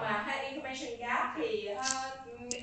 mà 0.00 0.24
high 0.26 0.54
information 0.54 0.96
gap 0.98 1.26
thì 1.36 1.68
uh, 1.72 1.86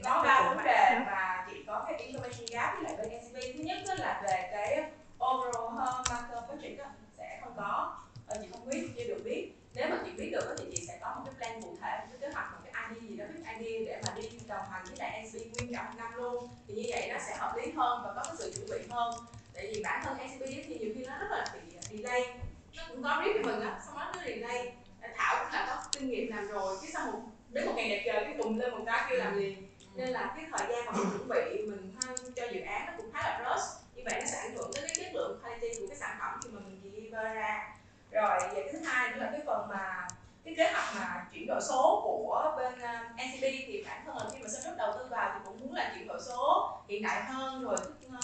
có 0.03 0.23
ba 0.23 0.49
vấn 0.49 0.65
đề 0.65 0.99
mà 1.05 1.47
chị 1.49 1.63
có 1.67 1.85
cái 1.87 2.07
information 2.07 2.45
gap 2.51 2.73
với 2.73 2.83
lại 2.83 2.95
bên 2.97 3.19
NCB 3.19 3.35
thứ 3.57 3.63
nhất 3.63 3.77
đó 3.87 3.93
là 3.97 4.21
về 4.23 4.49
cái 4.51 4.83
overall 5.25 5.77
market 5.77 6.49
budget 6.49 6.77
đó, 6.77 6.85
sẽ 7.17 7.39
không 7.43 7.53
có 7.57 7.97
ờ, 8.27 8.37
chị 8.41 8.47
không 8.51 8.69
biết 8.69 8.89
chưa 8.97 9.03
được 9.03 9.21
biết 9.25 9.51
nếu 9.73 9.89
mà 9.89 9.97
chị 10.05 10.11
biết 10.11 10.29
được 10.31 10.55
thì 10.57 10.65
chị 10.75 10.85
sẽ 10.87 10.97
có 11.01 11.15
một 11.15 11.21
cái 11.25 11.33
plan 11.35 11.61
cụ 11.61 11.77
thể 11.81 11.99
một 11.99 12.05
cái 12.11 12.19
kế 12.21 12.33
hoạch 12.33 12.51
một 12.51 12.59
cái 12.63 12.83
idea 12.89 13.09
gì 13.09 13.17
đó 13.17 13.25
biết 13.33 13.43
idea 13.59 13.85
để 13.85 14.01
mà 14.05 14.13
đi 14.15 14.29
đồng 14.47 14.65
hành 14.71 14.83
với 14.85 14.97
lại 14.97 15.23
NCB 15.23 15.35
nguyên 15.35 15.73
cả 15.73 15.83
một 15.83 15.95
năm 15.97 16.13
luôn 16.13 16.49
thì 16.67 16.73
như 16.73 16.89
vậy 16.89 17.09
nó 17.13 17.19
sẽ 17.27 17.35
hợp 17.37 17.55
lý 17.57 17.71
hơn 17.71 18.01
và 18.05 18.13
có 18.15 18.23
cái 18.23 18.35
sự 18.37 18.53
chuẩn 18.55 18.69
bị 18.69 18.87
hơn 18.89 19.13
tại 19.53 19.71
vì 19.73 19.83
bản 19.83 20.01
thân 20.03 20.17
NCB 20.17 20.43
thì 20.67 20.77
nhiều 20.79 20.89
khi 20.95 21.05
nó 21.05 21.17
rất 21.17 21.27
là 21.31 21.45
bị 21.53 21.77
delay 21.89 22.33
nó 22.77 22.83
cũng 22.89 23.03
có 23.03 23.09
brief 23.09 23.33
cho 23.33 23.51
mình 23.51 23.61
á 23.61 23.79
xong 23.85 23.95
đó 23.95 24.11
nó 24.15 24.21
delay 24.25 24.73
thảo 25.15 25.43
cũng 25.43 25.53
là 25.53 25.65
có 25.67 25.83
kinh 25.91 26.09
nghiệm 26.09 26.35
làm 26.35 26.47
rồi 26.47 26.77
cái 26.81 26.91
xong 26.91 27.11
một 27.11 27.19
đến 27.49 27.65
một 27.65 27.73
ngày 27.75 27.89
đẹp 27.89 28.03
trời 28.05 28.23
cái 28.23 28.35
cùng 28.43 28.59
lên 28.59 28.71
một 28.71 28.83
cái 28.85 29.05
kêu 29.09 29.19
làm 29.19 29.37
liền 29.37 29.67
nên 29.95 30.09
là 30.09 30.33
cái 30.35 30.45
thời 30.51 30.67
gian 30.69 30.85
mà 30.85 30.91
mình 30.91 31.07
chuẩn 31.09 31.29
bị 31.29 31.67
mình 31.67 31.95
cho 32.35 32.43
dự 32.53 32.61
án 32.61 32.85
nó 32.85 32.93
cũng 32.97 33.11
khá 33.13 33.19
là 33.21 33.55
rush 33.55 33.95
như 33.95 34.03
vậy 34.05 34.19
nó 34.21 34.27
sẽ 34.27 34.37
ảnh 34.37 34.55
hưởng 34.55 34.71
tới 34.73 34.83
cái 34.87 34.95
chất 34.95 35.15
lượng 35.15 35.39
quality 35.41 35.79
của 35.79 35.87
cái 35.87 35.97
sản 35.97 36.17
phẩm 36.19 36.39
khi 36.43 36.49
mà 36.53 36.59
mình 36.59 36.81
deliver 36.83 37.23
ra 37.23 37.75
rồi 38.11 38.39
và 38.41 38.51
cái 38.53 38.69
thứ 38.71 38.79
hai 38.79 39.11
nữa 39.11 39.17
là 39.19 39.29
cái 39.31 39.41
phần 39.45 39.67
mà 39.69 40.07
cái 40.45 40.53
kế 40.57 40.71
hoạch 40.71 40.95
mà 40.95 41.25
chuyển 41.33 41.47
đổi 41.47 41.61
số 41.61 42.01
của 42.03 42.53
bên 42.57 42.73
uh, 42.73 43.11
NCB 43.15 43.43
thì 43.67 43.83
bản 43.87 44.01
thân 44.05 44.17
là 44.17 44.23
khi 44.33 44.39
mà 44.43 44.49
sắp 44.49 44.59
xếp 44.63 44.71
đầu 44.77 44.93
tư 44.97 45.07
vào 45.09 45.31
thì 45.33 45.39
cũng 45.45 45.59
muốn 45.59 45.73
là 45.73 45.91
chuyển 45.95 46.07
đổi 46.07 46.19
số 46.21 46.71
hiện 46.87 47.03
đại 47.03 47.23
hơn 47.23 47.63
rồi 47.63 47.77
uh, 48.07 48.23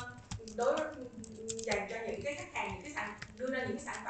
đối 0.56 0.78
dành 1.48 1.88
cho 1.90 1.96
những 2.08 2.22
cái 2.24 2.36
khách 2.36 2.54
hàng 2.54 2.72
những 2.74 2.82
cái 2.82 2.92
sản 2.92 3.16
đưa 3.38 3.48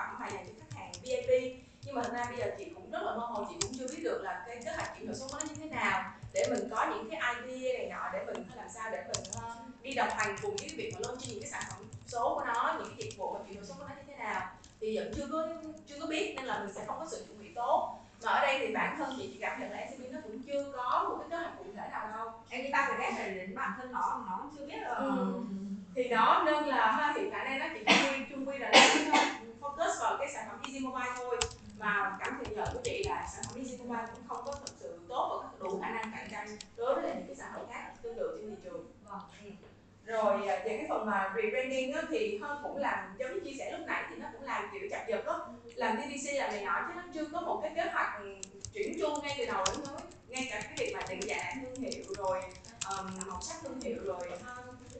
phẩm 0.07 0.19
mà 0.19 0.27
dành 0.29 0.45
cho 0.47 0.53
khách 0.59 0.79
hàng 0.79 0.91
VIP 1.03 1.53
nhưng 1.83 1.95
mà 1.95 2.01
thật 2.03 2.13
ra 2.13 2.25
bây 2.29 2.37
giờ 2.37 2.45
chị 2.57 2.65
cũng 2.75 2.91
rất 2.91 2.99
là 3.03 3.15
mơ 3.15 3.25
hồ 3.25 3.45
chị 3.49 3.55
cũng 3.61 3.71
chưa 3.77 3.87
biết 3.87 4.03
được 4.03 4.21
là 4.23 4.43
cái 4.47 4.57
kế 4.65 4.71
hoạch 4.71 4.97
chuyển 4.97 5.07
đổi 5.07 5.15
số 5.15 5.27
nó 5.31 5.39
như 5.39 5.55
thế 5.55 5.69
nào 5.69 6.11
để 6.33 6.45
mình 6.49 6.69
có 6.71 6.85
những 6.89 7.09
cái 7.09 7.35
idea 7.35 7.77
này 7.77 7.87
nọ 7.89 8.09
để 8.13 8.25
mình 8.25 8.45
làm 8.55 8.67
sao 8.69 8.91
để 8.91 9.03
mình 9.07 9.23
uh, 9.37 9.83
đi 9.83 9.93
đồng 9.93 10.09
hành 10.17 10.35
cùng 10.41 10.55
với 10.55 10.69
cái 10.69 10.77
việc 10.77 10.91
mà 10.93 10.99
launching 11.03 11.29
những 11.29 11.41
cái 11.41 11.49
sản 11.51 11.63
phẩm 11.69 11.87
số 12.07 12.35
của 12.35 12.45
nó 12.45 12.75
những 12.77 12.87
cái 12.87 12.97
dịch 12.97 13.17
vụ 13.17 13.33
mà 13.33 13.39
chuyển 13.45 13.55
đổi 13.55 13.65
số 13.65 13.75
của 13.77 13.85
nó 13.89 13.95
như 13.95 14.03
thế 14.07 14.15
nào. 14.15 14.49
Thì 14.81 14.97
vẫn 14.97 15.11
chưa 15.15 15.27
có 15.31 15.47
chưa 15.87 15.99
có 15.99 16.07
biết 16.07 16.33
nên 16.35 16.45
là 16.45 16.59
mình 16.59 16.73
sẽ 16.73 16.85
không 16.85 16.99
có 16.99 17.07
sự 17.11 17.25
chuẩn 17.27 17.39
bị 17.39 17.47
tốt. 17.55 17.99
Mà 18.23 18.31
ở 18.31 18.41
đây 18.41 18.59
thì 18.59 18.73
bản 18.73 18.95
thân 18.97 19.13
chị 19.17 19.29
chỉ 19.33 19.39
cảm 19.39 19.59
nhận 19.59 19.71
là 19.71 19.87
SCB 19.91 20.01
nó 20.11 20.19
cũng 20.23 20.43
chưa 20.43 20.71
có 20.77 21.05
một 21.09 21.15
cái 21.19 21.29
kế 21.29 21.37
hoạch 21.37 21.57
cụ 21.57 21.63
thể 21.75 21.89
nào 21.91 22.07
đâu. 22.17 22.31
Em 22.49 22.63
nghĩ 22.63 22.69
ba 22.71 22.87
cái 22.89 23.11
này 23.11 23.29
đến 23.35 23.55
bản 23.55 23.71
thân 23.77 23.91
nó 23.91 24.23
nó 24.27 24.49
chưa 24.57 24.65
biết 24.65 24.81
là 24.81 24.89
ừ. 24.89 25.33
thì 25.95 26.03
đó 26.09 26.43
nên 26.45 26.65
là 26.65 27.13
hiện 27.17 27.29
tại 27.31 27.45
đây 27.45 27.59
nó 27.59 27.65
chỉ 27.73 27.83
chung 27.85 28.13
quy 28.13 28.25
chung 28.29 28.47
quy 28.47 28.57
là 28.57 28.71
focus 29.61 30.01
vào 30.01 30.17
cái 30.19 30.31
sản 30.33 30.47
phẩm 30.49 30.61
Easy 30.65 30.79
Mobile 30.79 31.11
thôi 31.15 31.37
mà 31.77 32.17
cảm 32.19 32.43
nhận 32.43 32.55
nhận 32.55 32.67
của 32.73 32.81
chị 32.83 33.03
là 33.05 33.27
sản 33.33 33.43
phẩm 33.47 33.57
Easy 33.57 33.77
Mobile 33.77 34.05
cũng 34.15 34.27
không 34.27 34.45
có 34.45 34.51
thực 34.51 34.75
sự 34.79 34.99
tốt 35.09 35.43
và 35.43 35.49
đủ 35.59 35.79
khả 35.81 35.89
năng 35.89 36.11
cạnh 36.11 36.27
tranh 36.31 36.47
đối 36.75 36.95
với 36.95 37.03
những 37.03 37.27
cái 37.27 37.35
sản 37.35 37.51
phẩm 37.55 37.65
khác 37.71 37.91
tương 38.01 38.15
tự 38.15 38.37
trên 38.41 38.49
thị 38.49 38.61
trường 38.63 38.85
vâng. 39.03 39.19
Ừ. 39.43 39.49
rồi 40.05 40.47
à, 40.47 40.61
về 40.65 40.77
cái 40.77 40.85
phần 40.89 41.05
mà 41.05 41.33
rebranding 41.35 41.93
á, 41.93 42.01
thì 42.09 42.37
hơn 42.37 42.59
cũng 42.63 42.77
làm 42.77 43.15
giống 43.19 43.33
như 43.33 43.39
chia 43.39 43.57
sẻ 43.57 43.71
lúc 43.71 43.87
nãy 43.87 44.03
thì 44.09 44.15
nó 44.15 44.27
cũng 44.33 44.43
làm 44.43 44.69
kiểu 44.73 44.89
chập 44.91 45.05
giật 45.07 45.25
á 45.25 45.33
làm 45.75 45.97
TVC 45.97 46.33
làm 46.33 46.51
này 46.51 46.65
nọ 46.65 46.85
chứ 46.87 46.93
nó 46.95 47.03
chưa 47.13 47.25
có 47.33 47.41
một 47.41 47.59
cái 47.61 47.71
kế 47.75 47.91
hoạch 47.91 48.21
chuyển 48.73 48.99
chu 48.99 49.21
ngay 49.21 49.35
từ 49.37 49.45
đầu 49.45 49.63
đến 49.67 49.85
cuối 49.85 50.01
ngay 50.27 50.47
cả 50.49 50.61
cái 50.63 50.75
việc 50.77 50.93
mà 50.93 50.99
định 51.09 51.19
dạng 51.21 51.63
thương 51.63 51.75
hiệu 51.75 52.03
rồi 52.17 52.41
um, 52.89 53.27
màu 53.27 53.41
sắc 53.41 53.57
thương 53.63 53.79
hiệu 53.81 53.97
rồi 54.03 54.29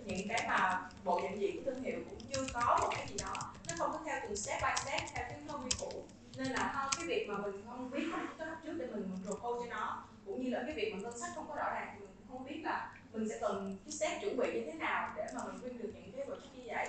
những 0.08 0.28
cái 0.28 0.46
mà 0.48 0.90
bộ 1.04 1.20
nhận 1.24 1.42
diện 1.42 1.56
của 1.56 1.72
thương 1.72 1.84
hiệu 1.84 2.00
cũng 2.10 2.20
chưa 2.34 2.48
có 2.54 2.78
một 2.82 2.90
cái 2.96 3.08
gì 3.10 3.16
đó, 3.20 3.54
nó 3.68 3.74
không 3.78 3.92
có 3.92 4.00
theo 4.06 4.20
từng 4.24 4.36
step 4.36 4.62
by 4.62 4.70
step, 4.84 5.02
theo 5.14 5.26
cái 5.30 5.40
thông 5.48 5.64
quy 5.64 5.70
cũ. 5.80 6.04
Nên 6.38 6.48
là 6.48 6.90
cái 6.98 7.08
việc 7.08 7.28
mà 7.30 7.38
mình 7.38 7.64
không 7.68 7.92
biết 7.92 8.04
không 8.12 8.28
có 8.38 8.46
hoạch 8.46 8.60
trước 8.64 8.74
để 8.74 8.88
mình 8.88 9.10
propose 9.26 9.70
cho 9.70 9.76
nó, 9.76 10.04
cũng 10.26 10.44
như 10.44 10.50
là 10.50 10.64
cái 10.66 10.76
việc 10.76 10.94
mà 10.94 11.00
ngân 11.02 11.20
sách 11.20 11.32
không 11.36 11.46
có 11.50 11.56
rõ 11.56 11.70
ràng 11.74 11.88
thì 11.94 12.00
mình 12.00 12.16
không 12.30 12.46
biết 12.46 12.62
là 12.64 12.94
mình 13.14 13.30
sẽ 13.30 13.38
cần 13.42 13.78
cái 13.86 13.92
step 13.92 14.22
chuẩn 14.22 14.38
bị 14.38 14.54
như 14.54 14.66
thế 14.66 14.74
nào 14.74 15.14
để 15.16 15.26
mà 15.36 15.42
mình 15.46 15.56
win 15.56 15.82
được 15.82 15.92
những 15.94 16.12
cái 16.16 16.26
project 16.26 16.56
như 16.56 16.64
vậy. 16.68 16.88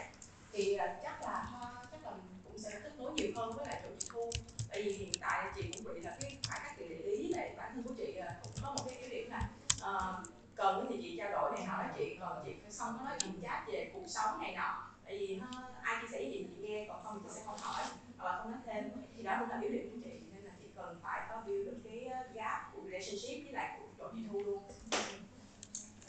Thì 0.52 0.74
à, 0.74 0.96
chắc 1.02 1.22
là 1.22 1.46
à, 1.62 1.68
chắc 1.90 2.04
là 2.04 2.10
mình 2.10 2.40
cũng 2.44 2.58
sẽ 2.58 2.70
kết 2.82 2.92
nối 2.98 3.12
nhiều 3.12 3.30
hơn 3.36 3.52
với 3.56 3.66
lại 3.66 3.80
chủ 3.82 3.88
tịch 3.88 4.08
thu 4.12 4.30
tại 4.70 4.82
vì 4.82 4.92
hiện 4.92 5.12
tại 5.20 5.46
chị 5.56 5.62
cũng 5.72 5.94
bị 5.94 6.00
là 6.00 6.16
cái 6.20 6.38
phải 6.48 6.60
các 6.64 6.78
địa 6.78 6.96
lý 7.04 7.28
lại 7.28 7.54
bản 7.56 7.72
thân 7.74 7.82
của 7.82 7.94
chị 7.96 8.16
uh, 8.18 8.42
cũng 8.42 8.52
có 8.62 8.74
một 8.74 8.84
cái 8.88 8.98
ưu 8.98 9.10
điểm 9.10 9.30
là 9.30 9.48
uh, 9.76 10.26
cần 10.54 10.86
thì 10.90 10.98
chị 11.02 11.16
trao 11.18 11.30
đổi 11.30 11.50
này 11.56 11.66
nọ 11.66 11.76
với 11.76 11.88
chị 11.98 12.16
còn 12.20 12.42
chị 12.44 12.52
phải 12.62 12.67
xong 12.78 12.94
có 12.98 13.04
nói 13.04 13.16
chuyện 13.20 13.32
chat 13.42 13.68
về 13.68 13.90
cuộc 13.94 14.06
sống 14.06 14.40
này 14.40 14.54
nọ. 14.56 14.84
Tại 15.04 15.18
vì 15.18 15.40
uh, 15.48 15.82
ai 15.82 16.02
chia 16.02 16.08
sẻ 16.12 16.22
gì 16.22 16.46
chị 16.48 16.62
nghe 16.62 16.86
còn 16.88 17.04
không 17.04 17.20
thì 17.22 17.28
chị 17.28 17.34
sẽ 17.36 17.42
không 17.46 17.58
hỏi. 17.60 17.84
Hoặc 18.18 18.30
là 18.30 18.38
không 18.38 18.50
nói 18.50 18.60
thêm. 18.66 18.90
Thì 19.16 19.22
đó 19.22 19.36
cũng 19.40 19.48
là 19.48 19.60
ưu 19.60 19.70
điểm 19.70 19.90
của 19.90 19.96
chị 20.04 20.10
nên 20.32 20.44
là 20.44 20.50
chị 20.60 20.64
cần 20.76 21.00
phải 21.02 21.26
có 21.28 21.42
build 21.46 21.66
được 21.66 21.78
cái 21.84 22.08
gap 22.34 22.72
của 22.72 22.82
relationship 22.84 23.44
với 23.44 23.52
lại 23.52 23.78
của 23.78 23.86
chỗ 23.98 24.08
chị 24.14 24.22
thu 24.32 24.38
luôn. 24.38 24.62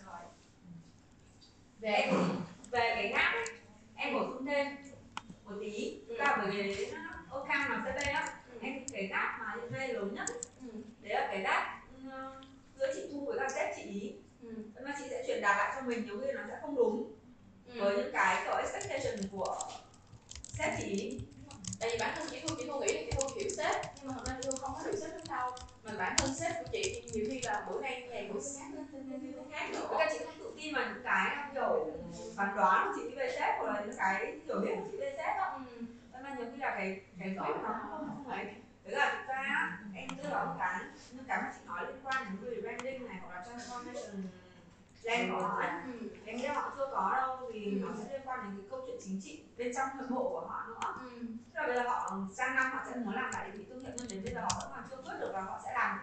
Rồi. 0.06 0.22
Về 1.80 2.12
về 2.72 2.91
cái 2.96 3.07
gap 3.07 3.34
ấy, 3.34 3.46
em 3.96 4.13
bổ 4.13 4.19
sung 4.19 4.46
thêm 4.46 4.78
một 5.46 5.56
tí. 5.62 6.00
Ừ. 6.07 6.16
là 6.19 6.38
bởi 6.38 6.51
vì 6.51 6.91
ô 7.30 7.46
cam 7.46 7.69
mà 7.69 7.91
cp 7.91 7.96
á 8.06 8.34
ừ. 8.53 8.59
em 8.62 8.86
cái 8.91 9.07
gap 9.07 9.40
mà 9.40 9.56
hiện 9.56 9.72
nay 9.72 9.94
lớn 9.94 10.13
nhất 10.13 10.30
ừ. 10.62 10.68
đấy 11.01 11.13
là 11.13 11.28
cái 11.31 11.41
gap 11.41 11.63
ừ, 12.03 12.09
giữa 12.75 12.94
chị 12.96 13.09
thu 13.12 13.25
với 13.25 13.40
các 13.40 13.51
sếp 13.51 13.75
chị 13.75 13.81
ý 13.81 14.13
ừ. 14.49 14.81
mà 14.83 14.95
chị 14.97 15.03
sẽ 15.09 15.23
truyền 15.27 15.41
đạt 15.41 15.57
lại 15.57 15.73
cho 15.75 15.87
mình 15.87 16.05
nhiều 16.05 16.19
khi 16.21 16.31
nó 16.31 16.41
sẽ 16.47 16.57
không 16.61 16.75
đúng 16.75 17.11
ừ. 17.65 17.81
với 17.81 17.97
những 17.97 18.11
cái 18.13 18.43
kiểu 18.43 18.55
expectation 18.55 19.29
của 19.31 19.57
sếp 20.57 20.73
chị 20.79 21.19
tại 21.79 21.89
vì 21.91 21.97
bản 21.99 22.13
thân 22.15 22.27
chị 22.31 22.39
thu 22.47 22.55
chị 22.57 22.65
thu 22.67 22.79
nghĩ 22.79 22.93
là 22.93 23.01
chị 23.05 23.11
thu 23.17 23.27
hiểu 23.35 23.49
sếp 23.57 23.75
nhưng 23.95 24.07
mà 24.07 24.13
thật 24.17 24.23
ra 24.27 24.38
chị 24.43 24.49
không 24.61 24.73
có 24.73 24.81
hiểu 24.85 24.95
sếp 24.95 25.11
lắm 25.11 25.21
đâu 25.29 25.51
mà 25.83 25.91
bản 25.97 26.15
thân 26.17 26.33
sếp 26.35 26.51
của 26.59 26.69
chị 26.71 27.01
thì 27.03 27.11
nhiều 27.13 27.25
khi 27.31 27.41
là 27.41 27.65
bữa 27.69 27.81
nay 27.81 28.07
ngày 28.09 28.29
bữa 28.33 28.39
nên 28.91 29.33
khác 29.51 29.69
nữa 29.71 29.95
các 29.99 30.09
chị 30.11 30.19
không 30.25 30.35
tự 30.39 30.53
tin 30.57 30.73
vào 30.73 30.85
những 30.93 31.03
cái 31.03 31.38
kiểu 31.53 31.88
phán 32.35 32.55
đoán 32.55 32.88
của 32.88 33.01
chị 33.01 33.15
về 33.15 33.35
sếp 33.39 33.55
hoặc 33.57 33.73
là 33.73 33.85
những 33.85 33.95
cái 33.97 34.39
hiểu 34.45 34.59
biết 34.59 34.71
của 34.75 34.88
chị 34.91 34.97
về 34.97 35.13
sếp 35.17 35.38
đó 35.38 35.59
ừ. 35.75 35.85
mà 36.23 36.35
nhiều 36.38 36.47
khi 36.51 36.57
là 36.57 36.69
cái 36.77 37.01
cái 37.19 37.29
rõ 37.29 37.47
nó 37.63 37.79
không 37.81 38.07
không 38.07 38.31
ấy 38.31 38.45
thế 38.85 38.91
là 38.91 39.15
thực 39.17 39.33
ra 39.33 39.79
em 39.95 40.07
đưa 40.23 40.29
vào 40.29 40.45
một 40.45 40.55
cái 40.59 40.79
những 41.11 41.25
cái 41.27 41.41
mà 41.41 41.51
chị 41.53 41.59
nói 41.67 41.85
liên 41.88 41.97
quan 42.03 42.38
đến 42.41 42.61
branding 42.61 43.07
này 43.07 43.17
hoặc 43.21 43.35
là 43.35 43.45
transformation 43.45 44.21
plan 45.09 45.31
của 45.31 45.41
họ 45.47 45.61
ừ. 45.85 46.07
em 46.25 46.37
nghĩ 46.37 46.45
họ 46.45 46.71
chưa 46.77 46.87
có 46.91 47.13
đâu 47.17 47.49
vì 47.53 47.65
ừ. 47.65 47.71
nó 47.81 47.87
sẽ 47.97 48.13
liên 48.13 48.21
quan 48.25 48.39
đến 48.43 48.51
cái 48.57 48.65
câu 48.69 48.81
chuyện 48.87 48.97
chính 49.03 49.21
trị 49.21 49.43
bên 49.57 49.71
trong 49.75 49.87
nội 49.97 50.07
bộ 50.09 50.29
của 50.29 50.47
họ 50.47 50.65
nữa 50.67 50.93
ừ. 50.99 51.25
tức 51.53 51.61
là 51.61 51.67
bây 51.67 51.75
giờ 51.75 51.83
họ 51.83 52.17
sang 52.33 52.55
năm 52.55 52.71
họ 52.71 52.83
sẽ 52.89 52.95
muốn 52.95 53.15
làm 53.15 53.31
lại 53.33 53.49
định 53.49 53.57
vị 53.57 53.65
thương 53.69 53.79
hiệu 53.79 53.91
nhưng 53.97 54.07
đến 54.09 54.23
bây 54.23 54.33
giờ 54.33 54.41
họ 54.41 54.49
vẫn 54.61 54.71
còn 54.75 54.83
chưa 54.89 54.97
quyết 54.97 55.19
được 55.19 55.31
và 55.33 55.41
họ 55.41 55.59
sẽ 55.65 55.73
làm 55.73 55.99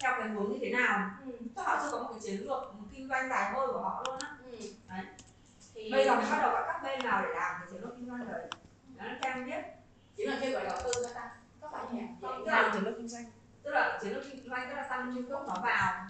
theo 0.00 0.12
cái 0.18 0.28
hướng 0.28 0.52
như 0.52 0.58
thế 0.60 0.70
nào 0.70 1.10
ừ. 1.24 1.32
tức 1.56 1.62
họ 1.62 1.78
chưa 1.82 1.90
có 1.92 2.02
một 2.02 2.08
cái 2.10 2.20
chiến 2.22 2.40
lược 2.40 2.74
một 2.74 2.84
kinh 2.92 3.08
doanh 3.08 3.28
dài 3.28 3.52
hơi 3.52 3.66
của 3.66 3.80
họ 3.80 4.04
luôn 4.06 4.18
á 4.20 4.36
ừ. 4.44 4.58
đấy 4.88 5.04
thì 5.74 5.92
bây 5.92 6.04
giờ 6.04 6.16
mới 6.16 6.30
bắt 6.30 6.38
đầu 6.42 6.52
gọi 6.52 6.62
các 6.66 6.82
bên 6.82 7.04
nào 7.04 7.22
để 7.22 7.28
làm 7.34 7.54
cái 7.60 7.68
chiến 7.70 7.82
lược 7.82 7.96
kinh 7.96 8.06
doanh 8.06 8.28
đấy 8.28 8.48
đó 8.96 9.04
là 9.04 9.18
em 9.22 9.46
biết 9.46 9.62
chỉ 10.16 10.26
là 10.26 10.38
kêu 10.40 10.52
gọi 10.52 10.64
đầu 10.64 10.78
tư 10.84 10.90
thôi 10.94 11.12
ta 11.14 11.30
có 11.60 11.68
phải 11.72 11.84
như 11.92 12.00
vậy 12.20 12.32
làm 12.44 12.72
chiến 12.72 12.82
lược 12.82 12.94
kinh 12.96 13.08
doanh 13.08 13.24
tức 13.66 13.72
là 13.72 13.98
chiến 14.02 14.14
lược 14.14 14.24
kinh 14.32 14.48
doanh 14.48 14.68
tức 14.68 14.76
là 14.76 14.86
sang 14.88 15.12
Trung 15.14 15.30
Quốc 15.30 15.44
nó 15.48 15.54
vào 15.62 16.06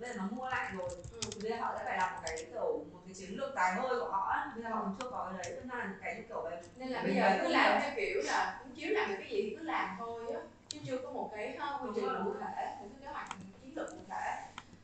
bây 0.00 0.10
giờ 0.10 0.14
nó 0.16 0.24
mua 0.30 0.48
lại 0.48 0.72
rồi. 0.76 0.90
Ừ. 1.12 1.20
bây 1.42 1.50
giờ 1.50 1.56
họ 1.60 1.74
sẽ 1.78 1.84
phải 1.84 1.96
làm 1.98 2.14
một 2.14 2.20
cái 2.26 2.44
kiểu 2.50 2.84
một 2.92 2.98
cái 3.06 3.14
chiến 3.14 3.36
lược 3.36 3.54
dài 3.54 3.74
hơi 3.74 4.00
của 4.00 4.08
họ 4.10 4.36
bây 4.54 4.62
giờ 4.64 4.70
họ 4.70 4.80
còn 4.82 4.96
chưa 5.00 5.10
có 5.10 5.32
cái 5.32 5.52
đấy 5.52 5.60
nên 5.60 5.78
là 5.78 5.94
cái 6.02 6.24
kiểu 6.28 6.40
vậy 6.42 6.56
nên 6.76 6.88
là 6.88 7.02
bây 7.02 7.14
giờ 7.14 7.38
cứ 7.42 7.48
làm 7.48 7.80
theo 7.82 7.90
kiểu 7.96 8.22
là 8.24 8.60
cũng 8.62 8.74
chiếu 8.74 8.88
làm 8.92 9.08
được 9.08 9.16
cái 9.18 9.28
gì 9.30 9.42
thì 9.42 9.56
cứ 9.58 9.62
làm 9.62 9.96
thôi 9.98 10.24
á. 10.34 10.40
Chứ 10.68 10.78
chưa 10.86 10.98
có 10.98 11.10
một 11.10 11.30
cái 11.36 11.58
quy 11.82 11.90
trình 11.94 12.04
cụ 12.24 12.34
thể 12.40 12.76
một 12.80 12.86
cái 12.90 13.00
kế 13.00 13.06
hoạch 13.06 13.28
chiến 13.62 13.76
lược 13.76 13.90
cụ 13.90 13.98
thể. 14.08 14.42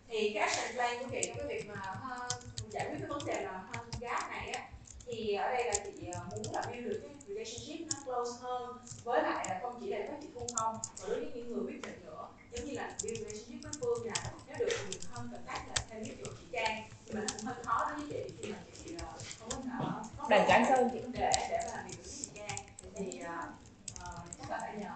Thì 0.09 0.33
cái 0.35 0.49
action 0.49 0.75
plan 0.75 0.99
của 0.99 1.09
chị 1.13 1.21
trong 1.27 1.37
cái 1.37 1.47
việc 1.49 1.69
mà 1.69 1.83
giải 2.71 2.87
quyết 2.91 2.99
cái 2.99 3.09
vấn 3.09 3.27
đề 3.27 3.43
là 3.43 3.63
gap 4.01 4.31
này 4.31 4.51
á 4.51 4.69
thì 5.07 5.35
ở 5.35 5.49
đây 5.49 5.65
là 5.65 5.73
chị 5.85 6.07
ờ, 6.15 6.21
muốn 6.31 6.43
là 6.55 6.63
build 6.71 6.87
được 6.87 7.01
cái 7.03 7.12
relationship 7.45 7.87
nó 7.93 7.99
close 8.05 8.31
hơn 8.41 8.77
với 9.05 9.23
lại 9.23 9.47
là 9.49 9.59
không 9.63 9.81
chỉ 9.81 9.87
là 9.87 9.99
với 9.99 10.19
chị 10.23 10.29
thu 10.35 10.47
không 10.57 10.75
mà 10.75 11.09
đối 11.09 11.21
với 11.21 11.31
những 11.35 11.53
người 11.53 11.65
quyết 11.67 11.83
định 11.83 12.05
nữa. 12.05 12.29
Giống 12.53 12.67
như 12.67 12.73
là 12.73 12.97
build 13.03 13.19
relationship 13.19 13.63
với 13.63 13.73
phương 13.81 14.07
là 14.07 14.15
nếu 14.47 14.57
được 14.59 14.69
thì 14.91 14.99
hơn 15.11 15.29
cần 15.33 15.43
cách 15.47 15.63
là 15.69 15.75
theo 15.91 16.01
ví 16.01 16.17
dụ 16.19 16.31
chị 16.41 16.47
trang. 16.53 16.89
Nhưng 17.07 17.17
mà 17.17 17.21
nó 17.21 17.35
cũng 17.37 17.47
hơi 17.47 17.65
khó 17.65 17.91
đối 17.91 18.07
với 18.07 18.25
chị 18.29 18.35
khi 18.43 18.53
mà 18.53 18.59
chị 18.85 18.95
ờ, 19.01 19.07
không 19.39 19.69
có 19.81 20.03
ở 20.19 20.29
đàn 20.29 20.49
cán 20.49 20.65
sơn. 20.69 20.89
chị 20.93 20.99
để 21.13 21.33
để 21.51 21.59
mà 21.67 21.77
làm 21.77 21.87
việc 21.87 21.97
với 21.97 22.13
chị 22.19 22.29
trang 22.35 22.59
thì 22.95 23.21
uh, 23.21 23.55
chắc 24.39 24.51
là 24.51 24.59
phải 24.61 24.77
nhờ 24.77 24.95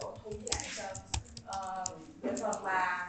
chỗ 0.00 0.16
thu 0.24 0.30
với 0.30 0.48
lại 0.52 0.64
sơn 0.76 0.96
uh, 1.44 2.22
về 2.22 2.32
phần 2.40 2.64
mà 2.64 3.06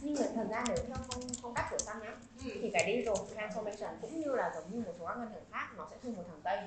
nhưng 0.00 0.14
mà 0.14 0.26
thời 0.34 0.46
gian 0.50 0.64
nếu 0.68 0.76
như 0.76 0.94
không 0.94 1.20
không 1.42 1.54
cắt 1.54 1.68
sổ 1.70 1.78
xanh 1.78 2.00
nhá. 2.00 2.16
Thì 2.62 2.70
cái 2.72 2.84
digital 2.86 3.14
transformation 3.14 3.94
cũng 4.00 4.20
như 4.20 4.34
là 4.34 4.52
giống 4.54 4.64
như 4.70 4.82
một 4.86 4.92
số 4.98 5.06
các 5.06 5.18
ngân 5.18 5.30
hàng 5.30 5.44
khác 5.52 5.68
nó 5.76 5.86
sẽ 5.90 5.96
thuê 6.02 6.12
một 6.16 6.22
thằng 6.28 6.40
tây 6.42 6.58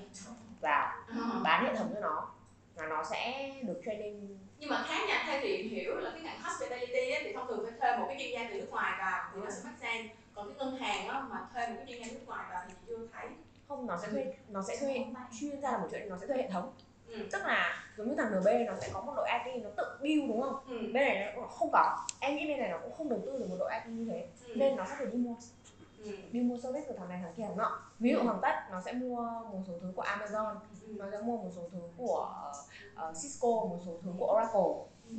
vào 0.62 0.94
ừ. 1.08 1.42
bán 1.44 1.66
hệ 1.66 1.76
thống 1.76 1.92
cho 1.94 2.00
nó 2.00 2.32
và 2.76 2.88
nó 2.88 3.04
sẽ 3.04 3.52
được 3.64 3.82
training. 3.86 4.40
Nhưng 4.58 4.70
mà 4.70 4.84
khác 4.88 5.08
nha 5.08 5.24
theo 5.28 5.40
thì 5.42 5.58
hiểu 5.58 5.96
là 5.96 6.12
cái 6.14 6.22
ngành 6.22 6.42
hospitality 6.42 7.12
ấy, 7.12 7.22
thì 7.24 7.34
thông 7.34 7.48
thường 7.48 7.66
phải 7.66 7.74
thuê 7.80 7.98
một 7.98 8.06
cái 8.08 8.18
chuyên 8.20 8.32
gia 8.34 8.50
từ 8.50 8.60
nước 8.60 8.68
ngoài 8.70 8.94
vào 9.00 9.32
thì 9.34 9.42
nó 9.42 9.52
sẽ 9.52 9.62
mắc 9.64 9.74
sang 9.82 10.10
còn 10.34 10.48
cái 10.48 10.56
ngân 10.58 10.78
hàng 10.78 11.08
á, 11.08 11.22
mà 11.30 11.48
thuê 11.54 11.68
một 11.68 11.74
cái 11.78 11.86
chuyên 11.88 12.04
gia 12.04 12.12
nước 12.12 12.28
ngoài 12.28 12.46
vào 12.50 12.64
thì 12.68 12.74
chưa 12.88 13.08
thấy. 13.14 13.28
Không 13.68 13.88
nó 13.88 13.98
sẽ 14.02 14.08
thuê 14.08 14.34
nó 14.50 14.62
sẽ 14.68 14.78
thuê 14.78 15.06
chuyên 15.40 15.62
gia 15.62 15.72
là 15.72 15.78
một 15.78 15.88
chuyện 15.92 16.10
nó 16.10 16.18
sẽ 16.18 16.28
thuê 16.28 16.38
hệ 16.38 16.50
thống. 16.50 16.74
Ừ. 17.08 17.18
tức 17.32 17.42
là 17.46 17.84
giống 17.98 18.10
như 18.10 18.16
thằng 18.18 18.40
NB 18.40 18.48
nó 18.68 18.74
sẽ 18.82 18.90
có 18.94 19.02
một 19.02 19.14
đội 19.16 19.28
IT 19.46 19.64
nó 19.64 19.70
tự 19.78 19.84
build 20.02 20.28
đúng 20.28 20.42
không? 20.42 20.56
Ừ. 20.68 20.80
bên 20.94 21.04
này 21.04 21.34
nó 21.36 21.48
không 21.48 21.70
có. 21.74 22.06
Em 22.20 22.36
nghĩ 22.36 22.48
bên 22.48 22.60
này 22.60 22.70
nó 22.70 22.78
cũng 22.78 22.94
không 22.98 23.10
đầu 23.10 23.22
tư 23.26 23.40
được 23.40 23.50
một 23.50 23.56
đội 23.60 23.72
IT 23.74 23.88
như 23.88 24.12
thế. 24.12 24.28
Ừ. 24.48 24.54
nên 24.56 24.76
nó 24.76 24.86
sẽ 24.86 24.96
phải 24.98 25.06
đi 25.06 25.18
mua 25.18 25.36
ừ. 26.04 26.12
đi 26.32 26.40
mua 26.40 26.58
service 26.58 26.86
từ 26.90 26.96
thằng 26.98 27.10
này 27.10 27.20
thằng 27.24 27.34
kia 27.38 27.44
thằng 27.44 27.58
nọ 27.58 27.80
ví 28.00 28.12
dụ 28.12 28.20
ừ. 28.20 28.24
thằng 28.26 28.40
tech 28.42 28.56
nó 28.72 28.82
sẽ 28.82 28.94
mua 28.94 29.22
một 29.52 29.62
số 29.68 29.74
thứ 29.82 29.92
của 29.96 30.04
Amazon 30.04 30.56
ừ. 30.88 30.94
nó 30.98 31.06
sẽ 31.12 31.22
mua 31.22 31.38
một 31.38 31.50
số 31.56 31.62
thứ 31.72 31.80
của 31.98 32.52
uh, 33.10 33.16
Cisco 33.22 33.48
một 33.48 33.80
số 33.86 33.92
thứ 34.04 34.12
của 34.20 34.34
Oracle 34.34 34.86
ừ. 35.10 35.16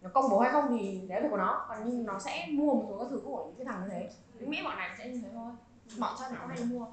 nó 0.00 0.10
công 0.14 0.30
bố 0.30 0.38
hay 0.38 0.52
không 0.52 0.78
thì 0.78 1.06
đấy 1.08 1.22
là 1.22 1.28
của 1.30 1.36
nó 1.36 1.66
còn 1.68 1.78
nhưng 1.84 2.06
nó 2.06 2.18
sẽ 2.18 2.46
mua 2.50 2.74
một 2.74 2.86
số 2.88 2.98
các 2.98 3.06
thứ 3.10 3.22
của 3.24 3.44
những 3.46 3.56
cái 3.56 3.64
thằng 3.64 3.82
như 3.82 3.88
thế 3.90 4.10
em 4.40 4.50
nghĩ 4.50 4.62
bọn 4.64 4.76
này 4.76 4.90
sẽ 4.98 5.08
như 5.08 5.20
thế 5.22 5.28
thôi 5.34 5.52
bọn 5.98 6.16
chân 6.18 6.34
nó 6.34 6.46
hay 6.46 6.64
mua 6.64 6.86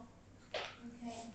okay. 1.02 1.32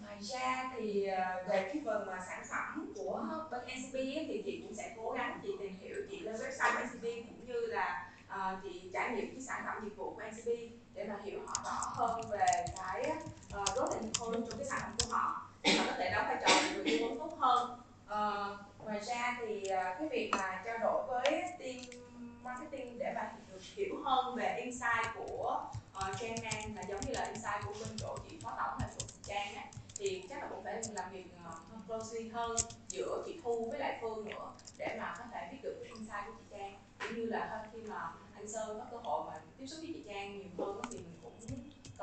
ngoài 0.00 0.22
ra 0.22 0.72
thì 0.76 1.04
ờ, 1.04 1.44
về 1.48 1.62
cái 1.62 1.82
phần 1.84 2.06
mà 2.06 2.20
sản 2.28 2.44
phẩm 2.50 2.92
của 2.96 3.24
bên 3.50 3.60
NCP 3.60 3.94
thì 4.28 4.42
chị 4.44 4.62
cũng 4.62 4.74
sẽ 4.74 4.94
cố 4.96 5.10
gắng 5.10 5.40
chị 5.42 5.48
tìm 5.58 5.76
hiểu 5.80 5.96
chị 6.10 6.20
lên 6.20 6.34
website 6.34 6.86
NCP 6.86 7.02
cũng 7.02 7.46
như 7.46 7.60
là 7.66 8.12
Ờ, 8.28 8.52
uh, 8.52 8.62
chị 8.62 8.90
trải 8.92 9.10
nghiệm 9.10 9.30
cái 9.32 9.40
sản 9.40 9.62
phẩm 9.66 9.84
dịch 9.84 9.96
vụ 9.96 10.14
của 10.14 10.22
NCB 10.30 10.48
để 10.94 11.04
mà 11.04 11.14
hiểu 11.24 11.40
họ 11.46 11.54
rõ 11.64 12.04
hơn 12.04 12.20
về 12.30 12.64
cái 12.76 13.10
uh, 13.10 13.68
growth 13.68 13.92
and 13.92 14.18
trong 14.18 14.58
cái 14.58 14.66
sản 14.66 14.80
phẩm 14.82 14.92
của 14.98 15.16
họ. 15.16 15.46
Để 15.62 15.74
có 15.86 15.92
thể 15.98 16.10
đóng 16.10 16.26
vai 16.28 16.36
trò 16.40 16.54
người 16.74 16.84
tư 16.84 17.06
vấn 17.06 17.18
tốt 17.18 17.36
hơn. 17.38 17.80
Uh, 18.04 18.84
ngoài 18.84 19.00
ra 19.00 19.36
thì 19.40 19.62
uh, 19.62 19.98
cái 19.98 20.08
việc 20.10 20.30
mà 20.32 20.62
trao 20.64 20.78
đổi 20.78 21.06
với 21.06 21.42
team 21.58 22.04
marketing 22.42 22.98
để 22.98 23.12
mà 23.14 23.32
được 23.52 23.62
hiểu 23.62 24.02
hơn 24.04 24.34
về 24.34 24.60
insight 24.64 25.14
của 25.14 25.60
uh, 25.96 26.16
Trang 26.20 26.36
Nam 26.42 26.76
là 26.76 26.82
giống 26.88 27.00
như 27.00 27.12
là 27.12 27.24
insight 27.24 27.64
của 27.66 27.72
bên 27.72 27.98
chỗ 27.98 28.16
chị 28.30 28.38
phó 28.42 28.50
tổng 28.50 28.78
là 28.80 28.88
của 28.98 29.06
Trang 29.22 29.54
á 29.54 29.64
thì 29.96 30.24
chắc 30.30 30.42
là 30.42 30.48
cũng 30.50 30.64
phải 30.64 30.82
làm 30.94 31.12
việc 31.12 31.24
uh, 31.48 31.86
closely 31.86 32.28
hơn 32.28 32.56
giữa 32.88 33.22
chị 33.26 33.40
Thu 33.44 33.68
với 33.70 33.78
lại 33.78 33.98
Phương 34.00 34.24
nữa 34.24 34.52
để 34.78 34.96
mà 35.00 35.14
có 35.18 35.24
thể 35.32 35.48
biết 35.52 35.58
được 35.62 35.76
cái 35.84 35.92
insight 35.92 36.26
của 36.26 36.32
chị 36.38 36.44
Trang 36.50 36.78
cũng 36.98 37.14
như 37.16 37.26
là 37.26 37.66
khi 37.72 37.78
mà 37.80 38.12
anh 38.34 38.48
Sơn 38.48 38.78
có 38.78 38.86
cơ 38.90 38.96
hội 38.96 39.30
mà 39.30 39.40
tiếp 39.58 39.66
xúc 39.66 39.78
với 39.82 39.90
chị 39.94 40.02
Trang 40.06 40.38
nhiều 40.38 40.48
hơn 40.58 40.82
thì 40.90 40.98
mình 40.98 41.18
cũng 41.22 41.32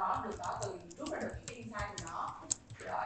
có 0.07 0.21
được 0.25 0.37
đó 0.39 0.59
từ 0.61 0.79
rút 0.97 1.11
ra 1.11 1.19
được 1.21 1.33
những 1.35 1.47
cái 1.47 1.55
insight 1.55 1.97
từ 1.97 2.05
nó. 2.05 2.41
rồi. 2.79 3.05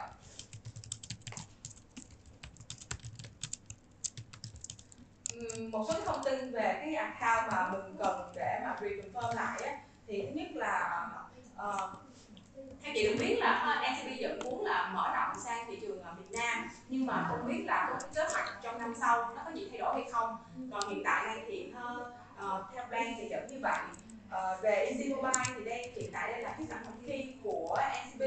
Một 5.70 5.86
số 5.88 5.94
thông 6.04 6.24
tin 6.24 6.52
về 6.52 6.78
cái 6.80 6.94
account 6.94 7.52
mà 7.52 7.68
mình 7.72 7.96
cần 7.98 8.32
để 8.34 8.60
mà 8.64 8.76
reconfirm 8.80 9.34
lại 9.34 9.60
á, 9.62 9.78
thì 10.06 10.22
thứ 10.22 10.32
nhất 10.34 10.48
là 10.54 11.08
uh, 11.56 11.90
theo 12.82 12.94
chị 12.94 13.06
được 13.06 13.16
biết 13.20 13.36
là 13.40 13.52
ờ, 13.52 13.92
NCB 13.92 14.22
vẫn 14.22 14.38
muốn 14.44 14.64
là 14.64 14.90
mở 14.94 15.12
rộng 15.14 15.40
sang 15.44 15.66
thị 15.68 15.78
trường 15.80 16.02
ờ, 16.02 16.14
Việt 16.18 16.38
Nam 16.38 16.68
nhưng 16.88 17.06
mà 17.06 17.26
không 17.28 17.48
biết 17.48 17.64
là 17.66 17.88
có 17.90 18.06
kế 18.14 18.22
hoạch 18.32 18.58
trong 18.62 18.78
năm 18.78 18.94
sau 19.00 19.32
nó 19.36 19.42
có 19.44 19.50
gì 19.50 19.68
thay 19.70 19.78
đổi 19.78 19.94
hay 19.94 20.04
không. 20.12 20.36
Còn 20.72 20.90
hiện 20.90 21.02
tại 21.04 21.26
đây 21.26 21.44
thì 21.46 21.72
uh, 21.72 22.62
theo 22.74 22.84
plan 22.88 23.14
thì 23.16 23.28
vẫn 23.30 23.46
như 23.46 23.58
vậy. 23.62 23.78
Ờ, 24.30 24.58
về 24.62 24.86
Easy 24.90 25.14
Mobile 25.14 25.44
thì 25.56 25.64
đây 25.64 25.92
hiện 25.96 26.10
tại 26.12 26.32
đây 26.32 26.42
là 26.42 26.54
cái 26.58 26.66
sản 26.70 26.82
phẩm 26.84 26.94
key 27.06 27.34
của 27.42 27.78
NCB 28.06 28.22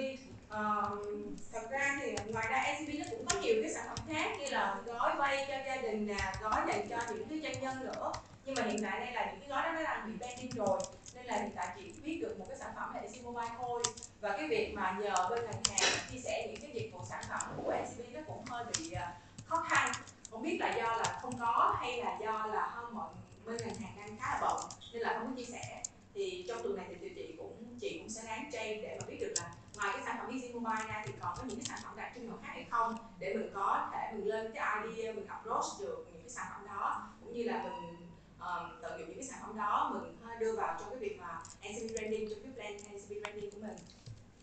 uh, 0.54 1.06
thật 1.54 1.70
ra 1.72 1.98
thì 2.02 2.16
ngoài 2.32 2.48
ra 2.50 2.66
NCB 2.74 3.00
nó 3.00 3.06
cũng 3.10 3.26
có 3.26 3.40
nhiều 3.42 3.56
cái 3.62 3.74
sản 3.74 3.86
phẩm 3.88 3.98
khác 4.10 4.32
như 4.40 4.46
là 4.50 4.82
gói 4.86 5.16
vay 5.16 5.46
cho 5.48 5.54
gia 5.68 5.82
đình 5.82 6.08
nè 6.08 6.34
gói 6.42 6.62
dành 6.68 6.88
cho 6.90 6.98
những 7.14 7.28
cái 7.30 7.40
doanh 7.40 7.62
nhân 7.62 7.86
nữa. 7.86 8.12
Nhưng 8.46 8.56
mà 8.56 8.64
hiện 8.64 8.84
tại 8.84 9.00
đây 9.00 9.12
là 9.12 9.32
những 9.32 9.40
cái 9.40 9.50
gói 9.50 9.64
đó 9.64 9.72
nó 9.72 9.84
đang 9.84 10.08
bị 10.08 10.14
ban 10.20 10.50
rồi 10.56 10.80
nên 11.16 11.26
là 11.26 11.38
hiện 11.38 11.52
tại 11.56 11.68
chỉ 11.76 11.94
biết 12.04 12.20
được 12.22 12.40
một 12.40 12.46
cái 12.50 12.58
sản 12.58 12.72
phẩm 12.76 12.94
là 12.94 13.02
Easy 13.02 13.22
Mobile 13.22 13.50
thôi. 13.58 13.84
Và 14.22 14.38
cái 14.38 14.48
việc 14.48 14.74
mà 14.74 14.98
nhờ 15.02 15.28
bên 15.30 15.46
ngân 15.46 15.62
hàng 15.70 15.92
chia 16.12 16.20
sẻ 16.20 16.48
những 16.48 16.62
cái 16.62 16.72
dịch 16.74 16.90
vụ 16.94 17.00
sản 17.10 17.24
phẩm 17.30 17.42
của 17.58 17.74
NCB 17.84 18.14
nó 18.14 18.20
cũng 18.28 18.46
hơi 18.46 18.66
bị 18.80 18.92
ờ, 18.92 19.08
khó 19.46 19.66
khăn. 19.70 19.92
Không 20.32 20.42
biết 20.42 20.58
là 20.60 20.76
do 20.78 20.98
là 20.98 21.20
không 21.22 21.40
có 21.40 21.78
hay 21.82 21.98
là 21.98 22.18
do 22.22 22.46
là 22.46 22.70
hơn 22.74 22.96
mọi 22.96 23.10
bên 23.46 23.58
ngân 23.58 23.76
hàng 23.76 23.94
đang 23.98 24.18
khá 24.20 24.30
là 24.32 24.38
bận 24.42 24.62
nên 24.94 25.02
là 25.02 25.14
không 25.20 25.28
có 25.28 25.34
chia 25.38 25.52
sẻ 25.52 25.83
thì 26.14 26.46
trong 26.48 26.64
tuần 26.64 26.76
này 26.76 26.86
thì 26.90 26.96
tụi 26.96 27.10
chị 27.16 27.36
cũng 27.38 27.78
chị 27.82 27.98
cũng 28.00 28.10
sẽ 28.10 28.22
ráng 28.24 28.50
train 28.52 28.82
để 28.82 28.98
mà 29.02 29.08
biết 29.08 29.18
được 29.20 29.34
là 29.38 29.54
ngoài 29.76 29.90
cái 29.94 30.02
sản 30.06 30.16
phẩm 30.20 30.32
Easy 30.32 30.54
Mobile 30.54 30.86
ra 30.88 31.04
thì 31.06 31.14
còn 31.20 31.34
có 31.38 31.44
những 31.48 31.58
cái 31.58 31.66
sản 31.66 31.80
phẩm 31.84 31.94
đặc 31.98 32.12
trưng 32.16 32.28
nào 32.28 32.38
khác 32.42 32.52
hay 32.54 32.66
không 32.70 32.96
để 33.20 33.34
mình 33.34 33.50
có 33.54 33.90
thể 33.94 34.12
mình 34.14 34.28
lên 34.28 34.52
cái 34.54 34.88
idea 34.88 35.14
mình 35.14 35.28
approach 35.28 35.66
được 35.80 36.06
những 36.14 36.22
cái 36.22 36.30
sản 36.30 36.46
phẩm 36.50 36.68
đó 36.68 37.10
cũng 37.22 37.34
như 37.34 37.44
là 37.44 37.64
mình 37.64 37.98
um, 38.40 38.82
tận 38.82 39.00
dụng 39.00 39.08
những 39.08 39.18
cái 39.18 39.28
sản 39.28 39.40
phẩm 39.42 39.58
đó 39.58 39.92
mình 39.94 40.14
đưa 40.40 40.56
vào 40.56 40.78
trong 40.80 40.90
cái 40.90 41.00
việc 41.00 41.18
mà 41.20 41.40
NCP 41.60 41.96
branding 41.96 42.30
trong 42.30 42.40
cái 42.44 42.52
plan 42.56 42.98
NCP 42.98 43.10
branding 43.24 43.52
của 43.52 43.58
mình. 43.62 43.76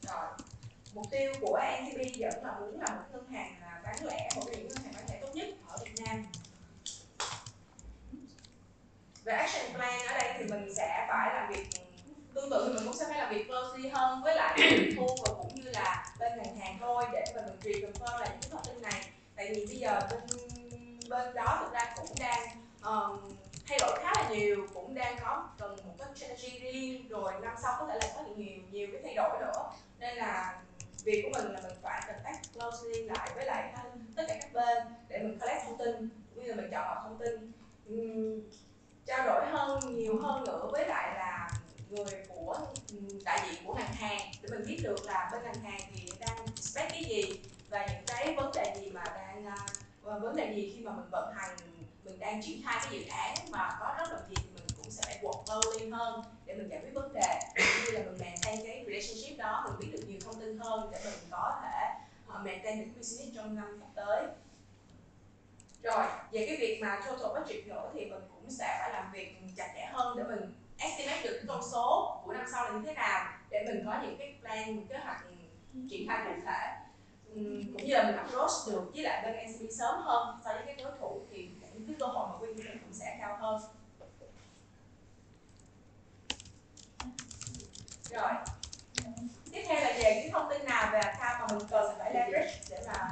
Rồi 0.02 0.26
mục 0.94 1.06
tiêu 1.10 1.32
của 1.40 1.60
NCP 1.82 2.20
vẫn 2.20 2.44
là 2.44 2.58
muốn 2.60 2.80
là 2.80 2.94
một 2.94 3.02
ngân 3.12 3.26
hàng 3.26 3.60
à, 3.60 3.80
bán 3.84 4.04
lẻ 4.04 4.30
một 4.36 4.42
cái 4.46 4.56
những 4.56 4.68
ngân 4.68 4.82
hàng 4.84 4.92
bán 4.96 5.04
lẻ 5.08 5.18
tốt 5.22 5.28
nhất 5.34 5.48
ở 5.68 5.76
Việt 5.84 6.04
Nam 6.06 6.24
về 9.24 9.32
action 9.32 9.72
plan 9.74 10.06
ở 10.06 10.18
đây 10.18 10.34
thì 10.38 10.44
mình 10.44 10.74
sẽ 10.74 11.06
phải 11.08 11.34
làm 11.34 11.52
việc 11.52 11.66
tương 12.34 12.50
tự 12.50 12.64
thì 12.68 12.74
mình 12.74 12.84
cũng 12.84 12.96
sẽ 12.96 13.04
phải 13.08 13.18
làm 13.18 13.34
việc 13.34 13.46
closely 13.48 13.88
hơn 13.88 14.22
với 14.22 14.34
lại 14.34 14.58
thu 14.96 15.06
và 15.26 15.34
cũng 15.34 15.54
như 15.54 15.70
là 15.70 16.14
bên 16.18 16.32
ngân 16.36 16.56
hàng 16.56 16.76
thôi 16.80 17.04
để 17.12 17.24
mà 17.34 17.42
mình 17.46 17.58
reconfirm 17.60 18.20
lại 18.20 18.28
những 18.40 18.50
thông 18.50 18.64
tin 18.66 18.82
này. 18.82 19.02
Tại 19.36 19.52
vì 19.54 19.66
bây 19.66 19.76
giờ 19.76 20.00
bên 20.10 20.20
bên 21.08 21.34
đó 21.34 21.58
thực 21.60 21.72
ra 21.72 21.94
cũng 21.96 22.14
đang 22.18 22.48
um, 22.82 23.36
thay 23.68 23.78
đổi 23.78 23.98
khá 24.02 24.12
là 24.14 24.30
nhiều 24.30 24.66
cũng 24.74 24.94
đang 24.94 25.16
có 25.24 25.48
cần 25.58 25.76
một 25.86 25.94
cái 25.98 26.08
strategy 26.14 26.58
riêng 26.58 27.08
rồi 27.08 27.32
năm 27.42 27.54
sau 27.62 27.76
có 27.78 27.86
thể 27.86 27.98
là 28.02 28.12
có 28.16 28.22
nhiều 28.36 28.58
nhiều 28.70 28.88
cái 28.92 29.00
thay 29.04 29.14
đổi 29.14 29.40
nữa. 29.40 29.70
Nên 29.98 30.16
là 30.16 30.62
việc 31.04 31.22
của 31.22 31.30
mình 31.38 31.52
là 31.52 31.60
mình 31.60 31.78
phải 31.82 32.02
contact 32.06 32.52
closely 32.52 33.02
lại 33.02 33.30
với 33.34 33.44
lại 33.44 33.74
tất 34.16 34.22
cả 34.28 34.36
các 34.40 34.52
bên 34.52 34.86
để 35.08 35.18
mình 35.18 35.38
collect 35.38 35.64
thông 35.66 35.78
tin 35.78 36.08
cũng 36.34 36.44
như 36.44 36.50
là 36.50 36.56
mình 36.56 36.70
chọn 36.70 36.88
lọc 36.88 37.04
thông 37.04 37.18
tin. 37.18 37.52
Uhm, 37.94 38.40
trao 39.10 39.26
đổi 39.26 39.46
hơn, 39.46 39.96
nhiều 39.96 40.18
hơn 40.22 40.44
nữa 40.44 40.68
với 40.72 40.88
lại 40.88 41.14
là 41.14 41.50
người 41.90 42.24
của 42.28 42.56
ừ, 42.90 42.96
đại 43.24 43.40
diện 43.50 43.66
của 43.66 43.74
ngân 43.74 43.86
hàng. 43.86 44.32
Để 44.42 44.48
mình 44.50 44.66
biết 44.66 44.80
được 44.82 45.06
là 45.06 45.28
bên 45.32 45.42
ngân 45.42 45.62
hàng 45.62 45.80
thì 45.94 46.08
đang 46.20 46.36
expect 46.46 46.92
cái 46.92 47.04
gì 47.04 47.40
và 47.68 47.86
những 47.86 48.04
cái 48.06 48.34
vấn 48.36 48.50
đề 48.54 48.74
gì 48.80 48.90
mà 48.90 49.04
đang 49.04 49.46
à, 49.46 49.56
vấn 50.02 50.36
đề 50.36 50.54
gì 50.56 50.72
khi 50.76 50.84
mà 50.84 50.92
mình 50.92 51.06
vận 51.10 51.34
hành, 51.34 51.56
mình 52.04 52.18
đang 52.18 52.42
triển 52.42 52.62
khai 52.64 52.78
cái 52.82 52.98
dự 52.98 53.06
án 53.10 53.34
mà 53.50 53.76
có 53.80 53.94
rất 53.98 54.12
là 54.12 54.18
gì 54.28 54.34
thì 54.36 54.50
mình 54.54 54.66
cũng 54.76 54.90
sẽ 54.90 55.02
phải 55.06 55.18
work 55.22 55.78
lên 55.78 55.92
hơn 55.92 56.22
để 56.44 56.54
mình 56.54 56.68
giải 56.68 56.80
quyết 56.82 56.94
vấn 56.94 57.12
đề. 57.12 57.40
Cũng 57.56 57.84
như 57.84 57.98
là 57.98 58.04
mình 58.04 58.18
maintain 58.20 58.66
cái 58.66 58.84
relationship 58.86 59.38
đó, 59.38 59.64
mình 59.68 59.78
biết 59.80 59.98
được 59.98 60.08
nhiều 60.08 60.18
thông 60.24 60.40
tin 60.40 60.58
hơn 60.58 60.90
để 60.92 60.98
mình 61.04 61.30
có 61.30 61.60
thể 61.62 61.88
à, 62.28 62.38
maintain 62.44 62.78
được 62.78 62.90
business 62.96 63.36
trong 63.36 63.54
năm 63.54 63.80
sắp 63.80 63.88
tới 63.94 64.26
rồi, 65.82 66.04
về 66.32 66.46
cái 66.46 66.56
việc 66.56 66.80
mà 66.82 67.00
total 67.06 67.40
budget 67.40 67.66
nữa 67.66 67.90
thì 67.94 68.00
mình 68.06 68.20
cũng 68.34 68.50
sẽ 68.50 68.76
phải 68.80 68.90
làm 68.92 69.12
việc 69.12 69.36
chặt 69.56 69.72
chẽ 69.74 69.88
hơn 69.92 70.16
để 70.16 70.22
mình 70.24 70.54
estimate 70.78 71.22
được 71.22 71.32
cái 71.32 71.44
con 71.48 71.62
số 71.72 72.20
của 72.24 72.32
năm 72.32 72.44
sau 72.52 72.64
là 72.64 72.70
như 72.70 72.82
thế 72.86 72.94
nào, 72.94 73.32
để 73.50 73.64
mình 73.66 73.82
có 73.86 74.00
những 74.02 74.16
cái 74.18 74.34
plan 74.40 74.86
kế 74.88 74.98
hoạch 74.98 75.24
triển 75.90 76.08
khai 76.08 76.24
cụ 76.24 76.32
thể. 76.46 76.76
Cũng 77.72 77.84
như 77.84 77.94
là 77.94 78.02
mình 78.02 78.16
approach 78.16 78.50
được 78.66 78.90
với 78.94 79.02
lại 79.02 79.22
bên 79.22 79.52
NCB 79.52 79.70
sớm 79.78 80.00
hơn, 80.02 80.40
so 80.44 80.52
với 80.52 80.62
cái 80.66 80.74
đối 80.74 80.92
thủ 81.00 81.20
thì 81.30 81.50
những 81.60 81.86
cái 81.86 81.96
cơ 82.00 82.06
hội 82.06 82.28
mà 82.28 82.34
win 82.34 82.56
của 82.56 82.62
mình 82.62 82.78
cũng 82.84 82.92
sẽ 82.92 83.16
cao 83.20 83.36
hơn. 83.40 83.62
Rồi, 88.10 88.32
tiếp 89.52 89.62
theo 89.66 89.80
là 89.80 89.92
về 89.92 90.02
cái 90.02 90.30
thông 90.32 90.50
tin 90.50 90.64
nào 90.64 90.90
về 90.92 90.98
account 90.98 91.40
mà 91.40 91.58
mình 91.58 91.68
cần 91.70 91.94
phải 91.98 92.14
leverage 92.14 92.60
để 92.70 92.82
mà 92.86 93.10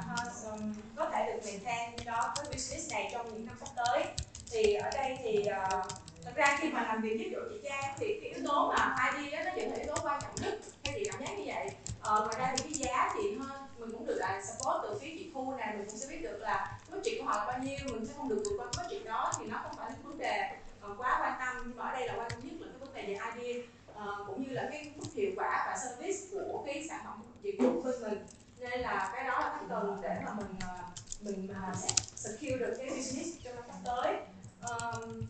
um, 0.51 0.73
có 0.95 1.09
thể 1.09 1.25
được 1.25 1.39
maintain 1.45 2.05
đó 2.05 2.33
cái 2.35 2.45
business 2.59 2.91
này 2.91 3.09
trong 3.11 3.33
những 3.33 3.45
năm 3.45 3.55
sắp 3.59 3.69
tới. 3.75 4.05
Thì 4.51 4.73
ở 4.73 4.89
đây 4.93 5.17
thì 5.23 5.39
uh, 5.39 5.85
thật 6.23 6.31
ra 6.35 6.57
khi 6.61 6.69
mà 6.69 6.83
làm 6.83 7.01
việc 7.01 7.17
với 7.17 7.29
đội 7.29 7.49
chị 7.49 7.69
Trang 7.69 7.95
thì 7.97 8.19
cái 8.21 8.31
yếu 8.31 8.47
tố 8.47 8.73
mà 8.77 8.95
ID 9.11 9.33
đó 9.33 9.39
nó 9.45 9.51
vẫn 9.55 9.69
là 9.69 9.75
yếu 9.75 9.95
tố 9.95 10.01
quan 10.03 10.21
trọng 10.21 10.35
nhất 10.41 10.59
theo 10.83 10.93
chị 10.97 11.09
cảm 11.11 11.21
giác 11.21 11.37
như 11.37 11.43
vậy. 11.47 11.69
Ờ, 12.01 12.19
ngoài 12.19 12.35
ra 12.39 12.55
thì 12.57 12.63
cái 12.63 12.73
giá 12.73 13.13
thì 13.15 13.37
hơn 13.37 13.61
mình 13.77 13.91
cũng 13.91 14.05
được 14.05 14.17
là 14.17 14.41
support 14.47 14.77
từ 14.83 14.99
phía 15.01 15.15
chị 15.17 15.31
Thu 15.33 15.53
này 15.57 15.75
mình 15.77 15.87
cũng 15.87 15.97
sẽ 15.97 16.07
biết 16.09 16.21
được 16.21 16.37
là 16.39 16.79
budget 16.91 17.19
của 17.19 17.25
họ 17.25 17.37
là 17.37 17.45
bao 17.45 17.59
nhiêu 17.63 17.77
mình 17.85 18.05
sẽ 18.05 18.13
không 18.17 18.29
được 18.29 18.43
vượt 18.45 18.57
qua 18.57 18.67
cái 18.77 18.85
chuyện 18.89 19.05
đó 19.05 19.31
thì 19.39 19.45
nó 19.45 19.59
không 19.63 19.73
phải 19.77 19.89
là 19.89 19.95
vấn 20.03 20.17
đề 20.17 20.49
uh, 20.91 20.97
quá 20.97 21.17
quan 21.21 21.33
tâm 21.39 21.63
nhưng 21.67 21.77
mà 21.77 21.83
ở 21.83 21.91
đây 21.91 22.07
là 22.07 22.13
quan 22.17 22.29
trọng 22.31 22.47
nhất 22.47 22.53
là 22.59 22.67
cái 22.71 22.79
vấn 22.79 22.93
đề 22.93 23.01
về 23.01 23.41
idea 23.41 23.63
uh, 23.91 24.27
cũng 24.27 24.43
như 24.43 24.53
là 24.53 24.67
cái 24.71 24.91
mức 24.95 25.05
hiệu 25.13 25.31
quả 25.35 25.65
và 25.67 25.77
service 25.83 26.19
của 26.31 26.63
cái 26.65 26.85
sản 26.89 27.01
phẩm 27.05 27.21
dịch 27.41 27.55
vụ 27.59 27.81
bên 27.81 28.01
mình 28.01 28.25
nên 28.59 28.79
là 28.79 29.11
cái 29.15 29.23
đó 29.23 29.39
là 29.39 29.55
cái 29.59 29.65
cần 29.69 29.97
để 30.01 30.15
mà 30.25 30.33
mình 30.33 30.55
uh, 30.57 30.89
mình 31.21 31.47
uh, 31.69 31.75
secure 32.15 32.57
được 32.57 32.73
cái 32.77 32.89
business 32.89 33.43
trong 33.43 33.55
năm 33.55 33.63
sắp 33.67 33.79
tới 33.85 34.15
um, 34.61 35.21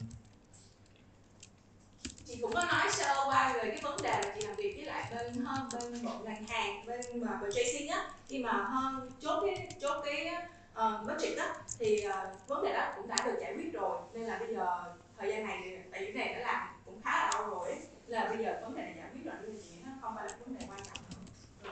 chị 2.25 2.38
cũng 2.49 2.55
có 2.55 2.65
nói 2.65 2.91
sơ 2.91 3.05
qua 3.25 3.53
về 3.53 3.69
cái 3.69 3.79
vấn 3.81 4.01
đề 4.03 4.09
là 4.09 4.33
chị 4.35 4.47
làm 4.47 4.55
việc 4.55 4.73
với 4.75 4.85
lại 4.85 5.13
bên 5.15 5.45
hơn 5.45 5.69
bên 5.73 6.05
bộ 6.05 6.11
ngành 6.23 6.45
hàng 6.45 6.85
bên 6.85 7.01
mà 7.13 7.39
purchasing 7.43 7.89
á. 7.89 8.09
Khi 8.27 8.39
mà 8.43 8.51
hơn 8.51 9.11
chốt 9.21 9.43
cái 9.45 9.67
chốt 9.81 10.01
cái 10.05 10.27
ờ, 10.73 10.99
uh, 11.01 11.07
budget 11.07 11.37
á 11.37 11.55
thì 11.79 12.05
uh, 12.07 12.47
vấn 12.47 12.63
đề 12.63 12.73
đó 12.73 12.93
cũng 12.95 13.07
đã 13.07 13.15
được 13.25 13.37
giải 13.41 13.53
quyết 13.55 13.73
rồi. 13.73 13.97
Nên 14.13 14.23
là 14.23 14.37
bây 14.39 14.55
giờ 14.55 14.95
thời 15.17 15.29
gian 15.29 15.47
này 15.47 15.81
tại 15.91 16.05
vì 16.05 16.13
này 16.13 16.33
đã 16.33 16.39
làm 16.39 16.67
cũng 16.85 17.01
khá 17.03 17.11
là 17.11 17.31
lâu 17.33 17.49
rồi 17.49 17.69
ấy. 17.69 17.79
là 18.07 18.25
bây 18.29 18.45
giờ 18.45 18.59
vấn 18.61 18.75
đề 18.75 18.81
này 18.81 18.93
giải 18.97 19.09
quyết 19.13 19.25
rồi 19.25 19.35
nên 19.41 19.57
chị 19.63 19.69
nó 19.85 19.91
không 20.01 20.13
phải 20.15 20.25
là 20.25 20.37
vấn 20.39 20.59
đề 20.59 20.65
quan 20.69 20.79
trọng 20.79 21.03
nữa. 21.09 21.71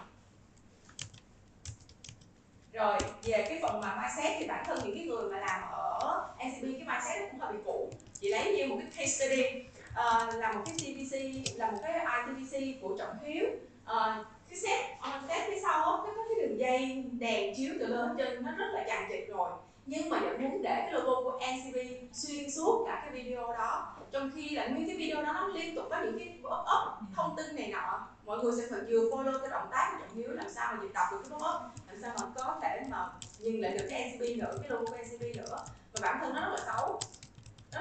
Rồi 2.74 2.98
về 3.24 3.46
cái 3.50 3.60
phần 3.62 3.81
mà 3.81 4.01
mindset 4.01 4.39
thì 4.39 4.48
bản 4.48 4.65
thân 4.67 4.79
những 4.84 4.98
cái 4.98 5.05
người 5.05 5.31
mà 5.31 5.39
làm 5.39 5.62
ở 5.72 6.27
NCB 6.38 6.63
cái 6.63 6.88
mindset 6.88 7.22
nó 7.22 7.27
cũng 7.31 7.39
hơi 7.39 7.53
bị 7.53 7.60
cũ. 7.65 7.89
Chị 8.13 8.29
lấy 8.29 8.57
như 8.57 8.67
một 8.67 8.77
cái 8.79 8.91
case 8.96 9.27
study 9.27 9.67
uh, 9.98 10.36
là 10.36 10.51
một 10.51 10.62
cái 10.66 10.75
CPC 10.75 11.16
là 11.58 11.72
một 11.72 11.77
cái 11.84 11.94
ITPC 11.94 12.82
của 12.82 12.96
trọng 13.00 13.18
hiếu. 13.24 13.46
Uh, 13.84 14.25
cái 14.50 14.60
set 14.60 15.00
on 15.01 15.22
set 15.27 15.48
phía 15.48 15.60
sau 15.62 15.92
á 15.92 15.98
nó 16.06 16.13
có 16.16 16.24
cái 16.30 16.48
đường 16.48 16.60
dây 16.60 17.06
đèn 17.12 17.56
chiếu 17.58 17.74
từ 17.80 17.88
lên 17.88 18.10
trên 18.18 18.46
nó 18.46 18.51
rất 18.58 18.68
là 18.74 18.84
chằng 18.88 19.08
chịt 19.10 19.27
rồi. 19.27 19.50
Nhưng 19.86 20.10
mà 20.10 20.20
vẫn 20.20 20.44
muốn 20.44 20.62
để 20.62 20.75
cái 20.75 20.92
logo 20.92 21.24
của 21.24 21.39
NCB 21.39 21.77
xuyên 22.13 22.51
suốt 22.51 22.86
cả 22.88 23.01
cái 23.06 23.24
video 23.24 23.54
đó. 23.54 23.96
Trong 24.12 24.32
khi 24.36 24.50
là 24.50 24.68
nguyên 24.68 24.88
cái 24.88 24.98
video 24.98 25.24
đó 25.24 25.34
nó 25.34 25.48
liên 25.48 25.75
tục 25.75 25.86
có 25.89 26.01
những 26.04 26.20
cái 26.20 26.39
pop 26.44 26.54
up 26.54 27.16
thông 27.16 27.36
tin 27.38 27.56
này 27.56 27.68
nọ. 27.68 28.08
Mọi 28.25 28.38
người 28.38 28.54
sẽ 28.58 28.68
phải 28.72 28.80
vừa 28.80 29.10
follow 29.10 29.39
cái 29.39 29.50
động 29.50 29.68
tác 29.72 29.92
của 29.92 30.06
trọng 30.06 30.18
hiếu 30.18 30.30
làm 30.30 30.50
sao 30.50 30.74
mà 30.74 30.82
dịch 30.82 30.94
đọc 30.94 31.08
được 31.12 31.22
cái 31.24 31.32
pop 31.32 31.42
up 31.42 31.62
làm 31.88 32.01
sao 32.01 32.12
mà 32.22 32.27
có 32.36 32.60
thể 32.62 32.82
mà 32.89 33.10
nhìn 33.39 33.62
lại 33.62 33.77
được 33.77 33.88
cái 33.89 34.12
NCB 34.12 34.22
nữa 34.39 34.58
cái 34.62 34.70
logo 34.70 34.86
của 34.86 34.98
NCB 34.98 35.38
nữa. 35.38 35.58
Và 35.94 36.00
bản 36.01 36.18
thân 36.22 36.34
nó 36.36 36.42
rất 36.42 36.56
là 36.58 36.63
xấu 36.66 37.00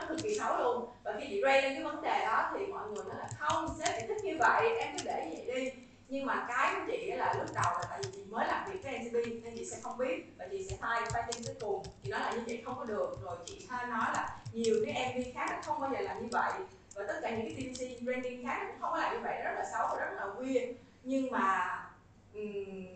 nó 0.00 0.08
cực 0.08 0.22
kỳ 0.22 0.38
xấu 0.38 0.58
luôn. 0.58 0.88
Và 1.04 1.14
khi 1.20 1.26
chị 1.28 1.40
ray 1.44 1.62
lên 1.62 1.74
cái 1.74 1.84
vấn 1.84 2.02
đề 2.02 2.24
đó 2.24 2.50
thì 2.52 2.66
mọi 2.66 2.88
người 2.88 3.04
nói 3.04 3.16
là 3.18 3.28
không 3.38 3.76
sếp 3.78 4.00
chị 4.00 4.06
thích 4.06 4.24
như 4.24 4.36
vậy 4.38 4.78
em 4.78 4.98
cứ 4.98 5.04
để 5.04 5.32
vậy 5.32 5.60
đi. 5.60 5.70
Nhưng 6.08 6.26
mà 6.26 6.46
cái 6.48 6.74
của 6.74 6.80
chị 6.86 7.06
là 7.06 7.34
lúc 7.38 7.46
đầu 7.54 7.72
là 7.72 7.84
tại 7.90 8.00
vì 8.02 8.10
chị 8.14 8.24
mới 8.30 8.46
làm 8.46 8.70
việc 8.70 8.80
với 8.84 8.98
NCB 8.98 9.44
nên 9.44 9.56
chị 9.58 9.64
sẽ 9.64 9.76
không 9.82 9.98
biết 9.98 10.24
và 10.38 10.46
chị 10.50 10.66
sẽ 10.70 10.76
thay 10.80 11.02
fighting 11.02 11.46
tới 11.46 11.54
cùng. 11.60 11.82
Chị 12.02 12.10
nói 12.10 12.20
là 12.20 12.32
như 12.32 12.42
vậy 12.46 12.62
không 12.64 12.76
có 12.76 12.84
được. 12.84 13.18
Rồi 13.24 13.36
chị 13.46 13.66
thay 13.68 13.86
nói 13.86 14.06
là 14.14 14.38
nhiều 14.52 14.76
cái 14.86 15.14
MV 15.14 15.34
khác 15.34 15.46
nó 15.50 15.56
không 15.62 15.80
bao 15.80 15.90
giờ 15.92 16.00
làm 16.00 16.22
như 16.22 16.28
vậy. 16.32 16.52
Và 16.94 17.04
tất 17.08 17.18
cả 17.22 17.30
những 17.30 17.56
cái 17.56 17.56
TVC 17.56 18.04
branding 18.04 18.46
khác 18.46 18.58
nó 18.60 18.66
cũng 18.66 18.80
không 18.80 18.90
có 18.92 18.98
làm 18.98 19.12
như 19.12 19.20
vậy 19.22 19.42
rất 19.44 19.52
là 19.54 19.64
xấu 19.72 19.86
và 19.90 20.04
rất 20.04 20.12
là 20.16 20.24
weird. 20.24 20.72
Nhưng 21.02 21.30
mà 21.30 21.78
um, 22.34 22.86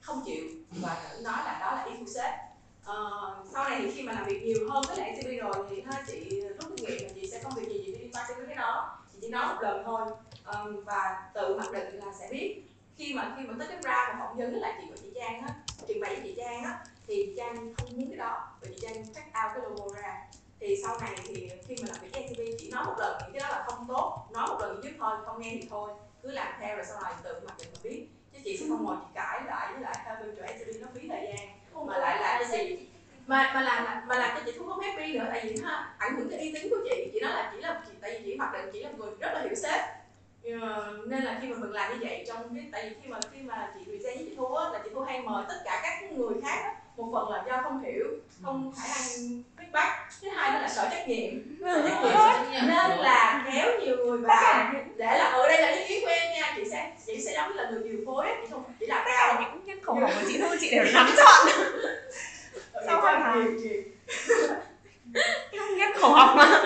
không 0.00 0.22
chịu. 0.26 0.44
Và 0.70 0.96
nói 1.24 1.38
là 1.44 1.58
đó 1.60 1.72
là 1.76 1.84
ý 1.84 1.92
của 1.98 2.10
sếp 2.14 2.45
uh, 2.90 3.46
sau 3.52 3.64
này 3.64 3.80
thì 3.82 3.90
khi 3.90 4.02
mà 4.02 4.12
làm 4.12 4.24
việc 4.24 4.42
nhiều 4.42 4.70
hơn 4.70 4.84
với 4.88 4.96
lại 4.96 5.18
TV 5.22 5.28
rồi 5.40 5.66
thì 5.70 5.82
ha 5.86 6.04
chị 6.06 6.40
rút 6.40 6.72
kinh 6.76 6.86
nghiệm 6.86 7.02
là 7.02 7.08
chị 7.14 7.28
sẽ 7.30 7.40
không 7.42 7.52
việc 7.56 7.68
gì 7.68 7.82
chị 7.86 7.92
đi 7.92 8.10
qua 8.12 8.24
quan 8.28 8.38
tới 8.38 8.46
cái 8.46 8.56
đó. 8.56 8.98
Chị 9.12 9.18
chỉ 9.22 9.28
nói 9.28 9.54
một 9.54 9.62
lần 9.62 9.82
thôi. 9.84 10.00
Um, 10.54 10.84
và 10.84 11.30
tự 11.34 11.56
mặc 11.56 11.72
định 11.72 11.94
là 11.94 12.12
sẽ 12.20 12.28
biết. 12.30 12.62
Khi 12.96 13.14
mà 13.14 13.34
khi 13.36 13.46
mà 13.46 13.54
tới 13.58 13.68
cái 13.68 13.78
ra 13.82 14.06
và 14.08 14.16
phỏng 14.18 14.36
vấn 14.36 14.50
với 14.50 14.60
lại 14.60 14.74
chị 14.80 14.86
của 14.88 14.96
chị 15.02 15.10
Trang 15.14 15.40
á 15.40 15.54
trình 15.88 16.00
bày 16.00 16.14
với 16.14 16.24
chị 16.24 16.34
Trang 16.36 16.64
á 16.64 16.84
thì 17.06 17.34
Trang 17.36 17.74
không 17.74 17.88
muốn 17.92 18.08
cái 18.10 18.18
đó. 18.18 18.48
Và 18.60 18.68
chị 18.70 18.78
Trang 18.82 19.04
cắt 19.14 19.24
out 19.24 19.54
cái 19.54 19.62
logo 19.62 20.00
ra. 20.02 20.26
Thì 20.60 20.82
sau 20.82 20.98
này 21.00 21.14
thì 21.24 21.50
khi 21.66 21.76
mà 21.82 21.88
làm 21.92 22.02
việc 22.02 22.10
với 22.12 22.28
TV 22.28 22.40
chỉ 22.58 22.70
nói 22.70 22.84
một 22.86 22.94
lần 22.98 23.18
thì 23.20 23.26
cái 23.32 23.40
đó 23.40 23.48
là 23.48 23.64
không 23.66 23.86
tốt. 23.88 24.28
Nói 24.32 24.48
một 24.48 24.56
lần 24.60 24.80
giúp 24.84 24.90
thôi 24.98 25.16
không 25.24 25.40
nghe 25.40 25.50
thì 25.60 25.68
thôi. 25.70 25.90
Cứ 26.22 26.30
làm 26.30 26.54
theo 26.60 26.76
rồi 26.76 26.86
sau 26.88 27.02
này 27.02 27.12
tự 27.22 27.40
mặc 27.46 27.54
định 27.58 27.68
mà 27.72 27.78
biết. 27.82 28.06
Chứ 28.32 28.38
chị 28.44 28.56
sẽ 28.56 28.66
không 28.68 28.84
ngồi 28.84 28.96
chị 29.00 29.10
cãi 29.14 29.40
lại 29.46 29.72
với 29.72 29.82
lại 29.82 29.96
theo 30.04 30.16
bên 30.20 30.36
chỗ 30.36 30.42
NCB 30.42 30.80
nó 30.80 30.86
phí 30.94 31.08
thời 31.08 31.26
gian 31.26 31.48
mà 31.84 31.98
lại 31.98 32.18
làm 32.20 32.42
cái 32.42 32.50
gì? 32.50 32.86
Mà 33.26 33.52
mà 33.54 33.60
làm 33.60 34.08
mà 34.08 34.18
làm 34.18 34.36
cho 34.36 34.42
chị 34.46 34.52
không 34.58 34.68
có 34.68 34.78
happy 34.82 35.12
nữa 35.12 35.24
tại 35.28 35.40
vì 35.44 35.62
ha 35.64 35.94
ảnh 35.98 36.16
hưởng 36.16 36.30
tới 36.30 36.38
uy 36.38 36.54
tín 36.54 36.70
của 36.70 36.76
chị. 36.84 37.10
Chị 37.12 37.20
nói 37.20 37.32
là 37.32 37.52
chỉ 37.54 37.60
là 37.60 37.80
chị 37.86 37.92
tại 38.00 38.10
vì 38.10 38.24
chị 38.24 38.36
mặc 38.36 38.52
định 38.52 38.70
chị 38.72 38.82
là 38.82 38.90
người 38.98 39.10
rất 39.20 39.32
là 39.34 39.40
hiểu 39.40 39.54
sếp. 39.54 39.80
Uh, 40.54 41.06
nên 41.06 41.22
là 41.22 41.38
khi 41.42 41.48
mà 41.48 41.56
mình 41.58 41.72
làm 41.72 41.92
như 41.92 42.06
vậy 42.06 42.24
trong 42.28 42.54
cái 42.54 42.64
tại 42.72 42.88
vì 42.88 42.96
khi 43.02 43.08
mà 43.08 43.18
khi 43.32 43.42
mà 43.42 43.72
chị 43.74 43.84
present 43.84 44.16
với 44.16 44.26
chị 44.30 44.34
thu 44.36 44.54
á 44.54 44.68
là 44.72 44.80
chị 44.84 44.90
thu 44.94 45.00
hay 45.00 45.22
mời 45.22 45.44
tất 45.48 45.62
cả 45.64 45.80
các 45.82 46.12
người 46.12 46.34
khác 46.42 46.60
á 46.62 46.74
một 46.96 47.10
phần 47.12 47.30
là 47.30 47.44
do 47.46 47.62
không 47.62 47.82
hiểu 47.84 48.06
không 48.42 48.72
khả 48.76 48.88
năng 48.88 49.42
feedback. 49.56 49.92
Thứ 50.22 50.28
hai 50.28 50.50
nữa 50.50 50.58
là 50.62 50.68
sợ 50.68 50.88
trách 50.90 51.08
nhiệm. 51.08 51.32
Sợ 51.60 51.88
trách 51.88 52.50
nhiệm 52.52 52.60
nên 52.60 52.98
là 52.98 53.44
kéo 53.52 53.80
nhiều 53.80 53.96
người 53.96 54.18
vào. 54.18 54.72
Để 54.96 55.18
là 55.18 55.24
ở 55.24 55.48
đây 55.48 55.62
là 55.62 55.68
ý 55.68 55.88
kiến 55.88 56.00
của 56.04 56.10
em 56.10 56.32
nha 56.32 56.52
chị 56.56 56.62
sẽ 56.70 56.92
chị 57.06 57.20
sẽ 57.20 57.32
giống 57.32 57.48
như 57.48 57.62
là 57.62 57.70
người 57.70 57.82
điều 57.82 57.98
phối 58.06 58.26
chị 58.42 58.46
không 58.50 58.64
chỉ 58.80 58.86
là 58.86 59.04
cao 59.06 59.42
những 59.42 59.64
nhân 59.64 59.84
khẩu 59.84 59.94
của 59.94 60.22
chị 60.28 60.38
thu 60.40 60.48
chị 60.60 60.70
đều 60.70 60.84
nắm 60.94 61.10
chọn 61.16 61.46
sao 62.86 63.00
phải 63.02 63.20
hả? 63.20 63.34
nhiều 65.52 65.62
nhân 65.76 65.92
khẩu 66.00 66.12
học 66.12 66.36
mà 66.36 66.62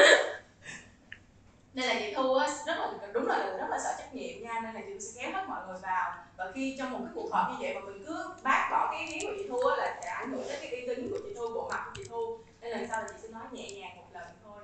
nên 1.75 1.89
là 1.89 1.95
chị 1.99 2.13
thu 2.15 2.35
á 2.35 2.49
rất 2.67 2.79
là 2.79 2.93
đúng 3.13 3.27
là 3.27 3.57
rất 3.59 3.67
là 3.71 3.79
sợ 3.85 3.95
trách 3.99 4.15
nhiệm 4.15 4.43
nha 4.43 4.61
nên 4.63 4.75
là 4.75 4.81
chị 4.87 5.01
sẽ 5.01 5.23
kéo 5.23 5.33
hết 5.33 5.45
mọi 5.49 5.61
người 5.67 5.79
vào 5.83 6.13
và 6.37 6.51
khi 6.55 6.77
trong 6.79 6.93
một 6.93 6.99
cái 7.05 7.13
cuộc 7.15 7.33
họp 7.33 7.51
như 7.51 7.57
vậy 7.61 7.75
mà 7.75 7.81
mình 7.81 8.05
cứ 8.07 8.25
bác 8.43 8.69
bỏ 8.71 8.89
cái 8.93 9.01
ý 9.01 9.13
kiến 9.13 9.31
của 9.31 9.35
chị 9.39 9.49
thu 9.49 9.59
á 9.59 9.77
là 9.77 10.01
sẽ 10.03 10.09
ảnh 10.09 10.31
hưởng 10.31 10.49
đến 10.49 10.59
cái 10.61 10.71
uy 10.71 10.87
tín 10.87 11.11
của 11.11 11.19
chị 11.23 11.35
thu 11.37 11.49
bộ 11.55 11.69
mặt 11.73 11.83
của 11.87 11.93
chị 11.97 12.05
thu 12.09 12.39
nên 12.61 12.71
lần 12.71 12.89
sau 12.89 13.03
là 13.03 13.09
chị 13.09 13.15
sẽ 13.23 13.29
nói 13.29 13.43
nhẹ 13.53 13.71
nhàng 13.71 13.97
một 13.97 14.07
lần 14.13 14.25
thôi 14.45 14.63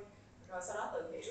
rồi 0.48 0.60
sau 0.66 0.76
đó 0.76 0.90
tự 0.94 1.12
hiểu 1.12 1.22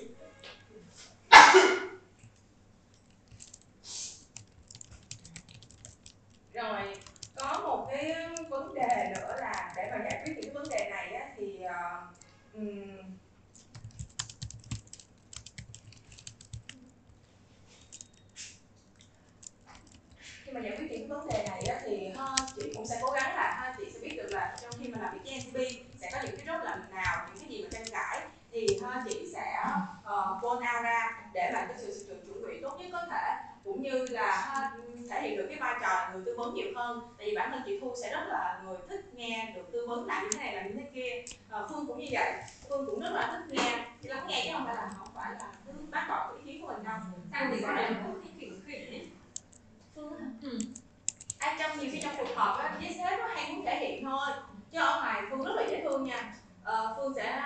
rồi 6.56 6.96
có 7.36 7.60
một 7.62 7.88
cái 7.90 8.14
vấn 8.48 8.74
đề 8.74 9.14
nữa 9.16 9.36
là 9.40 9.72
để 9.76 9.90
mà 9.90 10.04
giải 10.10 10.22
quyết 10.24 10.34
những 10.36 10.44
cái 10.44 10.54
vấn 10.54 10.68
đề 10.70 10.90
này 10.90 11.12
á, 11.12 11.28
thì 11.36 11.58
uh, 11.64 12.54
um, 12.54 13.16
khi 20.44 20.52
mà 20.52 20.60
giải 20.60 20.76
quyết 20.76 20.90
những 20.90 21.08
cái 21.08 21.08
vấn 21.08 21.28
đề 21.28 21.44
này 21.48 21.62
á, 21.62 21.80
thì 21.84 22.08
ha, 22.18 22.26
chị 22.56 22.72
cũng 22.74 22.86
sẽ 22.86 22.98
cố 23.02 23.10
gắng 23.10 23.36
là 23.36 23.54
ha, 23.60 23.74
chị 23.78 23.84
sẽ 23.92 23.98
biết 24.02 24.16
được 24.16 24.28
là 24.30 24.56
trong 24.62 24.70
khi 24.78 24.88
mà 24.88 24.98
làm 25.02 25.14
việc 25.14 25.20
với 25.24 25.38
NCB 25.38 25.56
sẽ 26.00 26.10
có 26.12 26.18
những 26.24 26.36
cái 26.36 26.46
rốt 26.46 26.64
lầm 26.64 26.90
nào 26.94 27.28
những 27.28 27.38
cái 27.38 27.48
gì 27.48 27.62
mà 27.62 27.68
tranh 27.72 27.86
cãi 27.92 28.20
thì 28.52 28.66
ha, 28.82 29.04
chị 29.08 29.28
sẽ 29.34 29.62
uh, 30.02 30.44
out 30.44 30.62
ra 30.82 31.22
để 31.32 31.50
làm 31.52 31.68
cái 31.68 31.76
sự 31.78 31.94
sự 31.94 32.04
chuẩn 32.06 32.26
chuẩn 32.26 32.52
bị 32.52 32.60
tốt 32.62 32.76
nhất 32.78 32.88
có 32.92 33.06
thể 33.10 33.34
cũng 33.64 33.82
như 33.82 34.06
là 34.10 34.36
ha, 34.36 34.70
thể 35.10 35.15
hiện 35.26 35.36
được 35.36 35.46
cái 35.48 35.58
vai 35.58 35.74
trò 35.80 35.88
là 35.88 36.10
người 36.12 36.22
tư 36.26 36.34
vấn 36.36 36.54
nhiều 36.54 36.68
hơn. 36.74 37.00
Tại 37.18 37.26
vì 37.26 37.34
bản 37.36 37.50
thân 37.50 37.62
chị 37.66 37.78
thu 37.80 37.94
sẽ 38.02 38.10
rất 38.12 38.24
là 38.28 38.62
người 38.64 38.76
thích 38.88 39.04
nghe 39.14 39.52
được 39.54 39.72
tư 39.72 39.86
vấn 39.86 40.06
làm 40.06 40.24
như 40.24 40.30
thế 40.32 40.38
này 40.38 40.54
làm 40.54 40.68
như 40.68 40.74
thế 40.74 40.90
kia. 40.94 41.34
À, 41.50 41.60
phương 41.68 41.86
cũng 41.86 41.98
như 41.98 42.06
vậy. 42.10 42.32
Phương 42.68 42.86
cũng 42.86 43.00
rất 43.00 43.10
là 43.12 43.26
thích 43.32 43.54
nghe 43.54 43.84
chỉ 44.02 44.08
lắng 44.08 44.26
nghe 44.28 44.42
chứ 44.44 44.50
không 44.52 44.64
phải 44.66 44.74
là 44.74 44.90
không 44.98 45.08
phải 45.14 45.32
là 45.32 45.52
cứ 45.66 45.72
bác 45.90 46.06
bỏ 46.08 46.32
ý 46.36 46.52
kiến 46.52 46.62
của 46.62 46.68
mình 46.68 46.84
đâu. 46.84 46.96
Thằng 47.32 47.50
thì 47.54 47.62
có 47.62 47.68
thể 47.76 47.90
cũng 48.04 48.20
khi 48.22 48.30
khỉnh 48.40 48.60
khỉnh 48.66 49.10
phương 49.94 50.12
ừ. 50.42 50.58
ai 51.38 51.56
trong 51.58 51.78
nhiều 51.78 51.90
khi 51.92 52.00
trong 52.00 52.14
cuộc 52.18 52.34
họp 52.34 52.58
á 52.58 52.76
với 52.80 52.94
sếp 52.94 53.18
nó 53.18 53.26
hay 53.26 53.52
muốn 53.52 53.64
thể 53.64 53.78
hiện 53.80 54.04
thôi. 54.04 54.28
Chứ 54.72 54.78
ở 54.78 55.00
ngoài 55.00 55.22
phương 55.30 55.44
rất 55.44 55.52
là 55.56 55.62
dễ 55.70 55.80
thương 55.82 56.04
nha. 56.04 56.34
Ờ, 56.64 56.94
phương 56.96 57.14
sẽ 57.16 57.42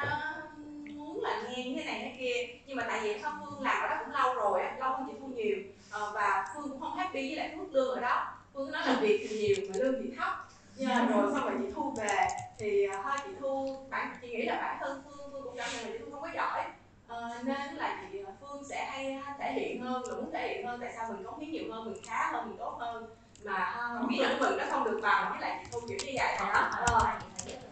muốn 0.94 1.22
là 1.22 1.42
nghe 1.42 1.64
như 1.64 1.74
thế 1.76 1.84
này 1.84 2.00
thế 2.00 2.14
kia. 2.18 2.58
Nhưng 2.66 2.76
mà 2.76 2.84
tại 2.88 3.00
vì 3.02 3.20
sao 3.22 3.32
phương 3.40 3.62
làm 3.62 3.82
ở 3.82 3.88
đó 3.88 4.02
cũng 4.04 4.14
lâu 4.14 4.34
rồi 4.34 4.62
á 4.62 4.76
lâu 4.80 4.92
hơn 4.92 5.06
chị 5.06 5.14
thu 5.20 5.26
nhiều 5.26 5.56
và 5.90 6.48
phương 6.54 6.68
cũng 6.70 6.80
không 6.80 6.96
happy 6.96 7.28
với 7.28 7.36
lại 7.36 7.56
mức 7.56 7.66
lương 7.72 7.94
ở 7.94 8.00
đó. 8.00 8.26
Phương 8.54 8.72
nói 8.72 8.82
là 8.86 8.96
việc 9.00 9.26
thì 9.28 9.38
nhiều 9.38 9.56
mà 9.68 9.74
lương 9.78 10.02
thì 10.02 10.10
thấp. 10.16 10.32
Nhưng 10.76 10.88
rồi 10.88 11.32
xong 11.34 11.44
rồi 11.44 11.54
chị 11.58 11.72
thu 11.74 11.94
về 11.96 12.28
thì 12.58 12.88
uh, 12.88 12.94
thôi 13.04 13.16
chị 13.24 13.30
thu 13.40 13.76
bản 13.90 14.16
chị 14.22 14.28
nghĩ 14.28 14.42
là 14.42 14.54
bản 14.54 14.76
thân 14.80 15.02
phương 15.04 15.30
phương 15.32 15.42
cũng 15.44 15.56
cảm 15.56 15.68
nhận 15.72 15.84
là 15.84 15.90
chị 15.92 15.98
thu 16.04 16.10
không 16.12 16.22
có 16.22 16.28
giỏi. 16.34 16.64
Ờ, 17.08 17.30
nên 17.44 17.74
là 17.76 18.08
chị 18.12 18.18
phương 18.40 18.64
sẽ 18.68 18.84
hay 18.84 19.18
thể 19.38 19.52
hiện 19.52 19.80
hơn 19.80 20.02
là 20.08 20.14
muốn 20.14 20.32
thể 20.32 20.48
hiện 20.48 20.66
hơn. 20.66 20.80
Tại 20.80 20.92
sao 20.96 21.12
mình 21.12 21.24
cống 21.24 21.38
hiến 21.38 21.52
nhiều 21.52 21.72
hơn 21.72 21.84
mình 21.84 22.02
khá 22.06 22.30
hơn 22.32 22.48
mình 22.48 22.58
tốt 22.58 22.76
hơn. 22.80 23.06
Mà 23.44 23.90
uh, 24.02 24.10
biết 24.10 24.18
là 24.20 24.36
mình 24.40 24.56
nó 24.58 24.64
không 24.70 24.84
được 24.84 25.00
bằng 25.02 25.30
với 25.30 25.40
lại 25.40 25.60
chị 25.62 25.70
thu 25.72 25.80
kiểu 25.88 25.98
như 26.06 26.12
vậy 26.16 26.36
đó. 26.38 26.70
Ờ. 26.86 27.18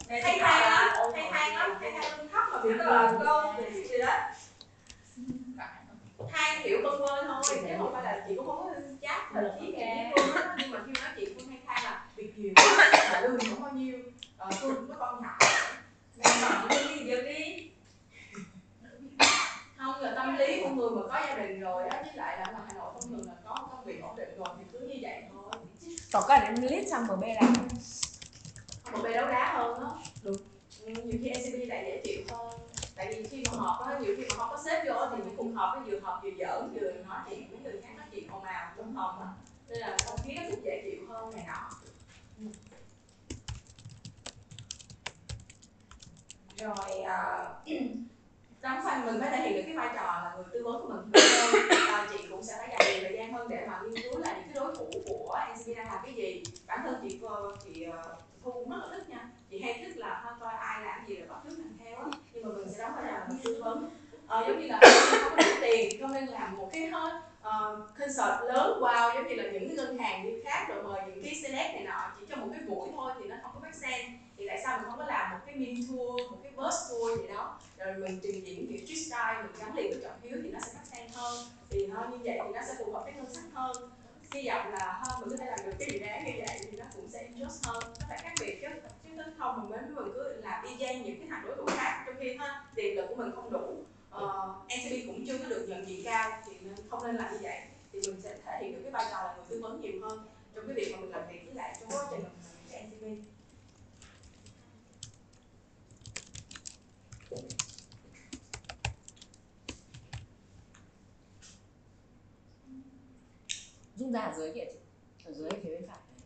hay 0.09 0.21
hay 0.23 0.71
lắm 0.71 0.89
hay 1.15 1.31
hay 1.33 1.51
lắm 1.51 1.77
hay 1.81 1.93
hay 1.93 2.11
lương 2.19 2.29
thấp 2.29 2.45
mà 2.53 2.61
việc 2.63 2.77
là 2.77 3.13
câu 3.25 3.55
thì 3.57 3.85
gì 3.85 3.99
đó 3.99 4.13
than 6.33 6.61
kiểu 6.65 6.79
bâng 6.85 6.99
quơ 6.99 7.23
thôi 7.23 7.43
chứ 7.49 7.75
không 7.79 7.93
phải 7.93 8.03
là 8.03 8.25
chị 8.29 8.35
cũng 8.37 8.47
không 8.47 8.59
có 8.59 8.71
chát 9.03 9.23
thời 9.33 9.51
chí 9.61 9.73
nghe 9.73 10.13
nhưng 10.59 10.71
mà 10.71 10.79
khi 10.87 10.93
nói 11.03 11.11
chuyện 11.17 11.29
phương 11.37 11.49
hay 11.49 11.59
than 11.67 11.85
là 11.85 12.07
việc 12.17 12.39
nhiều 12.39 12.53
mà 13.13 13.21
lương 13.21 13.39
cũng 13.39 13.63
bao 13.63 13.73
nhiêu. 13.73 13.99
Ờ, 14.39 14.51
phương 14.61 14.75
cũng 14.75 14.89
có 14.89 14.95
con 14.99 15.23
nhỏ. 15.23 15.39
Mày 16.17 16.37
chọn 16.43 16.69
đi 16.69 16.97
đi 16.97 17.05
việc 17.05 17.25
đi. 17.25 17.71
Không 19.77 20.01
là 20.01 20.13
tâm 20.17 20.37
lý 20.37 20.63
của 20.63 20.69
người 20.69 20.91
mà 20.91 21.03
có 21.09 21.27
gia 21.29 21.35
đình 21.39 21.61
rồi 21.61 21.89
á 21.89 22.03
với 22.03 22.13
lại 22.15 22.39
là 22.39 22.45
ở 22.45 22.65
hà 22.69 22.75
nội 22.75 22.93
thông 22.95 23.11
thường 23.11 23.27
là 23.27 23.33
có 23.45 23.55
công 23.71 23.85
việc 23.85 24.03
ổn 24.03 24.17
định 24.17 24.29
rồi 24.39 24.49
thì 24.59 24.65
cứ 24.73 24.79
như 24.79 24.95
vậy 25.03 25.23
thôi. 25.33 25.63
Có 26.13 26.25
cần 26.29 26.41
em 26.41 26.55
list 26.63 26.91
sang 26.91 27.07
MB 27.07 27.25
làm 27.41 27.68
giống 69.19 69.29
như 69.29 69.35
là 69.35 69.51
những 69.53 69.69
cái 69.69 69.77
ngân 69.77 69.99
hàng 69.99 70.25
như 70.25 70.43
khác 70.45 70.67
rồi 70.69 70.83
mời 70.83 71.01
những 71.07 71.25
cái 71.25 71.35
celeb 71.43 71.75
này 71.75 71.85
nọ 71.85 72.13
chỉ 72.21 72.27
cho 72.31 72.37
một 72.37 72.49
cái 72.53 72.61
buổi 72.69 72.89
thôi 72.97 73.13
thì 73.21 73.29
nó 73.29 73.37
không 73.43 73.51
có 73.55 73.61
make 73.61 73.79
sense. 73.79 74.13
Thì 74.37 74.47
tại 74.49 74.61
sao 74.65 74.79
mình 74.79 74.91
không 74.91 74.99
có 74.99 75.07
làm 75.07 75.31
một 75.31 75.39
cái 75.47 75.55
mini 75.55 75.87
tour 75.89 76.31
một 76.31 76.39
cái 76.43 76.53
bus 76.57 76.75
tour 76.91 77.21
gì 77.21 77.27
đó 77.29 77.59
rồi 77.79 77.95
mình 77.95 78.21
trình 78.23 78.47
diễn 78.47 78.67
kiểu 78.69 78.87
street 78.87 79.07
style 79.07 79.43
mình 79.43 79.53
gắn 79.61 79.77
liền 79.77 79.91
với 79.91 80.01
trọng 80.03 80.21
hiếu 80.23 80.39
thì 80.43 80.51
nó 80.51 80.59
sẽ 80.61 80.73
make 80.75 80.97
sense 80.97 81.15
hơn. 81.15 81.47
Thì 81.71 81.87
hơn 81.87 82.11
như 82.11 82.19
vậy 82.25 82.39
thì 82.45 82.53
nó 82.55 82.61
sẽ 82.67 82.75
phù 82.79 82.93
hợp 82.93 83.05
với 83.05 83.13
ngân 83.13 83.35
sách 83.35 83.45
hơn. 83.53 83.77
Hy 84.35 84.49
vọng 84.49 84.73
là 84.73 85.03
hơn 85.05 85.21
mình 85.21 85.31
có 85.31 85.37
thể 85.37 85.47
làm 85.47 85.59
được 85.67 85.73
cái 85.79 85.89
gì 85.93 85.99
đó 85.99 86.07
như 86.27 86.33
vậy 86.39 86.59
thì 86.61 86.79
nó 86.79 86.85
cũng 86.97 87.09
sẽ 87.09 87.23
interest 87.23 87.67
hơn. 87.67 87.83
Nó 88.01 88.07
phải 88.09 88.19
khác 88.23 88.33
biệt 88.41 88.59
chứ 88.63 88.69
chứ 89.05 89.23
không 89.39 89.61
mình 89.61 89.71
mới 89.71 89.81
mình 89.81 90.13
cứ 90.15 90.41
làm 90.43 90.65
y 90.65 90.77
chang 90.81 91.03
những 91.03 91.19
cái 91.19 91.29
thằng 91.31 91.43
đối 91.47 91.57
thủ 91.57 91.67
khác. 91.67 92.05
Trong 92.07 92.15
khi 92.21 92.37
ha 92.37 92.65
tiền 92.75 92.97
lực 92.97 93.07
của 93.09 93.15
mình 93.15 93.31
không 93.35 93.53
đủ 93.53 93.85
ờ, 94.11 94.25
uh, 94.25 94.67
NCB 94.67 95.07
cũng 95.07 95.25
chưa 95.27 95.39
có 95.39 95.45
được 95.49 95.67
nhận 95.69 95.89
diện 95.89 96.05
cao 96.05 96.43
thì 96.47 96.53
nên 96.61 96.75
không 96.91 97.07
nên 97.07 97.17
làm 97.17 97.33
như 97.33 97.39
vậy 97.43 97.59
thì 97.93 98.01
mình 98.07 98.21
sẽ 98.23 98.39
thể 98.45 98.59
hiện 98.63 98.73
được 98.73 98.81
cái 98.83 98.93
vai 98.93 99.07
trò 99.11 99.23
là 99.23 99.35
người 99.37 99.45
tư 99.49 99.61
vấn 99.63 99.81
nhiều 99.81 99.93
hơn 100.03 100.27
trong 100.55 100.67
cái 100.67 100.77
việc 100.77 100.93
mà 100.93 101.01
mình 101.01 101.11
làm 101.11 101.29
việc 101.29 101.41
với 101.45 101.55
lại 101.55 101.77
trong 101.81 101.91
quá 101.91 102.07
trình 102.11 102.21
mình 102.21 102.31
làm 102.71 102.87
việc 102.91 103.01
với 103.01 103.13
NCB 103.13 103.29
rung 113.99 114.13
ra 114.13 114.21
ở 114.21 114.33
dưới 114.37 114.53
kìa 114.55 114.65
chị. 114.73 114.79
Ở 115.25 115.33
dưới 115.33 115.51
phía 115.63 115.71
bên 115.71 115.87
phải 115.89 115.99
này 116.09 116.19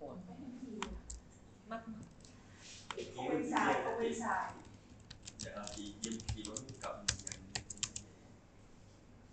Ủa, 0.00 0.14
mắt 1.68 1.82
không 3.16 3.28
nên 3.28 3.50
xài 3.50 3.82
không 3.84 4.02
nên 4.02 4.15
xài 4.26 4.50
dạ 5.38 5.50
chị 5.76 5.94
Diêm 6.02 6.12
chị 6.36 6.44
vẫn 6.48 6.58
cầm 6.80 7.06
nhận 7.24 7.40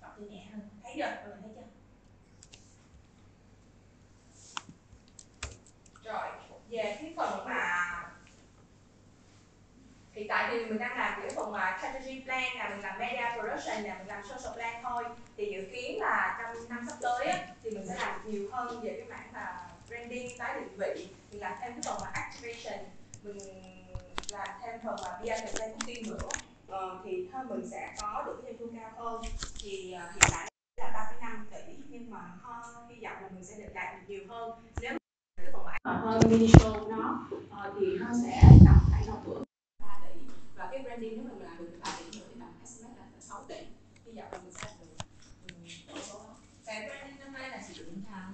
đọc 0.02 0.16
thì 0.20 0.26
nhẹ 0.26 0.48
hơn. 0.52 0.70
Thấy 0.84 0.94
chưa 0.96 1.06
mọi 1.06 1.24
người 1.26 1.38
thấy 1.42 1.52
chưa? 1.56 1.68
Rồi 6.04 6.28
về 6.70 6.98
cái 7.02 7.14
phần 7.18 7.46
mà 7.46 7.90
hiện 10.12 10.28
tại 10.30 10.50
thì 10.52 10.66
mình 10.66 10.78
đang 10.80 10.98
làm 10.98 11.22
cái 11.22 11.32
phần 11.36 11.52
mà 11.52 11.78
strategy 11.80 12.24
plan 12.24 12.58
là 12.58 12.70
mình 12.70 12.80
làm 12.80 13.00
media 13.00 13.26
production 13.34 13.84
là 13.84 13.98
mình 13.98 14.08
làm 14.08 14.24
social 14.24 14.54
plan 14.54 14.84
thôi. 14.84 15.04
Thì 15.38 15.52
dự 15.54 15.68
kiến 15.72 16.00
là 16.00 16.40
trong 16.42 16.70
năm 16.70 16.86
sắp 16.90 16.98
tới 17.02 17.28
á, 17.28 17.48
thì 17.64 17.70
mình 17.70 17.88
sẽ 17.88 17.96
làm 17.96 18.32
nhiều 18.32 18.50
hơn 18.52 18.82
về 18.82 18.96
cái 19.00 19.08
mảng 19.10 19.34
là 19.34 19.70
branding 19.88 20.38
tái 20.38 20.62
định 20.62 20.78
vị. 20.78 21.08
Mình 21.32 21.42
làm 21.42 21.58
thêm 21.62 21.74
cái 21.74 21.82
phần 21.86 21.98
mà 22.02 22.10
activation. 22.14 22.86
Mình 23.24 23.38
làm 24.34 24.48
thêm 24.62 24.80
phần 24.84 24.96
mà 25.04 25.10
PR 25.20 25.28
campaign 25.46 25.72
thông 25.72 25.88
tin 25.88 26.04
nữa. 26.10 26.28
Uh, 26.68 27.02
thì 27.06 27.30
thôi 27.32 27.44
mình 27.50 27.70
sẽ 27.72 27.96
có 28.02 28.24
được 28.26 28.42
cái 28.44 28.56
doanh 28.60 28.72
thu 28.72 28.78
cao 28.80 28.92
hơn. 28.98 29.22
Thì 29.62 29.96
uh, 29.96 30.12
hiện 30.12 30.30
tại 30.32 30.52
là 30.78 31.16
3,5 31.22 31.46
tỷ 31.52 31.74
nhưng 31.90 32.10
mà 32.12 32.20
ho 32.42 32.64
hy 32.90 32.96
vọng 33.04 33.18
là 33.22 33.30
mình 33.34 33.44
sẽ 33.44 33.56
được 33.58 33.74
đạt 33.74 33.94
được 33.94 34.02
nhiều 34.08 34.24
hơn. 34.30 34.52
Nếu 34.82 34.98
cái 35.38 35.48
phần 35.54 35.66
mảng 35.66 36.02
hơn 36.02 36.22
mini 36.30 36.48
show 36.48 36.90
nó 36.90 37.28
uh, 37.36 37.74
thì 37.80 37.86
nó 38.00 38.08
sẽ 38.24 38.42
tầm 38.66 38.76
khoảng 38.90 39.04
đầu 39.08 39.18
bữa 39.26 39.44
3 39.80 40.00
tỷ. 40.02 40.20
Và 40.56 40.70
cái 40.72 40.82
branding 40.84 41.14
nếu 41.16 41.24
mà 41.24 41.32
mình 41.34 41.48
làm 41.48 41.58
được 41.58 41.80
3 41.86 41.92
tỷ 42.00 42.20
nữa 42.20 42.26
thì 42.30 42.40
tầm 42.40 42.50
estimate 42.62 42.96
là 42.98 43.06
6 43.20 43.44
tỷ. 43.48 43.56
Hy 44.06 44.12
vọng 44.12 44.28
là 44.32 44.38
mình 44.44 44.54
sẽ 44.54 44.68
được 44.80 45.04
um, 46.14 46.36
cái 46.66 46.90
branding 46.90 47.20
năm 47.20 47.34
nay 47.34 47.50
là 47.50 47.62
sử 47.68 47.74
dụng 47.74 48.02
tháng 48.10 48.34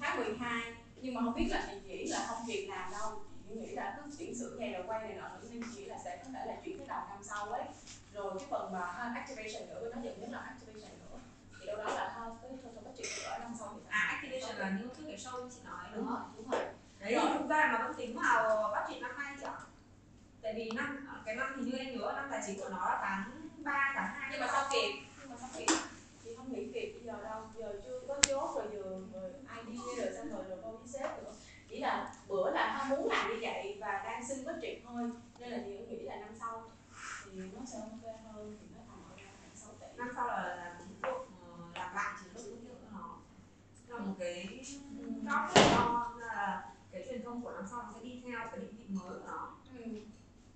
tháng 0.00 0.16
12 0.16 0.72
nhưng 1.02 1.14
mà 1.14 1.20
không 1.24 1.34
biết 1.34 1.46
là 1.50 1.68
chị 1.70 1.88
nghĩ 1.88 2.04
là 2.06 2.26
không 2.28 2.46
việc 2.46 2.66
làm 2.68 2.90
đâu 2.90 3.27
chị 3.48 3.54
nghĩ 3.54 3.74
là 3.74 3.96
cứ 3.96 4.10
chỉnh 4.18 4.38
sửa 4.38 4.50
ngày 4.58 4.72
đầu 4.72 4.82
quay 4.86 5.08
này 5.08 5.16
nọ 5.16 5.28
chị 5.42 5.60
nghĩ 5.76 5.84
là 5.84 5.98
sẽ 6.04 6.16
có 6.24 6.30
thể 6.34 6.46
là 6.46 6.56
chuyển 6.64 6.78
tới 6.78 6.86
đầu 6.86 7.00
năm 7.10 7.18
sau 7.22 7.46
ấy. 7.46 7.64
Rồi 8.12 8.34
cái 8.38 8.48
phần 8.50 8.72
mà 8.72 8.80
ha, 8.80 9.12
activation 9.14 9.68
nữa 9.68 9.90
nó 9.94 10.02
dẫn 10.02 10.20
đến 10.20 10.30
là 10.30 10.38
activation 10.38 10.98
nữa. 11.00 11.18
Thì 11.60 11.66
đâu 11.66 11.76
đó 11.76 11.84
là 11.84 12.08
ha, 12.08 12.30
cái 12.42 12.50
total 12.50 12.84
budget 12.84 13.24
ở 13.24 13.38
năm 13.38 13.54
sau 13.58 13.74
thì 13.74 13.80
à 13.88 14.18
activation 14.20 14.56
là 14.56 14.70
như 14.70 14.88
cái 14.96 15.04
cái 15.06 15.16
show 15.16 15.50
chị 15.50 15.60
nói 15.64 15.84
đúng 15.94 15.96
đúng 15.96 16.06
không? 16.06 16.22
rồi 16.22 16.28
đúng 16.36 16.50
rồi. 16.50 16.60
Đấy 17.00 17.16
thì 17.20 17.38
thực 17.38 17.48
ra 17.48 17.70
nó 17.72 17.88
vẫn 17.88 17.96
tính 17.96 18.16
vào 18.16 18.72
budget 18.74 19.02
năm 19.02 19.18
nay 19.18 19.34
chứ 19.40 19.46
ạ. 19.46 19.60
Tại 20.42 20.54
vì 20.56 20.70
năm 20.74 21.08
cái 21.26 21.36
năm 21.36 21.54
thì 21.56 21.62
như 21.70 21.78
em 21.78 21.98
nhớ 21.98 22.12
năm 22.16 22.28
tài 22.30 22.42
chính 22.46 22.60
của 22.60 22.68
nó 22.68 22.76
là 22.76 22.98
tháng 23.02 23.48
3, 23.56 23.92
tháng 23.94 24.14
2 24.14 24.28
nhưng 24.32 24.40
mà 24.40 24.48
sao 24.52 24.68
kịp? 24.72 24.92
Nhưng 25.20 25.30
mà 25.30 25.36
sao 25.40 25.50
kịp? 25.56 25.66
Chị 26.24 26.34
không 26.36 26.52
nghĩ 26.52 26.68
kịp 26.74 26.92
bây 26.94 27.02
giờ 27.02 27.24
đâu 27.24 27.42
giờ 27.54 27.80
chưa 27.84 28.00
có 28.08 28.14
chốt 28.22 28.50
rồi 28.56 28.66
giờ 28.72 28.82
rồi 29.12 29.30
ID 29.64 29.80
rồi 29.98 30.12
xong 30.16 30.28
rồi 30.30 30.44
rồi 30.48 30.58
đâu 30.62 30.80
với 30.82 30.88
sếp 30.88 31.22
nữa 31.22 31.32
chỉ 31.68 31.80
là 31.80 32.12
bữa 32.28 32.50
là 32.50 32.66
ha 32.72 32.84
muốn 32.96 33.08
làm 33.08 33.28
như 33.30 33.38
vậy 33.40 33.76
và 33.80 34.02
đang 34.04 34.24
xin 34.28 34.44
budget 34.44 34.78
thôi 34.84 35.10
nên 35.38 35.50
là 35.50 35.58
cũng 35.58 35.88
nghĩ 35.88 36.02
là 36.02 36.16
năm 36.16 36.28
sau 36.40 36.70
thì 37.24 37.30
nó 37.40 37.60
sẽ 37.66 37.78
ok 37.78 38.14
hơn 38.24 38.58
thì 38.60 38.66
nó 38.76 38.94
ở 38.94 39.16
khoảng 39.16 39.56
6 39.56 39.70
tỷ 39.80 39.86
năm 39.96 40.08
sau 40.16 40.26
là 40.26 40.56
là 40.56 40.78
lược 41.02 41.28
ờ, 41.42 41.56
làm 41.74 41.94
lại 41.94 42.14
chiến 42.22 42.32
lược 42.34 42.44
thương 42.44 42.60
hiệu 42.64 42.74
cho 42.82 42.98
nó 42.98 43.18
là 43.98 44.04
một 44.04 44.14
cái 44.18 44.60
job 45.24 45.46
rất 45.54 45.62
to 45.76 46.12
là 46.20 46.68
cái 46.92 47.04
truyền 47.08 47.22
thông 47.24 47.42
của 47.42 47.52
năm 47.52 47.64
sau 47.70 47.82
nó 47.82 47.90
sẽ 47.94 48.00
đi 48.02 48.22
theo 48.26 48.38
cái 48.50 48.60
định 48.60 48.76
vị 48.78 48.84
mới 48.88 49.18
của 49.18 49.26
nó 49.26 49.56
ừ. 49.78 49.84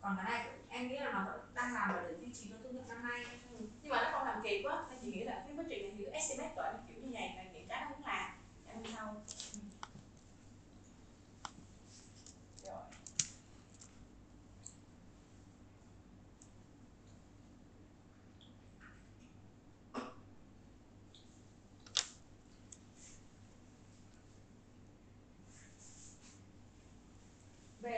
còn 0.00 0.16
cái 0.16 0.30
này 0.30 0.48
em 0.68 0.88
nghĩ 0.88 0.96
là 0.96 1.12
nó 1.12 1.24
vẫn 1.24 1.40
đang 1.54 1.74
làm 1.74 1.90
ở 1.94 2.02
để 2.08 2.14
duy 2.20 2.32
trì 2.34 2.48
cho 2.50 2.56
thương 2.62 2.72
hiệu 2.72 2.82
năm 2.88 3.02
nay 3.08 3.24
Ừ. 3.58 3.66
nhưng 3.82 3.90
mà 3.92 4.02
nó 4.02 4.18
không 4.18 4.26
làm 4.26 4.40
kịp 4.44 4.62
á 4.70 4.84
nên 4.90 4.98
chị 5.02 5.12
nghĩ 5.12 5.24
là 5.24 5.42
cái 5.46 5.56
budget 5.56 5.82
này 5.82 5.92
thì 5.98 6.04
estimate 6.04 6.52
cỡ 6.56 6.72
kiểu 6.88 6.96
như 7.02 7.10
này 7.14 7.34
là 7.36 7.42
những 7.52 7.66
cái 7.68 7.80
nó 7.84 7.90
muốn 7.90 8.06
làm 8.06 8.30
để 8.66 8.72
năm 8.74 8.82
sau 8.96 9.14
ừ. 9.54 9.60
rồi 12.64 12.80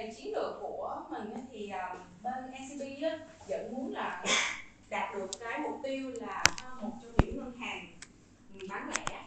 về 0.04 0.14
chiến 0.14 0.34
lược 0.34 0.54
của 0.60 1.02
mình 1.10 1.30
thì 1.52 1.68
à, 1.68 1.96
bên 2.22 2.34
NCB 2.50 2.82
vẫn 3.48 3.72
muốn 3.72 3.92
là 3.92 4.24
đạt 4.88 5.14
được 5.14 5.26
cái 5.40 5.60
mục 5.60 5.80
tiêu 5.82 6.10
là 6.20 6.44
một 6.80 6.90
trong 7.02 7.12
những 7.18 7.36
ngân 7.36 7.56
hàng 7.56 7.86
bán 8.68 8.90
lẻ 8.90 9.22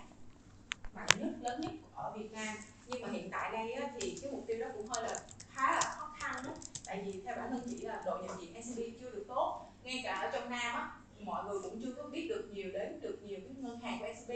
mạnh 0.94 1.08
nhất, 1.20 1.30
lớn 1.42 1.62
nhất 1.62 1.72
ở 1.96 2.13
Việt 2.18 2.32
Nam. 2.32 2.56
Nhưng 2.88 3.02
mà 3.02 3.10
hiện 3.12 3.30
tại 3.32 3.52
đây 3.52 3.76
thì 4.02 4.20
cái 4.22 4.32
mục 4.32 4.44
tiêu 4.48 4.58
đó 4.60 4.68
cũng 4.74 4.88
hơi 4.88 5.04
là 5.04 5.20
khá 5.52 5.72
là 5.72 5.82
khó 5.82 6.16
khăn 6.20 6.44
đó 6.46 6.52
tại 6.86 7.04
vì 7.06 7.22
theo 7.26 7.36
bản 7.36 7.50
thân 7.50 7.62
chị 7.70 7.82
là 7.82 8.02
độ 8.06 8.18
nhận 8.22 8.42
diện 8.42 8.54
NCB 8.54 8.80
chưa 9.02 9.12
được 9.12 9.26
tốt. 9.28 9.72
Ngay 9.84 10.02
cả 10.04 10.16
ở 10.16 10.32
trong 10.34 10.50
Nam 10.50 10.76
á, 10.76 10.92
mọi 11.20 11.46
người 11.46 11.60
cũng 11.63 11.82
chưa 11.84 11.94
có 11.98 12.04
biết 12.04 12.28
được 12.30 12.50
nhiều 12.52 12.72
đến 12.74 13.02
được 13.02 13.20
nhiều 13.24 13.40
cái 13.44 13.56
ngân 13.58 13.80
hàng 13.80 14.00
của 14.00 14.06
NCB 14.13 14.32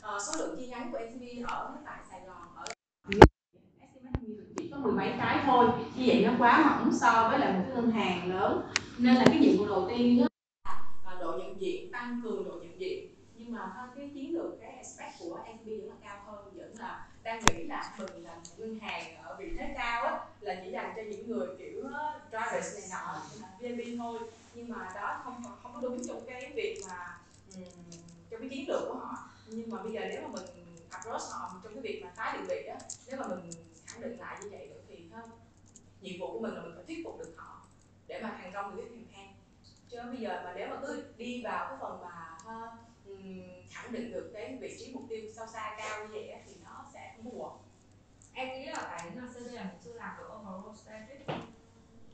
ờ, 0.00 0.18
số 0.26 0.32
lượng 0.38 0.56
chi 0.58 0.66
nhánh 0.66 0.92
của 0.92 0.98
NCB 0.98 1.22
ở 1.48 1.76
tại 1.84 1.98
Sài 2.10 2.20
Gòn 2.20 2.48
ở 2.56 2.64
estimate 3.80 4.20
hình 4.20 4.36
như 4.36 4.44
chỉ 4.56 4.68
có 4.70 4.73
mười 4.84 4.92
mấy 4.92 5.12
cái 5.18 5.38
thôi. 5.46 5.66
Như 5.96 6.04
vậy 6.06 6.24
nó 6.26 6.32
quá 6.38 6.64
mỏng 6.66 6.92
so 6.92 7.28
với 7.30 7.38
lại 7.38 7.52
một 7.52 7.64
cái 7.66 7.74
ngân 7.76 7.90
hàng 7.90 8.30
lớn. 8.34 8.62
Nên 8.98 9.14
là 9.14 9.24
cái 9.24 9.38
nhiệm 9.38 9.58
vụ 9.58 9.66
đầu 9.66 9.86
tiên 9.90 10.18
đó 10.20 10.26
là 10.64 10.80
à, 11.04 11.16
độ 11.20 11.38
nhận 11.38 11.60
diện, 11.60 11.92
tăng 11.92 12.20
cường 12.24 12.44
độ 12.44 12.52
nhận 12.62 12.80
diện. 12.80 13.14
Nhưng 13.36 13.52
mà 13.52 13.60
hơn 13.74 13.90
cái 13.96 14.10
chiến 14.14 14.34
lược, 14.34 14.60
cái 14.60 14.70
aspect 14.72 15.12
của 15.18 15.38
SB 15.46 15.66
vẫn 15.80 15.88
là 15.88 15.94
cao 16.02 16.18
hơn, 16.26 16.54
vẫn 16.56 16.74
là 16.78 17.06
đang 17.22 17.40
nghĩ 17.46 17.64
là 17.64 17.94
mình 17.98 18.24
là 18.24 18.34
một 18.34 18.54
ngân 18.58 18.78
hàng 18.80 19.16
ở 19.22 19.36
vị 19.40 19.46
thế 19.58 19.74
cao 19.76 20.04
á, 20.04 20.18
là 20.40 20.54
chỉ 20.64 20.70
dành 20.70 20.92
cho 20.96 21.02
những 21.10 21.28
người 21.28 21.46
kiểu 21.58 21.82
ờ, 21.92 22.20
drivers 22.30 22.78
này 22.78 22.88
nọ 22.90 23.20
VIP 23.60 23.84
thôi. 23.98 24.18
Nhưng 24.54 24.68
mà 24.68 24.92
đó 24.94 25.20
không 25.24 25.44
không 25.62 25.72
có 25.74 25.80
đúng 25.80 26.06
trong 26.08 26.24
cái 26.26 26.52
việc 26.56 26.82
mà 26.88 27.18
ừm, 27.54 27.64
trong 28.30 28.40
cái 28.40 28.48
chiến 28.48 28.68
lược 28.68 28.80
của 28.88 28.94
họ 28.94 29.14
nhưng 29.46 29.70
mà 29.70 29.82
bây 29.82 29.92
giờ 29.92 30.00
nếu 30.08 30.20
mà 30.22 30.28
mình 30.28 30.86
approach 30.90 31.22
họ 31.32 31.60
trong 31.64 31.74
cái 31.74 31.82
việc 31.82 32.00
mà 32.04 32.12
tái 32.16 32.36
định 32.38 32.46
vị 32.48 32.66
á 32.68 32.76
nếu 33.06 33.16
mà 33.20 33.26
mình 33.26 33.54
khẳng 33.86 34.00
định 34.00 34.18
lại 34.18 34.36
như 34.42 34.48
vậy 34.50 34.68
được 34.68 34.82
thì 34.88 35.08
ha, 35.12 35.22
nhiệm 36.00 36.20
vụ 36.20 36.32
của 36.32 36.40
mình 36.40 36.54
là 36.54 36.62
mình 36.62 36.72
phải 36.74 36.84
thuyết 36.84 37.00
phục 37.04 37.18
được 37.18 37.34
họ 37.36 37.60
để 38.06 38.20
mà 38.22 38.38
thành 38.42 38.52
công 38.54 38.76
được 38.76 38.82
cái 38.82 38.98
campaign 38.98 39.36
chứ 39.90 39.98
bây 40.12 40.16
giờ 40.20 40.42
mà 40.44 40.52
nếu 40.56 40.68
mà 40.68 40.76
cứ 40.82 41.04
đi 41.16 41.42
vào 41.44 41.66
cái 41.68 41.78
phần 41.80 42.00
mà 42.00 42.10
ha, 42.44 42.60
ừm, 43.04 43.42
khẳng 43.70 43.92
định 43.92 44.12
được 44.12 44.30
cái 44.34 44.58
vị 44.60 44.76
sao 45.46 45.52
xa 45.52 45.74
cao 45.78 46.00
như 46.04 46.08
vậy 46.12 46.34
thì 46.46 46.52
nó 46.64 46.84
sẽ 46.92 47.16
work 47.24 47.56
em 48.32 48.48
nghĩ 48.48 48.66
là 48.66 48.82
cái 48.90 49.10
CD 49.34 49.52
là 49.52 49.70
chưa 49.84 49.92
làm 49.92 50.16
được 50.18 50.28
overall 50.36 50.76
strategic 50.76 51.26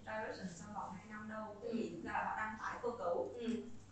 direction 0.07 0.49
trong 0.59 0.75
vòng 0.75 0.95
2 0.97 1.07
năm 1.09 1.29
đâu 1.31 1.57
tại 1.63 1.71
vì 1.75 1.91
thực 1.91 2.05
ra 2.05 2.13
là 2.13 2.25
họ 2.25 2.37
đang 2.37 2.57
tái 2.63 2.79
cơ 2.83 2.89
cấu 2.99 3.31
ừ. 3.39 3.47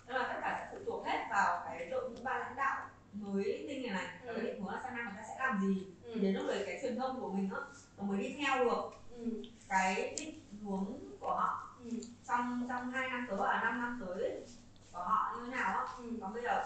Tức 0.06 0.14
là 0.14 0.28
tất 0.28 0.38
cả 0.42 0.56
sẽ 0.70 0.78
phụ 0.78 0.84
thuộc 0.86 1.06
hết 1.06 1.26
vào 1.30 1.62
cái 1.66 1.86
đội 1.90 2.10
ngũ 2.10 2.16
ban 2.24 2.40
lãnh 2.40 2.56
đạo 2.56 2.88
mới 3.12 3.64
tinh 3.68 3.82
này 3.82 3.90
này 4.04 4.06
Ừ. 4.26 4.32
cái 4.34 4.44
định 4.44 4.62
hướng 4.62 4.74
là 4.74 4.80
sang 4.82 4.96
năm 4.96 5.04
người 5.04 5.14
ta 5.16 5.28
sẽ 5.28 5.36
làm 5.38 5.60
gì 5.60 5.86
thì 6.04 6.12
Ừ. 6.12 6.20
đến 6.20 6.34
lúc 6.34 6.46
đấy 6.48 6.62
cái 6.66 6.78
truyền 6.82 6.98
thông 6.98 7.20
của 7.20 7.30
mình 7.32 7.50
á 7.54 7.60
nó 7.96 8.04
mới 8.04 8.18
đi 8.18 8.36
theo 8.46 8.64
được 8.64 8.90
Ừ. 9.10 9.42
cái 9.68 10.14
định 10.18 10.40
hướng 10.64 10.86
của 11.20 11.34
họ 11.34 11.76
Ừ. 11.84 11.90
trong 12.28 12.66
trong 12.68 12.90
hai 12.90 13.08
năm 13.10 13.26
tới 13.28 13.36
và 13.38 13.60
năm 13.64 13.80
năm 13.80 14.02
tới 14.06 14.42
của 14.92 14.98
họ 14.98 15.36
như 15.36 15.44
thế 15.46 15.56
nào 15.56 15.78
á 15.78 15.86
Ừ. 15.98 16.04
còn 16.20 16.34
bây 16.34 16.42
giờ 16.42 16.64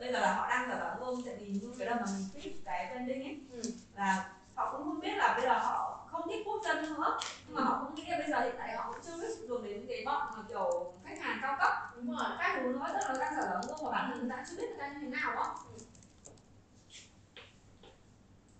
bây 0.00 0.12
giờ 0.12 0.20
là 0.20 0.34
họ 0.34 0.48
đang 0.48 0.70
ở 0.70 0.78
đóng 0.78 1.00
ôm 1.00 1.20
tại 1.26 1.34
vì 1.40 1.46
như 1.46 1.74
cái 1.78 1.86
lần 1.88 1.96
mà 2.00 2.06
mình 2.12 2.28
pitch 2.34 2.64
cái 2.64 2.86
branding 2.92 3.22
ấy 3.24 3.40
Ừ. 3.52 3.62
là 3.96 4.32
họ 4.54 4.72
cũng 4.72 4.84
không 4.84 5.00
biết 5.00 5.14
là 5.16 5.34
bây 5.36 5.42
giờ 5.46 5.58
họ 5.58 6.06
không 6.10 6.22
thích 6.28 6.42
quốc 6.46 6.60
dân 6.64 6.82
nữa. 6.82 7.18
Nhưng 7.46 7.56
mà 7.56 7.62
họ 7.62 7.84
cũng 7.84 7.94
nghĩ 7.94 8.04
là 8.10 8.18
bây 8.18 8.30
giờ 8.30 8.40
hiện 8.40 8.54
tại 8.58 8.76
họ 8.76 8.92
cũng 8.92 9.00
chưa 9.04 9.16
biết 9.16 9.48
được 9.48 9.62
đến 9.64 9.86
cái 9.88 10.02
bọn 10.06 10.26
mà 10.36 10.42
kiểu 10.48 10.92
khách 11.04 11.18
hàng 11.20 11.38
cao 11.42 11.56
cấp. 11.60 11.72
Đúng 11.96 12.10
rồi. 12.16 12.24
Các 12.38 12.58
thứ 12.62 12.72
nó 12.72 12.86
rất 12.86 12.92
là 13.08 13.14
đang 13.20 13.36
ở 13.36 13.48
đóng 13.50 13.60
ôm 13.68 13.78
và 13.84 13.90
bản 13.90 14.10
thân 14.10 14.20
người 14.20 14.30
ta 14.30 14.44
chưa 14.50 14.56
biết 14.56 14.68
người 14.68 14.78
ta 14.78 14.88
như 14.88 14.98
thế 15.00 15.06
nào 15.08 15.42
á. 15.42 15.48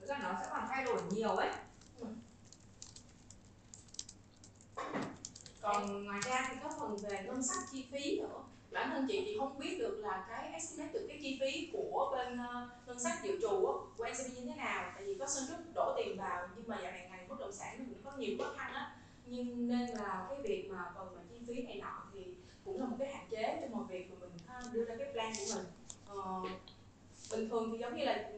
Thực 0.00 0.06
ra 0.08 0.18
nó 0.18 0.34
sẽ 0.40 0.46
còn 0.50 0.66
thay 0.68 0.84
đổi 0.84 1.02
nhiều 1.10 1.30
ấy. 1.36 1.48
Ừ. 2.00 2.06
còn 5.60 6.04
ngoài 6.04 6.20
ra 6.26 6.48
thì 6.50 6.56
có 6.62 6.70
phần 6.78 6.96
về 6.96 7.22
ngân 7.26 7.42
sách 7.42 7.58
chi 7.72 7.88
phí 7.92 8.20
nữa 8.20 8.42
bản 8.70 8.90
thân 8.90 9.06
chị 9.08 9.22
thì 9.26 9.36
không 9.38 9.58
biết 9.58 9.78
được 9.78 9.98
là 9.98 10.26
cái 10.28 10.52
estimate 10.52 10.92
được 10.92 11.06
cái 11.08 11.18
chi 11.22 11.38
phí 11.40 11.70
của 11.72 12.12
bên 12.12 12.34
uh, 12.34 12.86
ngân 12.86 12.98
sách 12.98 13.18
dự 13.22 13.38
trù 13.42 13.80
của 13.96 14.06
NCB 14.10 14.36
như 14.36 14.44
thế 14.46 14.54
nào. 14.56 14.92
Tại 14.94 15.04
vì 15.04 15.14
có 15.14 15.26
Sơn 15.26 15.44
Trúc 15.48 15.74
đổ 15.74 15.94
tiền 15.96 16.16
vào 16.18 16.48
nhưng 16.56 16.68
mà 16.68 16.78
dạo 16.82 16.92
này 16.92 17.08
ngành 17.10 17.28
bất 17.28 17.40
động 17.40 17.52
sản 17.52 17.86
cũng 17.88 18.02
có 18.04 18.18
nhiều 18.18 18.36
khó 18.38 18.52
khăn 18.56 18.72
á. 18.74 18.96
Nhưng 19.26 19.68
nên 19.68 19.90
là 19.90 20.26
cái 20.28 20.38
việc 20.42 20.68
mà 20.70 20.84
phần 20.94 21.14
mà 21.16 21.22
chi 21.30 21.36
phí 21.48 21.62
này 21.62 21.78
nọ 21.82 22.02
thì 22.14 22.34
cũng 22.64 22.80
là 22.80 22.86
một 22.86 22.96
cái 22.98 23.14
hạn 23.14 23.26
chế 23.30 23.58
trong 23.60 23.78
một 23.78 23.84
việc 23.88 24.10
mà 24.10 24.16
mình 24.20 24.30
ờ, 24.46 24.60
đưa 24.72 24.84
ra 24.84 24.94
cái 24.98 25.12
plan 25.12 25.32
của 25.38 25.54
mình. 25.54 25.66
Uh, 26.18 26.50
bình 27.30 27.48
thường 27.48 27.68
thì 27.72 27.78
giống 27.78 27.96
như 27.96 28.04
là 28.04 28.30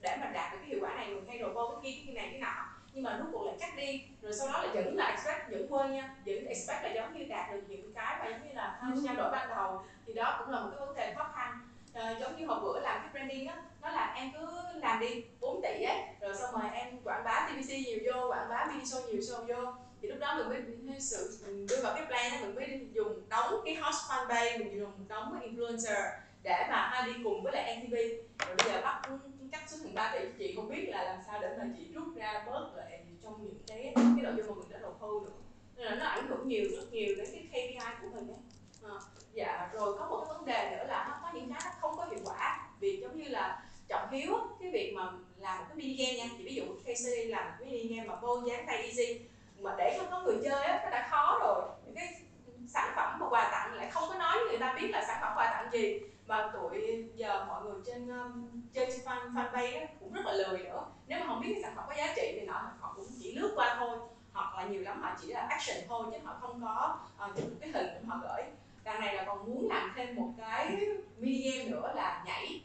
để 0.00 0.16
mà 0.20 0.30
đạt 0.34 0.52
được 0.52 0.58
cái 0.60 0.68
hiệu 0.68 0.78
quả 0.82 0.94
này 0.94 1.08
mình 1.08 1.24
thay 1.26 1.38
đổi 1.38 1.54
vô 1.54 1.68
cái 1.68 1.92
kia 1.92 2.02
cái 2.06 2.14
này 2.14 2.28
cái 2.30 2.40
nọ 2.40 2.77
nhưng 2.92 3.04
mà 3.04 3.16
rút 3.18 3.28
cuộc 3.32 3.46
lại 3.46 3.56
cắt 3.60 3.76
đi. 3.76 4.04
Rồi 4.22 4.32
sau 4.32 4.48
đó 4.48 4.62
là 4.62 4.72
vẫn 4.74 4.96
là 4.96 5.06
expect 5.06 5.50
vẫn 5.50 5.66
quên 5.70 5.92
nha. 5.92 6.14
Vẫn 6.26 6.46
expect 6.46 6.82
là 6.82 6.92
giống 6.94 7.18
như 7.18 7.24
đạt 7.24 7.52
được 7.52 7.60
những 7.68 7.92
cái 7.94 8.16
mà 8.18 8.30
giống 8.30 8.48
như 8.48 8.54
là 8.54 8.80
trao 9.04 9.14
đổi 9.14 9.30
ban 9.30 9.48
đầu. 9.48 9.82
Thì 10.06 10.12
đó 10.12 10.36
cũng 10.38 10.54
là 10.54 10.60
một 10.60 10.68
cái 10.70 10.86
vấn 10.86 10.96
đề 10.96 11.14
khó 11.16 11.30
khăn. 11.34 11.58
À, 11.94 12.14
giống 12.20 12.36
như 12.36 12.46
hồi 12.46 12.60
bữa 12.60 12.80
làm 12.80 13.00
cái 13.00 13.08
branding 13.12 13.48
á 13.48 13.62
nó 13.82 13.90
là 13.90 14.14
em 14.16 14.30
cứ 14.32 14.46
làm 14.74 15.00
đi 15.00 15.24
4 15.40 15.60
tỷ 15.62 15.82
ấy. 15.82 15.96
Rồi 16.20 16.34
xong 16.34 16.52
rồi 16.52 16.70
em 16.72 17.00
quảng 17.04 17.24
bá 17.24 17.48
TVC 17.48 17.70
nhiều 17.86 17.98
vô 18.06 18.28
quảng 18.28 18.48
bá 18.48 18.66
mini 18.68 18.84
show 18.84 19.06
nhiều 19.06 19.20
show 19.20 19.46
vô. 19.46 19.72
Thì 20.02 20.08
lúc 20.08 20.18
đó 20.18 20.34
mình 20.48 20.86
mới 20.86 21.00
sự 21.00 21.38
mình 21.46 21.66
đưa 21.66 21.82
vào 21.82 21.94
cái 21.94 22.06
plan 22.06 22.32
đó 22.32 22.38
mình 22.40 22.54
mới 22.54 22.86
dùng 22.92 23.28
đóng 23.28 23.60
cái 23.64 23.74
host 23.74 24.10
fanpage 24.10 24.58
mình 24.58 24.78
dùng 24.78 25.08
đóng 25.08 25.38
cái 25.40 25.50
influencer 25.50 26.10
để 26.42 26.66
mà 26.70 27.02
đi 27.06 27.12
cùng 27.24 27.42
với 27.42 27.52
lại 27.52 27.76
MTV 27.76 27.94
rồi 28.46 28.56
bây 28.56 28.72
giờ 28.72 28.80
bắt 28.82 29.02
cắt 29.78 29.84
xuống 29.84 29.94
thành 29.94 30.12
3 30.12 30.18
tỷ 30.18 30.28
chị 30.38 30.54
không 30.56 30.68
biết 30.68 30.88
là 30.88 31.04
làm 31.04 31.18
sao 31.26 31.40
để 31.40 31.56
mà 31.58 31.64
chị 31.78 31.92
rút 31.94 32.16
ra 32.16 32.44
bớt 32.46 32.70
lại 32.76 33.04
trong 33.22 33.44
những 33.44 33.58
cái 33.66 33.92
cái 33.94 34.04
nội 34.22 34.32
dung 34.36 34.46
mà 34.46 34.54
mình 34.54 34.70
đã 34.70 34.78
đầu 34.78 34.94
tư 35.00 35.20
nữa 35.24 35.36
nên 35.76 35.86
là 35.86 35.94
nó 35.94 36.06
ảnh 36.06 36.26
hưởng 36.28 36.48
nhiều 36.48 36.64
rất 36.76 36.92
nhiều 36.92 37.14
đến 37.16 37.26
cái 37.32 37.46
KPI 37.50 37.96
của 38.02 38.08
mình 38.14 38.28
ấy. 38.28 38.38
À, 38.82 38.96
dạ 39.32 39.70
rồi 39.72 39.98
có 39.98 40.08
một 40.08 40.24
cái 40.24 40.34
vấn 40.34 40.44
đề 40.44 40.76
nữa 40.76 40.84
là 40.88 41.06
nó 41.08 41.18
có 41.22 41.38
những 41.38 41.50
cái 41.50 41.60
nó 41.64 41.70
không 41.80 41.96
có 41.96 42.04
hiệu 42.04 42.20
quả. 42.24 42.68
Vì 42.80 43.00
giống 43.02 43.16
như 43.16 43.28
là 43.28 43.62
trọng 43.88 44.10
hiếu 44.10 44.32
cái 44.60 44.70
việc 44.70 44.92
mà 44.96 45.12
làm 45.36 45.58
một 45.58 45.64
cái 45.68 45.76
mini 45.76 45.96
game 45.96 46.16
nha. 46.16 46.34
Chị 46.38 46.44
ví 46.44 46.54
dụ 46.54 46.62
KC 46.64 47.28
làm 47.28 47.44
một 47.44 47.52
cái 47.58 47.68
mini 47.70 47.96
game 47.96 48.08
mà 48.08 48.14
vô 48.14 48.40
dáng 48.46 48.64
tay 48.66 48.82
easy 48.82 49.20
mà 49.58 49.74
để 49.78 49.96
cho 49.98 50.06
có 50.10 50.20
người 50.20 50.36
chơi 50.44 50.64
á 50.64 50.80
nó 50.84 50.90
đã 50.90 51.08
khó 51.10 51.38
rồi. 51.40 51.62
Những 51.86 51.94
cái 51.94 52.14
sản 52.68 52.92
phẩm 52.96 53.18
mà 53.20 53.28
quà 53.28 53.48
tặng 53.52 53.74
lại 53.74 53.90
không 53.90 54.08
có 54.08 54.14
nói 54.14 54.38
với 54.38 54.48
người 54.48 54.58
ta 54.58 54.76
biết 54.80 54.88
là 54.90 55.04
sản 55.06 55.18
phẩm 55.20 55.32
quà 55.36 55.46
tặng 55.46 55.72
gì 55.72 56.00
và 56.28 56.50
tụi 56.52 57.04
giờ 57.14 57.44
mọi 57.48 57.64
người 57.64 57.80
trên 57.86 58.08
um, 58.08 58.62
trên 58.72 58.88
fan 58.88 59.34
fanpage 59.34 59.86
cũng 60.00 60.12
rất 60.12 60.20
là 60.24 60.32
lười 60.32 60.58
nữa. 60.58 60.84
Nếu 61.06 61.20
mà 61.20 61.26
không 61.26 61.40
biết 61.40 61.48
cái 61.52 61.62
sản 61.62 61.72
phẩm 61.76 61.84
có 61.88 61.94
giá 61.96 62.12
trị 62.16 62.32
thì 62.40 62.46
nọ 62.46 62.70
họ 62.80 62.92
cũng 62.96 63.06
chỉ 63.20 63.34
lướt 63.34 63.52
qua 63.56 63.76
thôi. 63.78 63.98
Hoặc 64.32 64.56
là 64.56 64.64
nhiều 64.64 64.82
lắm 64.82 65.02
họ 65.02 65.10
chỉ 65.20 65.26
là 65.26 65.40
action 65.40 65.88
thôi 65.88 66.06
chứ 66.12 66.18
họ 66.24 66.36
không 66.40 66.60
có 66.62 66.98
ờ, 67.18 67.26
uh, 67.26 67.36
chụp 67.36 67.46
cái 67.60 67.70
hình 67.70 67.86
để 67.86 68.00
họ 68.06 68.20
gửi. 68.22 68.42
Đằng 68.84 69.00
này 69.00 69.14
là 69.14 69.24
còn 69.24 69.46
muốn 69.46 69.68
làm 69.68 69.92
thêm 69.96 70.16
một 70.16 70.28
cái 70.38 70.76
mini 71.18 71.50
game 71.50 71.70
nữa 71.70 71.92
là 71.96 72.22
nhảy 72.26 72.62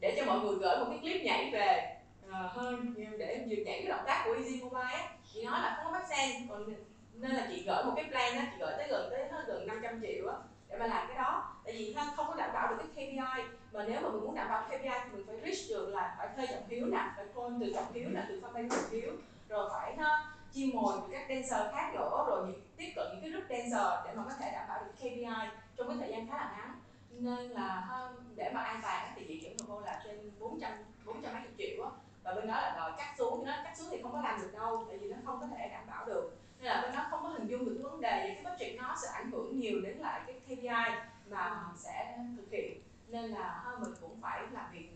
để 0.00 0.16
cho 0.18 0.26
mọi 0.26 0.40
người 0.40 0.56
gửi 0.56 0.78
một 0.78 0.86
cái 0.88 0.98
clip 0.98 1.22
nhảy 1.24 1.50
về 1.52 1.96
ờ, 2.30 2.44
uh, 2.44 2.52
hơi 2.52 2.76
để 3.18 3.46
vừa 3.48 3.64
nhảy 3.64 3.80
cái 3.82 3.88
động 3.88 4.04
tác 4.06 4.22
của 4.24 4.34
Easy 4.34 4.62
Mobile 4.62 4.92
á. 4.92 5.08
Chị 5.32 5.44
nói 5.44 5.60
là 5.60 5.74
không 5.76 5.92
có 5.92 5.98
bắt 5.98 6.06
sen 6.08 6.48
còn 6.48 6.74
nên 7.14 7.30
là 7.30 7.46
chị 7.50 7.62
gửi 7.66 7.84
một 7.84 7.92
cái 7.96 8.04
plan 8.04 8.36
á 8.36 8.46
chị 8.50 8.56
gửi 8.60 8.72
tới 8.78 8.88
gần 8.88 9.08
tới 9.10 9.28
gần 9.46 9.66
500 9.66 10.00
triệu 10.02 10.28
á 10.28 10.36
để 10.68 10.78
mà 10.78 10.86
làm 10.86 11.06
cái 11.08 11.16
đó. 11.16 11.54
Tại 11.64 11.74
vì 11.74 11.94
nó 11.94 12.02
không 12.16 12.26
có 12.28 12.34
đảm 12.34 12.50
bảo 12.52 12.68
được 12.68 12.76
cái 12.78 12.85
KPI 12.96 13.42
mà 13.72 13.84
nếu 13.88 14.00
mà 14.00 14.08
mình 14.08 14.24
muốn 14.24 14.34
đảm 14.34 14.48
bảo 14.48 14.64
KPI 14.68 14.88
thì 15.04 15.10
mình 15.12 15.26
phải 15.26 15.36
reach 15.44 15.70
được 15.70 15.88
là 15.88 16.14
phải 16.18 16.28
thuê 16.36 16.46
trọng 16.46 16.68
hiếu 16.68 16.86
nè 16.86 17.12
phải 17.16 17.26
call 17.34 17.54
từ 17.60 17.72
trọng 17.74 17.92
hiếu 17.92 18.08
nè 18.08 18.24
từ 18.28 18.40
fanpage 18.40 18.68
trọng 18.68 18.90
hiếu 18.90 19.12
rồi 19.48 19.70
phải 19.72 19.96
nó 19.96 20.24
chiêu 20.52 20.68
mồi 20.74 20.92
từ 21.02 21.12
các 21.12 21.26
dancer 21.28 21.74
khác 21.74 21.90
nữa 21.94 22.24
rồi 22.28 22.46
những, 22.46 22.60
tiếp 22.76 22.92
cận 22.96 23.06
những 23.12 23.20
cái 23.22 23.30
group 23.30 23.44
dancer 23.48 24.04
để 24.04 24.14
mà 24.14 24.22
có 24.24 24.34
thể 24.40 24.50
đảm 24.52 24.68
bảo 24.68 24.84
được 24.84 24.92
KPI 24.96 25.48
trong 25.76 25.88
cái 25.88 25.96
thời 26.00 26.10
gian 26.10 26.28
khá 26.28 26.36
là 26.36 26.54
ngắn. 26.56 26.74
Nên 27.10 27.50
là 27.50 27.88
để 28.36 28.50
mà 28.54 28.60
an 28.60 28.80
toàn 28.82 29.12
thì 29.16 29.24
chị 29.28 29.40
chuyển 29.40 29.56
cô 29.68 29.80
là 29.80 30.02
trên 30.04 30.30
400 30.38 30.72
400 31.04 31.34
mấy 31.34 31.42
triệu 31.58 31.84
á. 31.84 31.90
Và 32.22 32.34
bên 32.34 32.46
đó 32.46 32.54
là 32.54 32.74
đòi 32.76 32.92
cắt 32.98 33.14
xuống 33.18 33.46
nó 33.46 33.52
cắt 33.64 33.74
xuống 33.78 33.88
thì 33.90 34.02
không 34.02 34.12
có 34.12 34.20
làm 34.20 34.40
được 34.40 34.50
đâu 34.52 34.84
tại 34.88 34.98
vì 34.98 35.08
nó 35.08 35.16
không 35.24 35.40
có 35.40 35.46
thể 35.56 35.68
đảm 35.68 35.86
bảo 35.86 36.06
được. 36.06 36.36
Nên 36.58 36.66
là 36.66 36.82
bên 36.82 36.92
đó 36.92 37.06
không 37.10 37.22
có 37.22 37.28
hình 37.28 37.46
dung 37.46 37.64
được 37.64 37.74
cái 37.74 37.90
vấn 37.90 38.00
đề 38.00 38.10
về 38.10 38.34
cái 38.34 38.52
budget 38.52 38.76
nó 38.76 38.96
sẽ 39.02 39.08
ảnh 39.12 39.30
hưởng 39.30 39.60
nhiều 39.60 39.80
đến 39.80 39.98
lại 39.98 40.20
cái 40.26 40.40
KPI 40.40 41.00
mà 41.30 41.64
sẽ 41.76 42.18
thực 42.36 42.50
hiện 42.50 42.80
nên 43.16 43.30
là 43.30 43.62
à, 43.66 43.72
mình 43.80 43.94
cũng 44.00 44.20
phải 44.20 44.42
làm 44.52 44.72
việc 44.72 44.90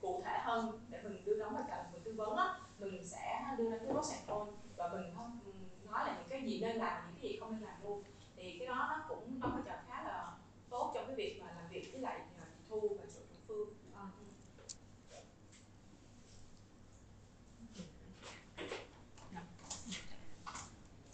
cụ 0.00 0.22
thể 0.24 0.38
hơn 0.42 0.80
để 0.88 1.02
mình 1.02 1.24
đưa 1.24 1.36
đóng 1.38 1.54
vai 1.54 1.64
trò 1.68 1.74
mình 1.92 2.02
tư 2.04 2.14
vấn 2.16 2.36
á 2.36 2.54
mình 2.78 3.06
sẽ 3.06 3.42
à, 3.44 3.54
đưa 3.58 3.70
ra 3.70 3.78
cái 3.78 3.86
pros 3.86 4.12
and 4.12 4.28
cons 4.28 4.50
và 4.76 4.88
mình 4.88 5.12
không 5.16 5.40
nói 5.84 6.04
là 6.06 6.16
những 6.18 6.28
cái 6.28 6.42
gì 6.42 6.60
nên 6.60 6.76
làm, 6.76 7.02
những 7.06 7.22
cái 7.22 7.30
gì 7.30 7.38
không 7.40 7.52
nên 7.52 7.60
làm 7.60 7.82
luôn 7.82 8.02
thì 8.36 8.56
cái 8.58 8.68
đó 8.68 8.86
nó 8.90 9.04
cũng 9.08 9.40
đóng 9.40 9.52
vai 9.54 9.62
trò 9.66 9.74
khá 9.88 10.02
là 10.02 10.32
tốt 10.70 10.92
trong 10.94 11.06
cái 11.06 11.16
việc 11.16 11.40
mà 11.42 11.46
làm 11.56 11.68
việc 11.70 11.88
với 11.92 12.00
lại 12.00 12.20
à, 12.38 12.44
chị 12.54 12.64
Thu 12.68 12.96
và 13.00 13.04
chị 13.14 13.36
Phương 13.48 13.74
à. 13.94 14.02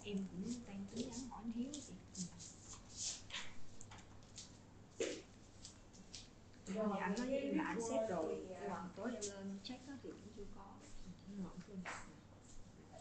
em 0.04 0.16
cũng 0.30 0.52
đang 0.66 0.86
tính 0.94 1.08
nhắn 1.08 1.28
hỏi 1.30 1.42
thiếu 1.54 1.72
gì. 1.72 1.94
chị 6.66 6.72
rồi 6.76 6.88
thì 6.94 6.95
anh 7.06 7.14
nói 7.18 7.26
với 7.26 7.38
em 7.38 7.58
là 7.58 7.64
anh 7.64 7.80
xét 7.90 8.08
rồi 8.08 8.36
nhưng 8.48 8.70
mà 8.70 8.76
tối 8.96 9.10
em 9.14 9.22
lên 9.22 9.58
check 9.64 9.88
đó 9.88 9.94
thì 10.02 10.10
cũng 10.10 10.32
chưa 10.36 10.42
có. 10.56 10.62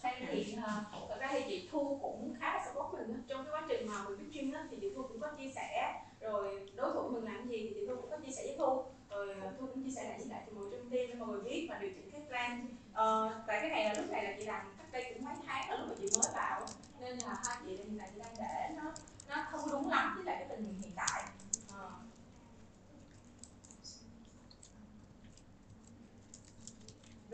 Đây 0.04 0.14
thì 0.32 0.58
uh, 0.58 1.10
thật 1.10 1.18
ra 1.20 1.28
thì 1.32 1.44
chị 1.48 1.70
Thu 1.72 2.00
cũng 2.02 2.36
khá 2.40 2.54
là 2.54 2.66
support 2.66 2.94
mình 2.94 3.24
trong 3.28 3.46
cái 3.46 3.54
quá 3.54 3.66
trình 3.70 3.88
mà 3.88 4.04
mình 4.04 4.32
stream 4.32 4.52
đó 4.52 4.60
thì 4.72 4.78
chị 4.82 4.90
Thu 4.96 5.04
cũng 5.04 5.20
có 5.20 5.32
chia 5.38 5.52
sẻ. 5.56 6.02
Rồi 6.22 6.70
đối 6.76 6.94
thủ 6.94 7.10
mình 7.10 7.24
làm 7.24 7.48
gì 7.48 7.58
thì 7.58 7.72
chị 7.74 7.88
Thu 7.88 7.96
cũng 7.96 8.10
có 8.10 8.18
chia 8.18 8.32
sẻ 8.32 8.44
với 8.44 8.56
Thu. 8.58 8.84
Rồi 9.10 9.36
Thu 9.60 9.68
cũng 9.68 9.84
chia 9.84 9.92
sẻ 9.96 10.04
lại 10.10 10.18
với 10.18 10.28
lại 10.28 10.44
mọi 10.46 10.66
người 10.66 10.72
trong 10.72 10.90
team 10.90 11.08
để 11.08 11.14
mọi 11.14 11.28
người 11.28 11.42
biết 11.42 11.68
và 11.70 11.78
điều 11.78 11.92
chỉnh 11.94 12.12
cái 12.12 12.22
plan. 12.28 12.68
Uh, 12.92 13.34
tại 13.48 13.60
cái 13.62 13.70
này 13.70 13.86
là 13.86 13.94
lúc 14.02 14.12
này 14.12 14.24
là 14.24 14.36
chị 14.40 14.46
làm 14.46 14.74
cách 14.78 14.92
đây 14.92 15.14
cũng 15.14 15.26
mấy 15.26 15.36
tháng 15.46 15.70
là 15.70 15.78
lúc 15.78 15.88
mà 15.90 15.96
chị 15.98 16.08
mới 16.16 16.32
vào 16.34 16.62
nên 17.00 17.18
là 17.18 17.42
hai 17.46 17.58
chị 17.66 17.76
hiện 17.76 17.98
tại 18.00 18.10
chị 18.14 18.20
đang 18.20 18.36
để 18.40 18.76
nó 18.76 18.94
nó 19.28 19.46
không 19.52 19.72
đúng 19.72 19.90
lắm 19.90 20.14
với 20.16 20.26
lại 20.26 20.36
cái 20.40 20.48
tình 20.50 20.66
hình 20.66 20.82
hiện 20.82 20.92
tại 20.96 21.24
uh, 21.68 21.92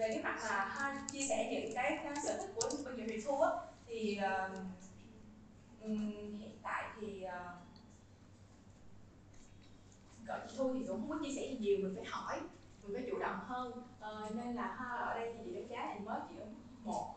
về 0.01 0.09
cái 0.09 0.23
mặt 0.23 0.39
mà 0.43 0.65
ha, 0.65 1.03
chia 1.11 1.21
sẻ 1.29 1.49
những 1.51 1.75
cái, 1.75 1.99
cái 2.03 2.15
sở 2.23 2.37
thích 2.37 2.51
của 2.55 2.69
của 2.85 2.91
chị 2.97 3.03
Huyền 3.03 3.19
Thu 3.25 3.41
á 3.41 3.49
thì 3.87 4.19
uh, 4.19 4.57
um, 5.81 6.37
hiện 6.39 6.57
tại 6.63 6.89
thì 7.01 7.25
uh, 7.25 7.31
gọi 10.27 10.39
chị 10.47 10.55
Thu 10.57 10.73
thì 10.73 10.85
cũng 10.87 10.99
không 10.99 11.09
có 11.09 11.25
chia 11.25 11.35
sẻ 11.35 11.41
gì 11.41 11.57
nhiều 11.59 11.77
mình 11.81 11.95
phải 11.95 12.05
hỏi 12.05 12.39
mình 12.83 12.93
phải 12.93 13.03
chủ 13.11 13.19
động 13.19 13.39
hơn. 13.45 13.71
Uh, 13.71 14.35
nên 14.35 14.55
là 14.55 14.75
ha, 14.79 14.97
ở 14.97 15.19
đây 15.19 15.33
thì 15.37 15.43
chị 15.45 15.53
đánh 15.55 15.67
giá 15.67 15.85
là 15.85 15.99
mới 16.03 16.19
chỉ 16.29 16.35
một 16.83 17.15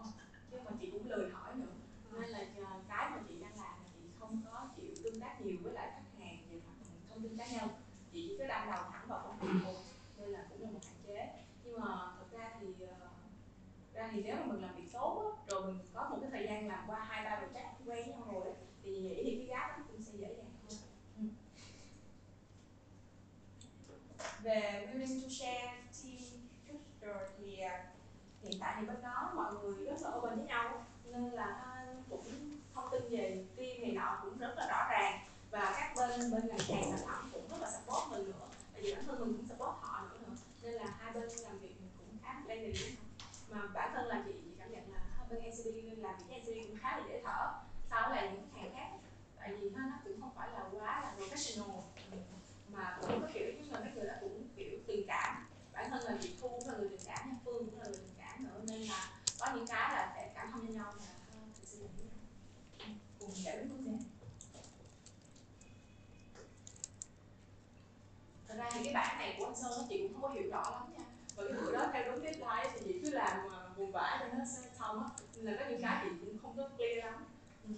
chứ 0.51 0.57
mà 0.65 0.73
chị 0.81 0.91
cũng 0.91 1.11
lười 1.11 1.31
hỏi 1.31 1.55
nữa 1.55 1.73
nên 2.13 2.31
là 2.31 2.41
uh, 2.41 2.89
cái 2.89 3.11
mà 3.11 3.19
chị 3.29 3.35
đang 3.41 3.57
làm 3.57 3.83
là 3.83 3.89
chị 3.95 4.01
không 4.21 4.43
có 4.45 4.69
chịu 4.77 4.95
tương 5.05 5.21
tác 5.21 5.41
nhiều 5.41 5.57
với 5.63 5.73
lại 5.73 5.91
khách 5.95 6.25
hàng 6.25 6.37
về 6.51 6.61
mặt 6.67 6.87
thông 7.09 7.23
tin 7.23 7.37
cá 7.37 7.47
nhân 7.47 7.69
chị 8.13 8.27
chỉ 8.29 8.37
có 8.39 8.47
đâm 8.47 8.67
đầu 8.71 8.83
thẳng 8.93 9.09
vào 9.09 9.23
công 9.23 9.39
việc 9.41 9.61
thôi 9.65 9.75
nên 10.17 10.29
là 10.29 10.47
cũng 10.51 10.63
là 10.63 10.71
một 10.71 10.81
hạn 10.85 10.97
chế 11.07 11.45
nhưng 11.65 11.81
mà 11.81 12.13
thực 12.19 12.39
ra 12.39 12.51
thì 12.61 12.67
uh, 12.67 12.89
ra 13.95 14.04
thì 14.15 14.23
nếu 14.23 14.37
mà 14.37 14.43
mình 14.47 14.63
làm 14.63 14.77
việc 14.77 14.93
tốt 14.93 15.23
á, 15.25 15.43
rồi 15.51 15.63
mình 15.67 15.79
có 15.95 16.09
một 16.11 16.17
cái 16.21 16.31
thời 16.31 16.47
gian 16.47 16.69
làm 16.69 16.85
qua 16.87 17.05
hai 17.09 17.25
ba 17.25 17.41
project 17.41 17.91
quen 17.91 18.11
nhau 18.11 18.29
rồi 18.33 18.55
thì 18.83 18.91
nghĩ 18.91 19.23
thì 19.25 19.37
cái 19.37 19.47
gap 19.47 19.79
nó 19.79 19.85
cũng 19.89 20.03
sẽ 20.03 20.13
dễ 20.13 20.35
dàng 20.35 20.51
hơn 20.69 20.79
ừ. 21.19 21.25
về 24.43 24.89
willing 24.93 25.23
to 25.23 25.29
share 25.29 25.75
team 26.03 26.19
culture 26.69 27.29
thì 27.39 27.59
uh, 27.65 27.71
hiện 28.43 28.61
tại 28.61 28.75
thì 28.81 28.87
bên 28.87 29.03
đó 29.03 29.33
mọi 29.35 29.55
người 29.55 29.87
rất 29.87 30.03
là 30.03 30.11
open 30.11 30.37
với 30.39 30.47
nhau 30.47 30.85
nên 31.05 31.31
là 31.31 31.85
cũng 32.11 32.25
thông 32.75 32.89
tin 32.93 33.03
về 33.09 33.45
team 33.57 33.83
này 33.83 33.93
nọ 33.93 34.21
cũng 34.23 34.39
rất 34.39 34.55
là 34.57 34.67
rõ 34.69 34.89
ràng 34.91 35.21
và 35.51 35.75
các 35.77 35.95
bên 35.97 36.31
bên 36.31 36.49
ngành 36.49 36.59
hàng 36.59 36.99
sản 36.99 37.07
phẩm 37.07 37.31
cũng 37.33 37.49
rất 37.49 37.61
là 37.61 37.71
support 37.71 38.11
mình 38.11 38.27
nữa 38.27 38.47
tại 38.73 38.83
vì 38.83 38.95
bản 38.95 39.05
thân 39.05 39.21
mình 39.21 39.37
cũng 39.37 39.47
support 39.49 39.75
họ 39.81 40.03
nữa, 40.03 40.19
nữa. 40.27 40.37
nên 40.63 40.73
là 40.73 40.87
hai 40.99 41.13
bên 41.13 41.29
làm 41.43 41.59
việc 41.59 41.75
cũng 41.99 42.19
khá 42.23 42.43
là 42.47 42.55
lên 42.55 42.73
mà 43.55 43.67
bản 43.75 43.91
thân 43.95 44.07
là 44.07 44.23
chị, 44.27 44.33
chị 44.45 44.51
cảm 44.59 44.73
nhận 44.73 44.93
là 44.93 45.01
bên 45.31 45.39
NCB 45.51 45.99
làm 46.03 46.15
việc 46.19 46.43
với 46.47 46.61
NCB 46.61 46.69
cũng 46.69 46.79
khá 46.81 46.99
là 46.99 47.05
dễ 47.09 47.23
thở 47.25 47.53
so 47.91 48.09
với 48.09 48.17
lại 48.17 48.31
những 48.33 48.49
khách 48.55 48.61
hàng 48.61 48.73
khác 48.75 48.89
tại 49.37 49.55
vì 49.55 49.71
nó, 49.71 49.81
nó 49.81 49.97
cũng 50.05 50.21
không 50.21 50.31
phải 50.37 50.49
là 50.53 50.65
quá 50.73 51.01
là 51.03 51.15
professional 51.19 51.81
mà 52.69 52.99
cũng 53.01 53.21
có 53.21 53.29
kiểu 53.35 53.47
như 53.47 53.71
là 53.71 53.81
mấy 53.81 53.91
người 53.95 54.07
đó 54.07 54.15
cũng 54.21 54.49
kiểu 54.57 54.71
tình 54.87 55.07
cảm 55.07 55.47
bản 55.73 55.91
thân 55.91 56.05
là 56.05 56.17
chị 56.21 56.37
thu 56.41 56.49
cũng 56.49 56.69
là 56.69 56.75
người 56.79 56.89
tình 56.89 57.07
cảm 57.07 57.29
nha 57.29 57.37
phương 57.45 57.71
cũng 57.71 57.81
là 57.81 57.85
người 57.87 57.97
tình 57.97 58.17
cảm 58.19 58.45
nữa 58.45 58.61
nên 58.69 58.81
là 58.81 59.09
có 59.41 59.47
những 59.55 59.67
cái 59.67 59.95
là 59.95 60.13
sẽ 60.17 60.33
cảm 60.35 60.51
thông 60.53 60.67
cho 60.67 60.73
nhau 60.73 60.93
là 60.99 61.07
cùng 63.19 63.34
giải 63.45 63.57
quyết 63.57 63.69
vấn 63.71 63.85
đề 63.85 64.05
thật 68.49 68.55
ra 68.59 68.71
thì 68.73 68.85
cái 68.85 68.95
bản 68.95 69.19
này 69.19 69.37
của 69.39 69.45
anh 69.45 69.57
sơn 69.57 69.87
chị 69.89 70.03
cũng 70.03 70.13
không 70.13 70.23
có 70.23 70.29
hiểu 70.29 70.51
rõ 70.51 70.63
lắm 70.71 70.93
nha. 70.99 71.05
Và 71.37 71.45
cái 71.49 71.63
bữa 71.63 71.73
đó 71.73 71.87
theo 71.93 72.05
đúng 72.05 72.23
deadline 72.23 72.71
thì 72.75 72.81
chị 72.85 73.01
cứ 73.03 73.11
làm 73.11 73.37
à, 73.53 73.59
buồn 73.77 73.93
vã 73.93 74.19
cho 74.21 74.39
nó 74.39 74.45
xong 74.79 75.03
á. 75.03 75.09
Nên 75.37 75.45
là 75.45 75.57
có 75.61 75.71
những 75.71 75.83
cái 75.83 76.01
chị 76.05 76.11
cũng 76.21 76.39
không 76.43 76.57
có 76.57 76.69
clear 76.69 77.05
lắm 77.05 77.25
ừ. 77.69 77.75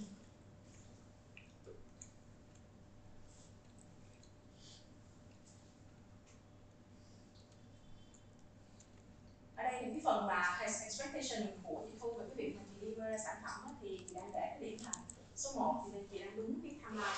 phần 10.07 10.26
mà 10.26 10.59
expectation 10.61 11.46
của 11.62 11.83
chị 11.87 11.98
thu 12.00 12.12
về 12.12 12.24
cái 12.29 12.35
việc 12.37 12.57
mà 12.57 12.62
chị 12.68 12.81
deliver 12.81 13.11
ra 13.11 13.18
sản 13.18 13.37
phẩm 13.42 13.61
á, 13.66 13.72
thì 13.81 14.00
chị 14.09 14.14
đang 14.14 14.33
để 14.33 14.40
cái 14.40 14.59
điểm 14.61 14.79
là 14.85 14.92
số 15.37 15.46
1 15.57 15.85
thì 15.92 15.99
chị 16.11 16.19
đang 16.19 16.37
đúng 16.37 16.61
cái 16.62 16.71
timeline 16.71 17.11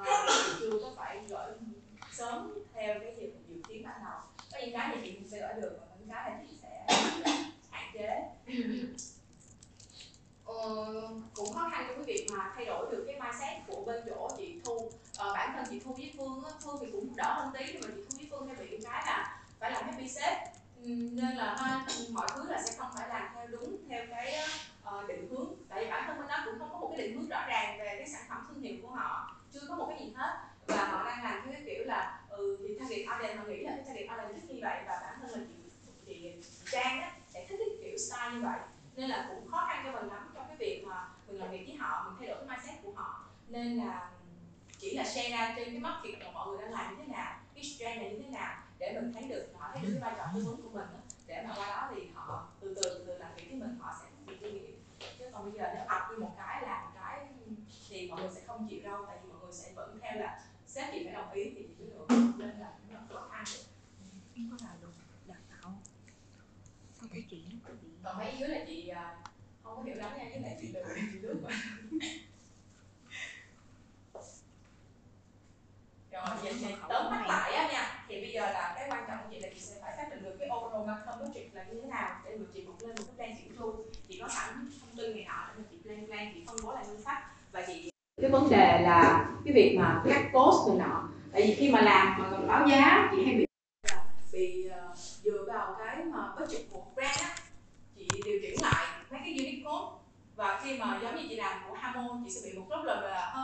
uh, 0.00 0.06
ờ, 0.06 0.56
chưa 0.60 0.70
có 0.82 0.92
phải 0.96 1.20
gửi 1.28 1.52
sớm 2.12 2.58
theo 2.74 2.94
cái 3.00 3.16
dự, 3.20 3.30
dự 3.48 3.62
kiến 3.68 3.82
ban 3.84 4.04
đầu. 4.04 4.20
Có 4.52 4.58
những 4.60 4.72
cái 4.72 4.90
thì 4.94 5.00
chị 5.04 5.12
cũng 5.12 5.28
sẽ 5.28 5.38
gửi 5.38 5.62
được 5.62 5.78
và 5.80 5.86
những 5.98 6.08
cái 6.08 6.30
là 6.30 6.38
chị 6.42 6.56
sẽ 6.62 6.86
hạn 7.70 7.90
chế. 7.94 8.22
Ờ, 10.44 10.84
cũng 11.34 11.54
khó 11.54 11.68
khăn 11.72 11.84
trong 11.88 11.96
cái 11.96 12.04
việc 12.04 12.26
mà 12.32 12.52
thay 12.56 12.64
đổi 12.64 12.92
được 12.92 13.04
cái 13.06 13.20
mindset 13.20 13.66
của 13.66 13.84
bên 13.84 14.02
chỗ 14.06 14.28
chị 14.36 14.60
thu. 14.64 14.90
Ờ, 15.16 15.32
bản 15.34 15.52
thân 15.54 15.64
chị 15.70 15.80
thu 15.80 15.92
với 15.92 16.12
phương 16.18 16.44
á, 16.44 16.50
phương 16.64 16.76
thì 16.80 16.86
cũng 16.92 17.16
đỡ 17.16 17.34
hơn 17.34 17.52
tí 17.58 17.64
nhưng 17.72 17.82
mà 17.82 17.88
chị 17.96 18.02
thu 18.02 18.16
với 18.16 18.26
phương 18.30 18.46
hay 18.46 18.56
bị 18.56 18.78
cái 18.82 19.02
là 19.06 19.40
phải 19.58 19.70
làm 19.70 19.84
happy 19.84 20.08
sếp 20.08 20.38
ừ, 20.76 20.88
nên 20.88 21.36
là 21.36 21.56
ha, 21.58 21.86
mọi 22.10 22.28
thứ 22.34 22.50
là 22.50 22.62
sẽ 22.62 22.72
không 22.78 22.90
phải 22.96 23.08
làm 23.08 23.28
theo 23.34 23.46
đúng 23.46 23.76
theo 23.88 24.06
cái 24.10 24.36
uh, 24.88 25.08
định 25.08 25.28
hướng. 25.30 25.54
Tại 25.68 25.84
vì 25.84 25.90
bản 25.90 26.04
thân 26.06 26.18
bên 26.18 26.28
đó 26.28 26.42
cũng 26.44 26.58
không 26.58 26.68
có 26.72 26.78
một 26.78 26.94
cái 26.96 27.06
định 27.06 27.16
hướng 27.16 27.28
rõ 27.28 27.44
ràng 27.48 27.78
về 27.78 27.94
cái 27.98 28.08
sản 28.08 28.22
phẩm 28.28 28.46
thương 28.48 28.62
hiệu 28.62 28.76
của 28.82 28.88
họ 28.88 29.36
chưa 29.52 29.60
có 29.68 29.74
một 29.74 29.86
cái 29.88 29.98
gì 30.06 30.12
hết 30.16 30.32
và 30.66 30.84
họ 30.84 31.04
đang 31.04 31.24
làm 31.24 31.42
theo 31.44 31.52
cái 31.52 31.62
kiểu 31.66 31.84
là 31.84 32.20
ừ 32.28 32.58
thì 32.60 32.76
target 32.78 33.08
audience 33.08 33.36
họ 33.36 33.44
nghĩ 33.44 33.62
là 33.62 33.72
cái 33.76 33.84
target 33.84 34.08
audience 34.08 34.40
thích 34.40 34.54
như 34.54 34.60
vậy 34.62 34.82
và 34.86 35.00
bản 35.02 35.18
thân 35.20 35.30
là 35.30 35.46
chị 35.48 35.54
chị, 36.06 36.14
chị 36.32 36.32
trang 36.70 37.00
á 37.00 37.12
sẽ 37.28 37.46
thích 37.48 37.58
cái 37.58 37.68
kiểu 37.82 37.98
style 37.98 38.21
như 38.32 38.40
vậy. 38.42 38.58
Nên 38.96 39.10
là 39.10 39.26
cũng 39.28 39.50
khó 39.50 39.66
khăn 39.68 39.82
cho 39.84 39.92
mình 39.92 40.10
lắm, 40.10 40.30
trong 40.34 40.44
cái 40.48 40.56
việc 40.56 40.84
mà 40.86 41.08
mình 41.26 41.36
làm 41.36 41.50
việc 41.50 41.64
với 41.66 41.76
họ, 41.76 42.04
mình 42.04 42.16
thay 42.18 42.28
đổi 42.28 42.46
cái 42.46 42.56
mindset 42.56 42.82
của 42.82 42.92
họ. 42.92 43.24
Nên 43.48 43.76
là 43.76 44.10
chỉ 44.78 44.96
là 44.96 45.04
share 45.04 45.30
ra 45.30 45.54
trên 45.56 45.70
cái 45.70 45.78
market 45.78 46.18
mà 46.18 46.30
mọi 46.32 46.48
người 46.48 46.58
đang 46.62 46.72
làm 46.72 46.90
như 46.90 47.02
thế 47.02 47.12
nào, 47.12 47.38
cái 47.54 47.64
trend 47.78 48.00
này 48.00 48.10
như 48.10 48.18
thế 48.22 48.30
nào 48.30 48.62
để 48.82 49.00
mình 49.00 49.12
thấy 49.12 49.22
được 49.22 49.46
họ 49.58 49.70
thấy 49.74 49.82
được 49.82 49.88
cái 49.92 50.00
vai 50.00 50.14
trò 50.16 50.26
tư 50.34 50.44
vấn 50.44 50.62
của 50.62 50.70
mình 50.70 50.86
để 51.26 51.44
mà 51.46 51.54
qua 51.56 51.68
đó 51.68 51.90
thì 51.94 52.08
họ 52.14 52.48
từ 52.60 52.74
từ 52.74 52.82
từ 52.82 53.04
từ 53.06 53.18
làm 53.18 53.34
việc 53.36 53.44
với 53.48 53.60
mình 53.60 53.76
họ 53.80 53.94
sẽ 54.00 54.06
phát 54.06 54.22
triển 54.26 54.38
kinh 54.40 54.54
nghiệm 54.54 54.82
chứ 55.18 55.24
còn 55.32 55.42
bây 55.44 55.52
giờ 55.52 55.72
nếu 55.74 55.84
ập 55.86 56.02
đi 56.10 56.16
một 56.16 56.34
cái 56.36 56.62
làm 56.62 56.84
một 56.84 56.90
cái 56.94 57.26
thì 57.88 58.10
mọi 58.10 58.20
người 58.20 58.30
sẽ 58.34 58.40
không 58.46 58.66
chịu 58.70 58.80
đâu 58.82 59.04
tại 59.06 59.18
vì 59.22 59.28
mọi 59.28 59.40
người 59.42 59.52
sẽ 59.52 59.72
vẫn 59.74 59.98
theo 60.02 60.20
là 60.20 60.40
sếp 60.66 60.92
chị 60.92 61.04
phải 61.04 61.12
đồng 61.12 61.32
ý 61.32 61.44
thì 61.44 61.68
chị 61.78 61.84
mới 61.84 61.88
được 62.08 62.32
nên 62.38 62.58
là 62.58 62.72
nó 62.90 62.98
khó 63.08 63.28
khăn 63.30 63.44
không 64.34 64.48
có 64.50 64.66
làm 64.66 64.76
được 64.80 64.92
đào 65.26 65.38
tạo 65.50 65.72
sau 67.00 67.08
cái 67.12 67.24
chuyện 67.30 67.44
nó 67.52 67.58
có 67.68 67.74
bị 67.82 67.88
còn 68.04 68.18
mấy 68.18 68.34
dưới 68.38 68.48
là 68.48 68.64
chị 68.66 68.88
à, 68.88 69.16
không 69.62 69.76
có 69.76 69.82
hiểu 69.82 69.96
lắm 69.96 70.18
nha 70.18 70.24
với 70.30 70.40
lại 70.40 70.58
chị 70.60 70.68
lừa 70.68 70.84
chị 70.94 71.18
lướt 71.18 71.36
qua 71.42 71.52
rồi 76.12 76.36
vậy 76.42 76.54
thì 76.60 76.74
tóm 76.88 77.06
tắt 77.10 77.24
lại 77.28 77.52
á 77.52 77.68
nha 77.72 78.04
thì 78.08 78.20
bây 78.20 78.32
giờ 78.32 78.40
là 78.40 78.72
cái 78.76 78.88
quan 78.90 79.04
trọng 79.08 79.18
của 79.18 79.28
chị 79.30 79.40
là 79.40 79.48
chị 79.54 79.60
sẽ 79.60 79.74
phải 79.80 79.94
xác 79.96 80.10
định 80.10 80.22
được 80.22 80.36
cái 80.38 80.48
overall 80.56 80.86
marketing 80.86 81.28
budget 81.28 81.54
là 81.54 81.64
như 81.64 81.80
thế 81.80 81.88
nào 81.88 82.20
để 82.24 82.36
mà 82.36 82.46
chị 82.54 82.62
một 82.62 82.74
lên 82.80 82.94
một 82.96 83.04
cái 83.06 83.14
plan 83.16 83.36
triển 83.36 83.56
thu 83.56 83.84
chị 84.08 84.18
có 84.20 84.28
sẵn 84.28 84.70
thông 84.80 84.96
tin 84.96 85.16
này 85.16 85.24
nọ 85.24 85.48
để 85.48 85.54
mà 85.58 85.64
chị 85.70 85.76
plan 85.82 86.06
plan 86.06 86.32
chị 86.34 86.44
phân 86.46 86.56
bố 86.62 86.74
lại 86.74 86.84
ngân 86.86 87.02
sách 87.02 87.22
và 87.51 87.51
chị 87.66 87.90
cái 88.20 88.30
vấn 88.30 88.50
đề 88.50 88.78
là 88.82 89.26
cái 89.44 89.54
việc 89.54 89.76
mà 89.78 90.02
cắt 90.08 90.30
cost 90.32 90.68
này 90.68 90.88
nọ. 90.88 91.08
Tại 91.32 91.42
vì 91.42 91.54
khi 91.54 91.70
mà 91.70 91.80
làm 91.80 92.18
mà 92.18 92.28
còn 92.30 92.48
báo 92.48 92.68
giá 92.68 93.08
chị 93.10 93.24
hay 93.24 93.34
bị 93.34 93.46
bị 94.32 94.70
uh, 94.90 94.96
dựa 94.96 95.44
vào 95.46 95.76
cái 95.78 95.96
mà 95.96 96.18
budget 96.40 96.62
của 96.72 96.82
brand 96.94 97.20
á. 97.20 97.34
Chị 97.96 98.08
điều 98.24 98.38
chỉnh 98.42 98.62
lại 98.62 98.86
mấy 99.10 99.20
cái 99.24 99.34
unit 99.38 99.64
cost 99.64 100.02
và 100.36 100.60
khi 100.64 100.78
mà 100.78 100.98
giống 101.02 101.16
như 101.16 101.22
chị 101.28 101.36
làm 101.36 101.58
của 101.68 101.74
hamon 101.74 102.24
chị 102.24 102.30
sẽ 102.30 102.40
bị 102.44 102.58
một 102.58 102.66
problem 102.66 103.02
là 103.02 103.34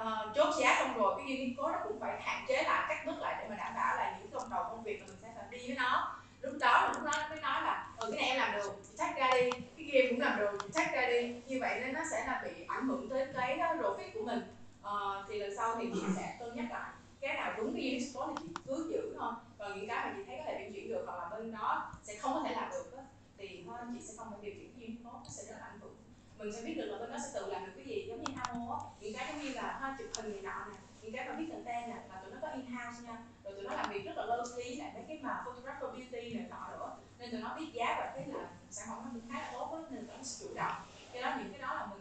uh, 0.00 0.36
chốt 0.36 0.54
giá 0.60 0.76
xong 0.78 0.98
rồi 0.98 1.14
cái 1.16 1.36
unit 1.36 1.56
cost 1.58 1.72
nó 1.72 1.78
cũng 1.84 2.00
phải 2.00 2.20
hạn 2.22 2.44
chế 2.48 2.62
lại 2.62 2.84
cắt 2.88 3.06
bớt 3.06 3.18
lại 3.20 3.34
để 3.38 3.48
mà 3.48 3.56
đảm 3.56 3.72
bảo 3.74 3.96
là 3.96 4.18
những 4.18 4.30
công 4.30 4.50
đầu 4.50 4.64
công 4.70 4.82
việc 4.82 5.00
mà 5.00 5.06
mình 5.06 5.16
sẽ 5.22 5.28
phải 5.36 5.44
đi 5.50 5.66
với 5.66 5.76
nó. 5.76 6.16
Lúc 6.40 6.54
đó 6.60 6.90
lúc 6.92 7.04
đó 7.04 7.10
nó 7.16 7.28
mới 7.28 7.40
nói 7.40 7.62
là 7.62 7.88
ừ 7.96 8.10
cái 8.10 8.20
này 8.20 8.30
em 8.30 8.38
làm 8.38 8.52
được 8.52 8.72
chị 8.88 8.96
thách 8.98 9.16
ra 9.16 9.30
đi 9.34 9.50
khi 9.96 10.02
kia 10.02 10.08
cũng 10.10 10.20
làm 10.20 10.38
đường 10.38 10.58
chị 10.74 10.82
ra 10.92 11.06
đi. 11.10 11.34
Như 11.46 11.58
vậy 11.60 11.80
nên 11.80 11.92
nó 11.92 12.00
sẽ 12.10 12.24
là 12.26 12.42
bị 12.44 12.64
ảnh 12.68 12.86
hưởng 12.88 13.08
tới 13.08 13.26
cái 13.34 13.58
ờ, 13.58 13.74
profit 13.74 14.10
của 14.14 14.24
mình. 14.24 14.40
Uh, 14.80 15.26
thì 15.28 15.38
lần 15.38 15.56
sau 15.56 15.76
thì 15.80 15.90
chị 15.94 16.00
sẽ 16.16 16.36
cân 16.38 16.56
nhắc 16.56 16.66
lại. 16.70 16.90
Cái 17.20 17.34
nào 17.34 17.54
đúng 17.56 17.74
cái 17.74 17.82
unit 17.82 18.02
sport 18.10 18.30
thì 18.38 18.46
chị 18.48 18.54
cứ 18.66 18.90
giữ 18.92 19.14
thôi. 19.18 19.32
Còn 19.58 19.76
những 19.76 19.88
cái 19.88 20.06
mà 20.06 20.14
chị 20.16 20.22
thấy 20.26 20.36
có 20.38 20.44
thể 20.46 20.58
điều 20.58 20.72
chuyển 20.72 20.88
được 20.88 21.04
hoặc 21.06 21.18
là 21.18 21.38
bên 21.38 21.52
đó 21.52 21.92
sẽ 22.02 22.14
không 22.18 22.34
có 22.34 22.42
thể 22.44 22.54
làm 22.54 22.70
được 22.70 22.96
đó, 22.96 23.02
thì 23.38 23.64
thôi 23.66 23.78
chị 23.94 24.06
sẽ 24.06 24.14
không 24.16 24.30
phải 24.30 24.38
điều 24.42 24.54
chuyển 24.54 24.72
cái 24.72 24.86
unit 24.86 25.04
nó 25.04 25.22
sẽ 25.28 25.42
rất 25.48 25.56
là 25.60 25.66
ảnh 25.66 25.80
hưởng. 25.80 25.96
Mình 26.38 26.52
sẽ 26.52 26.62
biết 26.62 26.74
được 26.76 26.86
là 26.86 26.98
bên 26.98 27.10
đó 27.10 27.16
sẽ 27.24 27.40
tự 27.40 27.46
làm 27.52 27.66
được 27.66 27.72
cái 27.76 27.84
gì 27.84 28.04
giống 28.08 28.22
như 28.22 28.34
Hamo 28.36 28.74
á. 28.74 28.80
Những 29.00 29.14
cái 29.14 29.26
giống 29.28 29.42
như 29.42 29.50
là 29.54 29.78
ha, 29.80 29.96
chụp 29.98 30.08
hình 30.16 30.32
này 30.32 30.42
nọ 30.42 30.66
nè 30.70 30.76
những 31.02 31.12
cái 31.12 31.28
mà 31.28 31.34
viết 31.38 31.46
content 31.52 31.88
nè 31.88 31.96
là 32.08 32.20
tụi 32.22 32.30
nó 32.32 32.38
có 32.42 32.48
in 32.48 32.66
house 32.66 33.02
nha. 33.04 33.18
Rồi 33.44 33.54
tụi 33.54 33.62
nó 33.62 33.74
làm 33.74 33.90
việc 33.92 34.04
rất 34.04 34.16
là 34.16 34.24
closely 34.26 34.76
lại 34.76 34.90
mấy 34.94 35.04
cái 35.08 35.18
mà 35.22 35.42
photographer 35.44 35.90
beauty 35.92 36.34
này 36.34 36.46
nọ 36.50 36.68
nữa. 36.70 36.96
Nên 37.18 37.30
tụi 37.30 37.40
nó 37.40 37.56
biết 37.58 37.66
giá 37.72 37.96
và 37.98 38.12
cái 38.14 38.26
là 38.26 38.45
sản 38.86 38.96
phẩm 38.96 39.04
của 39.04 39.10
mình 39.12 39.28
khá 39.32 39.40
là 39.40 39.50
tốt 39.52 39.72
á 39.72 39.78
nên 39.90 40.06
mình 40.06 40.24
sẽ 40.24 40.46
chủ 40.46 40.54
động. 40.54 40.76
Cái 41.12 41.22
đó 41.22 41.36
những 41.38 41.52
cái 41.52 41.60
đó 41.60 41.74
là 41.74 41.86
mình 41.86 42.00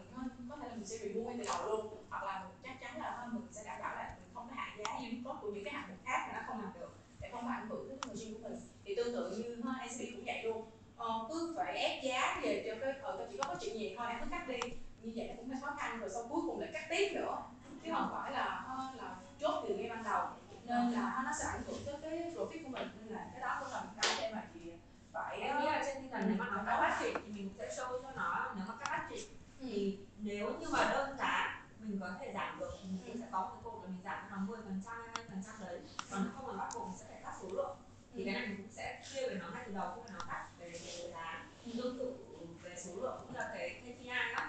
có 0.49 0.55
thể 0.55 0.67
là 0.69 0.75
mình 0.75 0.85
sẽ 0.85 0.97
remove 0.97 1.33
từ 1.37 1.43
đầu 1.43 1.65
luôn. 1.65 2.03
Hoặc 2.09 2.23
là 2.23 2.43
mình 2.43 2.57
chắc 2.63 2.81
chắn 2.81 3.01
là 3.01 3.09
à, 3.09 3.25
mình 3.31 3.47
sẽ 3.51 3.63
đảm 3.65 3.77
bảo 3.81 3.95
là 3.95 4.15
mình 4.19 4.29
không 4.33 4.47
có 4.49 4.55
hạ 4.55 4.75
giá 4.77 4.95
unit 4.97 5.19
tốt 5.25 5.37
của 5.41 5.51
những 5.51 5.63
cái 5.63 5.73
hạng 5.73 5.89
mục 5.89 5.97
khác 6.05 6.27
mà 6.27 6.33
nó 6.33 6.47
không 6.47 6.61
làm 6.61 6.73
được 6.79 6.93
để 7.19 7.29
không 7.31 7.47
ảnh 7.47 7.67
hưởng 7.69 7.89
đến 7.89 7.99
người 8.05 8.33
của 8.33 8.49
mình. 8.49 8.59
Thì 8.85 8.95
tương 8.95 9.13
tự 9.13 9.37
như 9.37 9.61
ha, 9.65 9.87
SB 9.87 10.01
cũng 10.15 10.25
vậy 10.25 10.43
luôn. 10.43 10.65
Ờ, 10.97 11.27
cứ 11.29 11.53
phải 11.57 11.77
ép 11.77 12.03
giá 12.03 12.39
về 12.43 12.63
cho 12.67 12.75
cái 12.81 12.93
ờ 13.01 13.15
tao 13.17 13.27
chỉ 13.31 13.37
có 13.37 13.43
cái 13.47 13.57
chuyện 13.61 13.79
gì 13.79 13.95
thôi 13.97 14.07
em 14.09 14.19
cứ 14.19 14.25
cắt 14.31 14.47
đi. 14.47 14.59
Như 15.01 15.11
vậy 15.15 15.27
nó 15.27 15.33
cũng 15.37 15.49
hơi 15.49 15.57
khó 15.61 15.75
khăn 15.79 15.99
rồi 15.99 16.09
sau 16.09 16.23
cuối 16.29 16.41
cùng 16.47 16.59
lại 16.59 16.69
cắt 16.73 16.85
tiếp 16.89 17.11
nữa 17.15 17.43
chứ 17.85 17.91
không 17.93 18.09
phải 18.11 18.31
là 18.31 18.65
là 18.97 19.15
chốt 19.39 19.65
từ 19.67 19.75
ngay 19.75 19.89
ban 19.89 20.03
đầu 20.03 20.27
nên 20.63 20.91
là 20.91 21.21
nó 21.25 21.31
sẽ 21.39 21.45
ảnh 21.47 21.61
hưởng 21.67 21.79
tới 21.85 21.95
cái 22.01 22.33
profit 22.35 22.63
của 22.63 22.69
mình 22.69 22.87
nên 22.99 23.13
là 23.13 23.27
cái 23.31 23.41
đó 23.41 23.57
cũng 23.59 23.71
là 23.71 23.81
một 23.81 23.91
cái 24.01 24.15
để 24.21 24.31
mà 24.33 24.43
chị 24.53 24.71
phải 25.13 25.39
em 25.39 25.59
nghĩ 25.59 25.65
là 25.65 25.83
trên 25.85 26.01
tinh 26.01 26.11
thần 26.11 26.23
nếu 26.27 26.37
mà 26.39 26.45
nói 26.45 26.63
các 26.65 26.81
bác 26.81 26.97
chị 26.99 27.13
thì 27.13 27.31
mình 27.31 27.49
sẽ 27.57 27.67
show 27.67 28.01
cho 28.03 28.11
nó 28.15 28.53
nếu 28.55 28.65
mà 28.67 28.73
các 28.79 28.89
bác 28.91 29.07
chị 29.09 29.27
thì 29.59 29.99
nếu 30.17 30.53
như 30.59 30.67
mà 30.71 30.89
đơn 30.91 31.17
giá 31.17 31.61
mình 31.79 31.99
có 32.01 32.11
thể 32.19 32.31
giảm 32.33 32.59
được 32.59 32.71
thì 32.83 32.89
mình 33.05 33.17
sẽ 33.21 33.27
có 33.31 33.41
một 33.41 33.49
cái 33.53 33.61
cột 33.63 33.83
là 33.83 33.89
mình 33.89 34.01
giảm 34.03 34.17
cho 34.29 34.35
nó 34.35 34.41
10 34.41 34.59
phần 34.65 34.81
trăm 34.85 34.95
hay 34.97 35.09
20 35.15 35.25
phần 35.29 35.43
trăm 35.45 35.67
đấy 35.67 35.79
còn 36.11 36.29
không 36.35 36.47
là 36.47 36.53
bắt 36.57 36.69
buộc 36.73 36.87
mình 36.87 36.97
sẽ 36.97 37.05
phải 37.09 37.21
cắt 37.23 37.33
số 37.41 37.47
lượng 37.51 37.77
thì 38.13 38.25
cái 38.25 38.33
này 38.33 38.47
mình 38.47 38.57
cũng 38.57 38.71
sẽ 38.71 39.03
chia 39.13 39.29
về 39.29 39.35
nó 39.41 39.49
ngay 39.53 39.63
từ 39.67 39.73
đầu 39.73 39.91
khi 39.95 40.01
mà 40.07 40.15
nó 40.19 40.25
cắt 40.31 40.47
về, 40.59 40.69
về 40.69 41.11
giá 41.11 41.45
tương 41.77 41.97
tự 41.99 42.15
về 42.63 42.75
số 42.77 42.91
lượng 43.01 43.17
cũng 43.21 43.35
là 43.35 43.51
cái 43.53 43.81
KPI 43.81 44.09
đó 44.35 44.43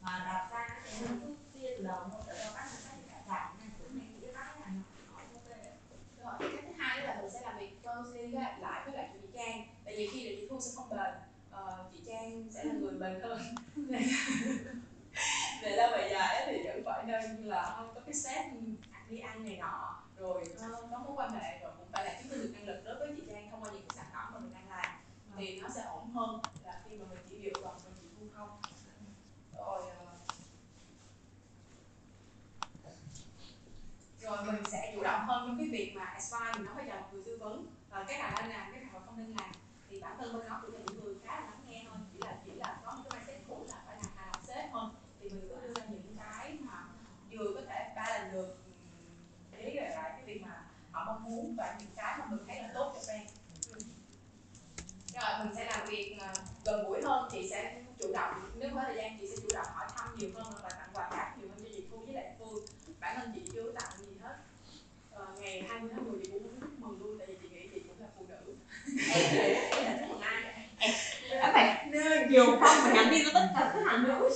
mà 0.00 0.22
đặt 0.24 0.48
ra 0.50 0.80
thì 0.84 1.06
mình 1.06 1.20
cứ 1.20 1.34
chia 1.54 1.74
từ 1.78 1.84
đầu 1.84 1.96
thôi 2.12 2.22
để 2.26 2.34
cho 2.44 2.50
các 2.54 2.64
nhà 2.64 2.78
sách 2.78 2.94
để 3.06 3.18
giảm 3.28 3.58
này 3.58 3.68
cũng 3.78 3.98
này 3.98 4.08
thì 4.20 4.26
các 4.34 4.46
cái 4.46 4.60
này 4.60 4.70
nó 6.22 6.30
ok 6.30 6.40
rồi 6.40 6.50
cái 6.52 6.62
thứ 6.62 6.72
hai 6.78 7.00
đó 7.00 7.06
là 7.06 7.20
mình 7.20 7.30
sẽ 7.30 7.40
làm 7.40 7.58
việc 7.58 7.82
closely 7.82 8.26
lại 8.60 8.82
với 8.84 8.94
lại 8.96 9.10
chị 9.12 9.28
Trang 9.34 9.66
tại 9.84 9.94
vì 9.96 10.08
khi 10.12 10.28
là 10.28 10.32
chị 10.36 10.46
thu 10.50 10.60
sẽ 10.60 10.70
không 10.76 10.88
bền 10.90 11.14
uh, 11.54 11.92
chị 11.92 12.00
Trang 12.06 12.48
sẽ 12.50 12.64
là 12.64 12.72
người 12.72 12.92
bền 12.92 13.20
hơn 13.20 13.40
về 15.62 15.70
lâu 15.76 15.90
về 15.92 16.08
dài 16.12 16.44
thì 16.46 16.62
nên 17.28 17.44
là 17.44 17.74
có 17.94 18.00
cái 18.00 18.14
set 18.14 18.46
đi 19.08 19.18
ăn 19.18 19.44
này 19.44 19.56
nọ 19.56 20.02
rồi 20.16 20.44
có 20.90 20.98
mối 20.98 21.12
quan 21.16 21.30
hệ 21.30 21.58
rồi 21.58 21.72
cũng 21.78 21.86
phải 21.92 22.04
là 22.04 22.20
chứng 22.20 22.30
minh 22.30 22.40
được 22.40 22.50
năng 22.54 22.66
lực 22.66 22.82
đối 22.84 22.96
với 22.98 23.14
chị 23.16 23.22
Trang 23.30 23.50
thông 23.50 23.62
qua 23.62 23.70
những 23.70 23.88
cái 23.88 23.96
sản 23.96 24.06
phẩm 24.12 24.32
mà 24.32 24.38
mình 24.38 24.54
đang 24.54 24.68
làm 24.68 24.96
thì 25.36 25.60
nó 25.60 25.68
sẽ 25.68 25.82
ổn 25.82 26.10
hơn 26.10 26.40
là 26.64 26.82
khi 26.84 26.96
mà 26.96 27.04
mình 27.10 27.18
chỉ 27.28 27.36
dựa 27.44 27.62
vào 27.62 27.74
mình 27.84 27.94
chỉ 28.00 28.08
thu 28.20 28.26
không. 28.36 28.60
Rồi 29.56 29.82
rồi 34.20 34.44
mình 34.44 34.62
sẽ 34.70 34.92
chủ 34.94 35.02
động 35.02 35.26
hơn 35.26 35.48
trong 35.48 35.58
cái 35.58 35.68
việc 35.68 35.92
mà 35.96 36.04
advice 36.04 36.52
mình 36.54 36.64
nói 36.64 36.74
bây 36.74 36.86
giờ 36.86 37.00
một 37.00 37.06
người 37.12 37.22
tư 37.26 37.36
vấn 37.40 37.66
và 37.90 38.04
cái 38.08 38.18
nào 38.18 38.32
nên 38.40 38.50
làm 38.50 38.72
cái 38.72 38.80
nào 38.80 39.02
không 39.06 39.16
nên 39.16 39.26
làm 39.26 39.52
thì 39.90 40.00
bản 40.00 40.16
thân 40.18 40.32
bên 40.32 40.48
đó 40.48 40.60
cũng 40.62 40.74
là 40.74 40.80
những 40.86 41.04
người 41.04 41.14
khá 41.24 41.40
là 41.40 41.46
lắng 41.46 41.60
nghe 41.66 41.84
thôi 41.88 41.98
chỉ 42.12 42.18
là 42.24 42.36
chỉ 42.44 42.52
là 42.54 42.80
có 42.84 42.92
một 42.92 43.02
cái 43.10 43.20
mindset 43.20 43.48
cũ 43.48 43.66
là 43.68 43.82
phải 43.86 43.96
làm 43.96 44.12
hài 44.16 44.26
lòng 44.26 44.44
sếp 44.46 44.70
thôi 44.72 44.90
thì 45.20 45.28
mình 45.28 45.48
cứ 45.48 45.56
đưa 45.62 45.74
ra 45.74 45.86
những 45.88 46.16
cái 46.18 46.58
mà 46.60 46.84
vừa 47.30 47.54
có 47.54 47.60
thể 47.68 47.92
balance 47.96 48.32
được 48.32 48.58
với 49.50 49.74
lại 49.74 50.12
cái 50.16 50.24
việc 50.24 50.42
mà 50.42 50.64
họ 50.92 51.04
mong 51.04 51.24
muốn 51.24 51.56
và 51.56 51.76
những 51.80 51.90
cái 51.96 52.18
mà 52.18 52.26
mình 52.30 52.46
thấy 52.46 52.62
là 52.62 52.70
tốt 52.74 52.92
cho 52.94 53.00
brand 53.06 53.30
rồi 55.14 55.44
mình 55.44 55.54
sẽ 55.54 55.64
làm 55.64 55.86
việc 55.88 56.18
gần 56.66 56.84
gũi 56.88 57.02
hơn 57.02 57.28
chị 57.32 57.48
sẽ 57.50 57.74
chủ 58.00 58.12
động 58.12 58.34
nếu 58.58 58.70
có 58.74 58.82
thời 58.86 58.96
gian 58.96 59.18
chị 59.20 59.26
sẽ 59.26 59.36
chủ 59.42 59.48
động 59.54 59.66
hỏi 59.74 59.86
thăm 59.96 60.08
nhiều 60.18 60.30
hơn 60.34 60.46
và 60.62 60.68
tặng 60.68 60.88
quà 60.92 61.08
cáp 61.10 61.38
nhiều 61.38 61.48
hơn 61.48 61.58
cho 61.64 61.70
chị 61.76 61.82
thu 61.90 61.96
với 61.96 62.14
lại 62.14 62.24
phương 62.38 62.64
bản 63.00 63.16
thân 63.16 63.32
chị 63.34 63.40
chưa 63.54 63.72
tặng 63.72 63.90
gì 63.98 64.06
hết 64.22 64.34
ờ, 65.10 65.26
ngày 65.40 65.64
20 65.68 65.90
tháng 65.94 66.04
10 66.12 66.20
chị 66.24 66.30
cũng 66.32 66.60
mừng 66.78 66.98
luôn 67.00 67.18
tại 67.18 67.26
vì 67.26 67.36
chị 67.42 67.48
nghĩ 67.48 67.68
chị 67.74 67.80
cũng 67.88 68.00
là 68.00 68.06
phụ 68.18 68.24
nữ 68.28 68.54
em 69.14 69.36
em 69.70 69.84
là 69.84 69.98
chúc 70.00 70.08
mừng 70.08 70.20
ai 70.20 70.42
em 71.30 71.52
phải 71.54 71.86
nhiều 72.28 72.46
phong 72.46 72.78
và 72.84 72.92
nhắn 72.94 73.08
tin 73.10 73.24
cho 73.24 73.30
tất 73.34 73.48
cả 73.54 73.70
các 73.74 73.82
hàng 73.86 74.02
nữ 74.02 74.30